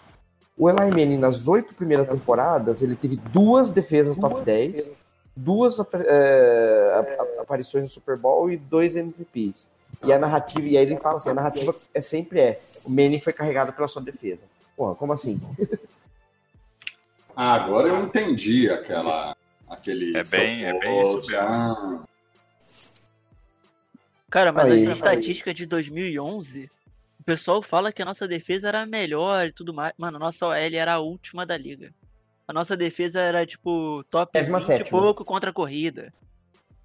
[0.56, 5.04] O Eli Manning, nas oito primeiras temporadas, ele teve duas defesas top 10,
[5.36, 9.66] duas apa- é, ap- ap- aparições no Super Bowl e dois MVPs.
[10.04, 12.52] E a narrativa, e aí ele fala assim, a narrativa é sempre é,
[12.86, 14.42] o Manning foi carregado pela sua defesa.
[14.76, 15.40] Porra, como assim?
[17.36, 19.36] Ah, agora eu entendi aquela.
[19.68, 20.16] Aquele.
[20.16, 21.38] É bem- é bem isso mesmo.
[21.40, 22.04] Ah,
[24.30, 24.86] Cara, mas Aí.
[24.86, 26.70] a estatística de 2011,
[27.20, 29.92] o pessoal fala que a nossa defesa era a melhor e tudo mais.
[29.96, 31.92] Mano, a nossa OL era a última da liga.
[32.46, 35.00] A nossa defesa era, tipo, top décima 20 e sétima.
[35.00, 36.12] pouco contra a corrida.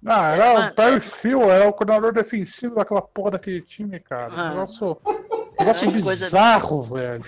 [0.06, 4.32] Ah, era Mano, o Terry Phil, era o coordenador defensivo daquela porra daquele time, cara.
[4.34, 4.48] Ah.
[4.50, 4.96] Negócio,
[5.58, 7.24] negócio que coisa- bizarro, velho.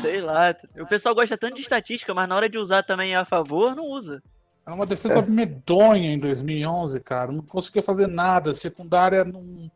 [0.00, 0.54] Sei lá.
[0.78, 3.86] O pessoal gosta tanto de estatística, mas na hora de usar também a favor, não
[3.86, 4.22] usa.
[4.66, 7.32] Era uma defesa medonha em 2011, cara.
[7.32, 8.54] Não conseguia fazer nada.
[8.54, 9.70] Secundária não,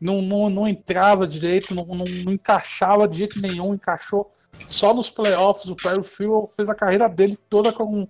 [0.00, 4.30] não, não, não entrava direito, não, não, não encaixava de jeito nenhum, encaixou
[4.68, 5.66] só nos playoffs.
[5.66, 8.06] O Perry Phil fez a carreira dele toda com,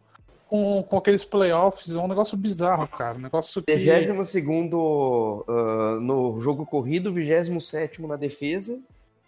[0.49, 1.95] com, com aqueles playoffs.
[1.95, 3.17] É um negócio bizarro, cara.
[3.17, 3.75] Um negócio que.
[3.75, 8.79] 22 uh, no jogo corrido, 27 na defesa.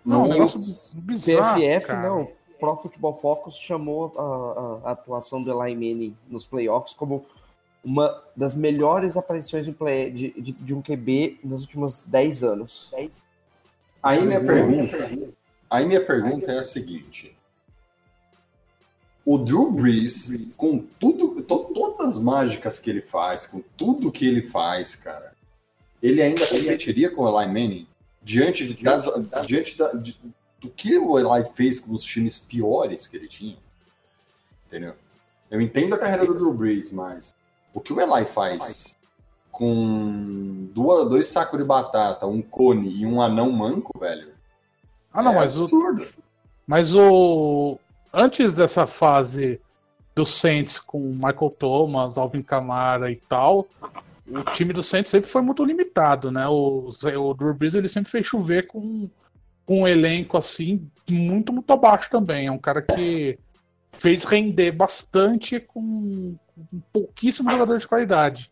[0.05, 1.61] Não, um E negócio o bizarro.
[1.61, 2.09] PFF, cara.
[2.09, 2.29] não.
[2.61, 4.23] Pro Football Focus chamou a,
[4.87, 7.25] a- a atuação do Eli Manning nos playoffs como
[7.85, 12.95] uma das melhores aparições de, play, de, de, de um QB nos últimos 10 anos.
[14.03, 15.11] Aí minha pergunta,
[15.69, 17.37] aí minha pergunta é a seguinte:
[19.25, 24.27] o Drew Brees, com tudo, to- todas as mágicas que ele faz, com tudo que
[24.27, 25.33] ele faz, cara,
[26.03, 27.87] ele ainda competiria com o Eli Manning
[28.25, 29.05] diante de, das,
[29.47, 30.19] diante da- de-
[30.61, 33.59] do que o Eli fez com os times piores que ele tinha,
[34.67, 34.95] entendeu?
[35.51, 37.35] Eu entendo a carreira do Drew Brees, mas
[37.73, 38.97] o que o Eli faz
[39.51, 44.33] com duas, dois sacos de batata, um cone e um anão manco, velho.
[45.13, 46.07] Ah, não, é mas o, absurdo.
[46.67, 47.79] Mas o.
[48.13, 49.61] Antes dessa fase
[50.15, 53.67] do Saints com Michael Thomas, Alvin Kamara e tal,
[54.27, 56.47] o time do Saints sempre foi muito limitado, né?
[56.49, 59.09] O, o Drew Brees ele sempre fez chover com,
[59.67, 62.47] com um elenco assim, muito, muito abaixo também.
[62.47, 63.39] É um cara que
[63.93, 66.37] fez render bastante com,
[66.71, 68.51] com pouquíssimo jogador de qualidade.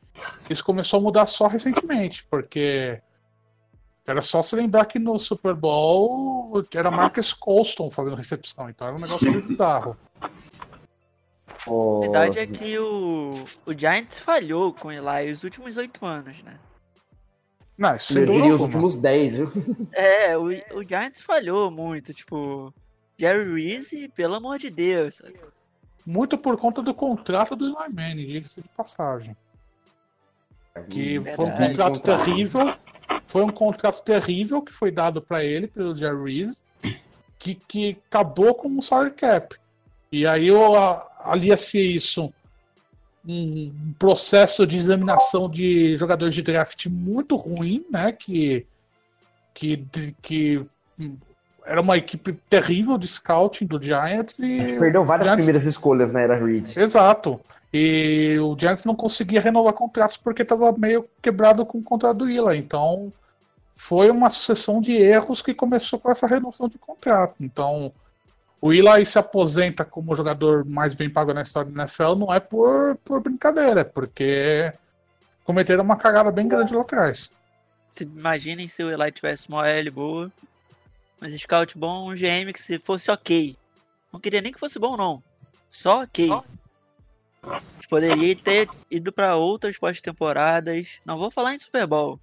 [0.49, 3.01] Isso começou a mudar só recentemente, porque
[4.07, 8.97] era só se lembrar que no Super Bowl era Marcus Colston fazendo recepção, então era
[8.97, 9.97] um negócio meio bizarro.
[11.67, 16.05] O- A verdade é que o, o Giants falhou com o Eli os últimos oito
[16.05, 16.59] anos, né?
[17.79, 19.53] Não, isso eu diria os últimos 10, viu?
[19.93, 20.45] É, o,
[20.77, 22.73] o Giants falhou muito, tipo,
[23.19, 25.17] Jerry Reese, pelo amor de Deus.
[25.17, 25.35] sabe?
[26.07, 29.37] Muito por conta do contrato do Eli Manning, diga-se de passagem.
[30.91, 31.69] Que foi um Verdade.
[31.69, 32.75] contrato terrível.
[33.27, 36.63] Foi um contrato terrível que foi dado pra ele pelo Jerry Reese,
[37.39, 39.55] que, que acabou com o salary cap.
[40.11, 42.33] E aí a- alia-se isso
[43.27, 48.11] um processo de examinação de jogadores de draft muito ruim, né?
[48.13, 48.67] Que,
[49.55, 49.87] que,
[50.21, 50.61] que
[50.99, 51.17] hum,
[51.65, 55.65] era uma equipe terrível de scouting do Giants A gente e perdeu várias Giants- primeiras
[55.67, 56.77] escolhas na era Reed.
[56.77, 57.41] Exato.
[57.73, 62.29] E o Giants não conseguia renovar contratos porque estava meio quebrado com o contrato do
[62.31, 62.57] Ila.
[62.57, 63.13] Então
[63.75, 67.37] foi uma sucessão de erros que começou com essa renovação de contrato.
[67.43, 67.93] Então
[68.63, 72.33] o Ila se aposenta como o jogador mais bem pago na história do NFL não
[72.33, 74.73] é por, por brincadeira, é porque
[75.43, 77.33] cometeram uma cagada bem grande lá atrás.
[78.01, 80.33] Imaginem se o Eli tivesse uma OL boa,
[81.21, 83.57] mas scout bom, um GM que se fosse ok.
[84.13, 85.21] Não queria nem que fosse bom, não.
[85.69, 86.31] Só ok.
[87.91, 91.01] Poderia ter ido para outras pós-temporadas.
[91.05, 92.21] Não vou falar em Super Bowl.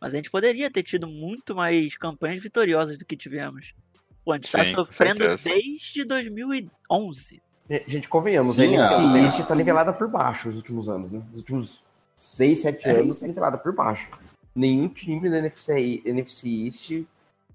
[0.00, 3.74] Mas a gente poderia ter tido muito mais campanhas vitoriosas do que tivemos.
[4.24, 7.42] Pô, a gente tá Sim, sofrendo desde 2011.
[7.86, 11.22] Gente, convenhamos, Sim, a NFC East tá nivelada por baixo nos últimos anos, né?
[11.30, 11.84] Nos últimos
[12.16, 14.08] 6, 7 anos tá nivelada por baixo.
[14.54, 17.04] Nenhum time da NFC, NFC East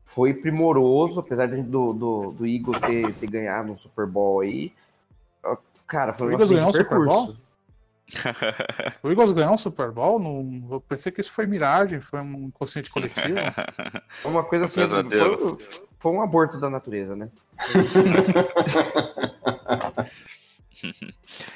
[0.05, 4.71] foi primoroso, apesar de- do, do, do Eagles ter, ter ganhado um Super Bowl aí.
[5.43, 7.35] Ah, Cara, foi um Eagles ganhou um Super Bowl?
[9.01, 10.19] O Eagles ganhou um Super Bowl?
[10.19, 13.35] Não, eu pensei que isso foi miragem, foi um inconsciente coletivo.
[14.21, 15.57] Foi uma coisa assim, foi,
[15.99, 17.29] foi um aborto da natureza, né?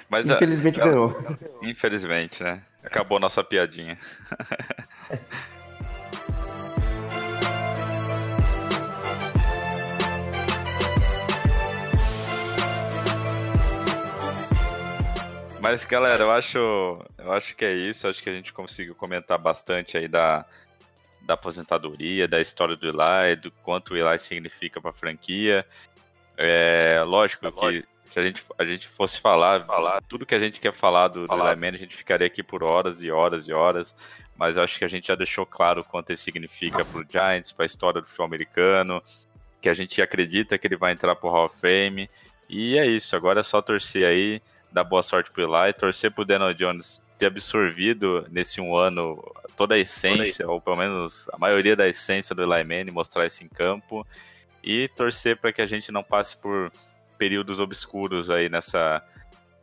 [0.10, 1.16] Mas, Infelizmente ganhou.
[1.62, 2.64] infelizmente, né?
[2.84, 3.98] Acabou nossa piadinha.
[15.70, 16.58] Mas, galera, eu acho,
[17.16, 18.08] eu acho que é isso.
[18.08, 20.44] Acho que a gente conseguiu comentar bastante aí da,
[21.22, 25.64] da aposentadoria, da história do Eli, do quanto o Eli significa para a franquia.
[26.36, 30.60] É, lógico que se a gente, a gente fosse falar, falar tudo que a gente
[30.60, 33.54] quer falar do, do Eli Manning, a gente ficaria aqui por horas e horas e
[33.54, 33.96] horas.
[34.36, 37.06] Mas eu acho que a gente já deixou claro o quanto ele significa para o
[37.08, 39.04] Giants, para a história do futebol americano,
[39.62, 42.10] que a gente acredita que ele vai entrar pro Hall of Fame.
[42.50, 44.42] E é isso, agora é só torcer aí,
[44.72, 49.22] dar boa sorte pro Eli, torcer pro Daniel Jones ter absorvido nesse um ano
[49.58, 53.44] toda a essência, ou pelo menos a maioria da essência do Eli Manning, mostrar isso
[53.44, 54.08] em campo.
[54.64, 56.72] E torcer para que a gente não passe por
[57.18, 59.02] períodos obscuros aí nessa,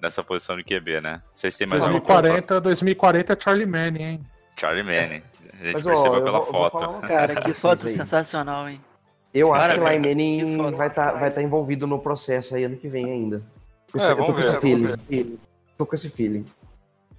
[0.01, 1.23] nessa posição de QB, né?
[1.35, 2.23] Vocês têm mais alguma coisa?
[2.23, 4.21] 2040, 2040 é Charlie Manning, hein?
[4.59, 5.23] Charlie Manning.
[5.59, 6.73] A gente Mas, ó, percebeu eu pela vou- vou foto.
[6.79, 8.81] falar uma Cara, que foto sensacional, hein?
[9.33, 9.89] Eu acho que o.
[9.89, 13.43] Eli Manning vai estar vai tá envolvido no processo aí ano que vem ainda.
[13.97, 15.39] Eu, É, sei- eu tô com ver, esse feeling.
[15.79, 16.45] Tô com esse feeling.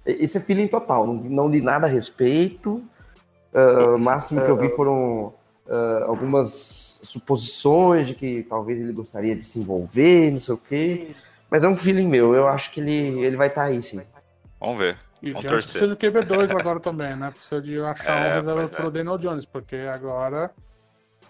[0.06, 1.06] Esse é feeling total.
[1.06, 2.82] Não, não li nada a respeito.
[3.52, 5.34] Ah, o máximo que eu vi foram
[5.68, 11.10] ah, algumas suposições de que talvez ele gostaria de se envolver, não sei o quê.
[11.50, 14.00] Mas é um feeling meu, eu acho que ele, ele vai estar aí sim.
[14.60, 14.98] Vamos ver.
[15.22, 15.70] E o Vamos torcer.
[15.70, 17.30] precisa de QB2 agora também, né?
[17.30, 18.66] Precisa de achar É, um reserva é.
[18.68, 20.50] pro Daniel Jones, porque agora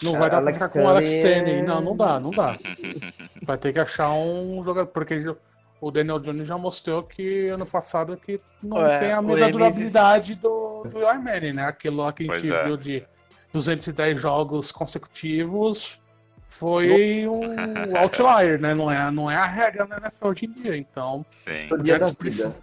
[0.03, 1.63] não vai dar pra Alex ficar com o Alex é- Tenney.
[1.63, 2.59] Não, não dá, não dá.
[3.43, 5.35] Vai ter que achar um jogador, porque
[5.81, 9.53] o Daniel Jones já mostrou que ano passado que não Ué, tem a mesma MVP
[9.53, 11.65] durabilidade do, do Manning, né?
[11.67, 12.65] Aquilo lá que a Pois gente é.
[12.65, 13.05] viu de
[13.53, 15.99] 210 jogos consecutivos
[16.47, 17.43] foi um
[17.97, 18.75] outlier, né?
[18.75, 20.77] Não é, não é a regra na NFL hoje em dia.
[20.77, 21.69] Então, Sim.
[21.73, 22.61] O precisa,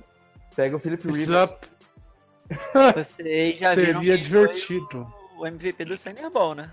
[0.55, 1.27] Pega o Felipe Rivers.
[1.27, 1.59] precisa
[2.93, 5.07] Vocês já seria divertido.
[5.37, 6.69] foi o MVP do Senior Bowl, né?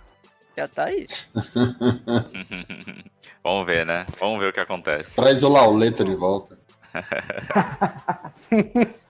[0.57, 1.07] Já tá aí.
[3.43, 4.07] Vamos ver, né?
[4.19, 5.17] Vamos ver o que acontece.
[5.17, 6.59] Traz o Lauleta de volta.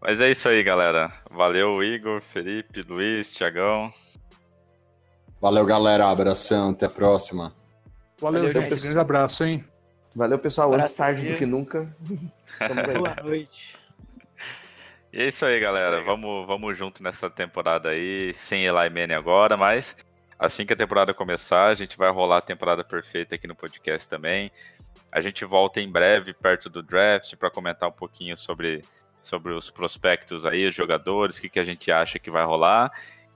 [0.00, 1.12] Mas é isso aí, galera.
[1.30, 3.92] Valeu, Igor, Felipe, Luiz, Tiagão.
[5.40, 6.08] Valeu, galera.
[6.08, 6.70] Abração.
[6.70, 7.54] Até a próxima.
[8.18, 8.70] Valeu, Valeu, gente.
[8.70, 8.82] gente.
[8.82, 9.64] Grande abraço, hein?
[10.14, 10.72] Valeu, pessoal.
[10.74, 11.94] Antes tarde do que nunca.
[12.96, 13.78] Boa noite.
[15.12, 16.02] E é isso aí, galera.
[16.02, 19.96] Vamos, vamos junto nessa temporada aí, sem Eli Manning agora, mas
[20.40, 24.08] assim que a temporada começar, a gente vai rolar a temporada perfeita aqui no podcast
[24.08, 24.50] também.
[25.12, 28.82] A gente volta em breve, perto do draft, para comentar um pouquinho sobre,
[29.22, 32.90] sobre os prospectos aí, os jogadores, o que, que a gente acha que vai rolar.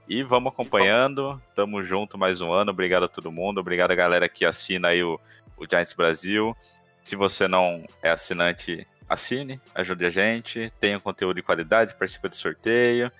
[0.08, 1.40] E vamos acompanhando.
[1.54, 2.70] Tamo junto mais um ano.
[2.70, 3.60] Obrigado a todo mundo.
[3.60, 5.20] Obrigado a galera que assina aí o,
[5.58, 6.56] o Giants Brasil.
[7.02, 12.36] Se você não é assinante, assine, ajude a gente, tenha conteúdo de qualidade, participe do
[12.36, 13.12] sorteio.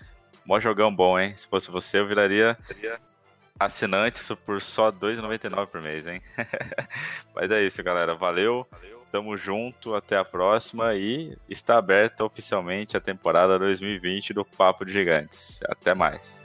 [0.44, 1.36] Mó jogão bom, hein?
[1.36, 2.56] Se fosse você, eu viraria
[3.58, 6.20] assinante isso por só R$ 2,99 por mês, hein?
[7.34, 8.14] Mas é isso, galera.
[8.14, 8.66] Valeu.
[9.12, 14.92] Tamo junto, até a próxima e está aberta oficialmente a temporada 2020 do Papo de
[14.92, 15.60] Gigantes.
[15.68, 16.42] Até mais.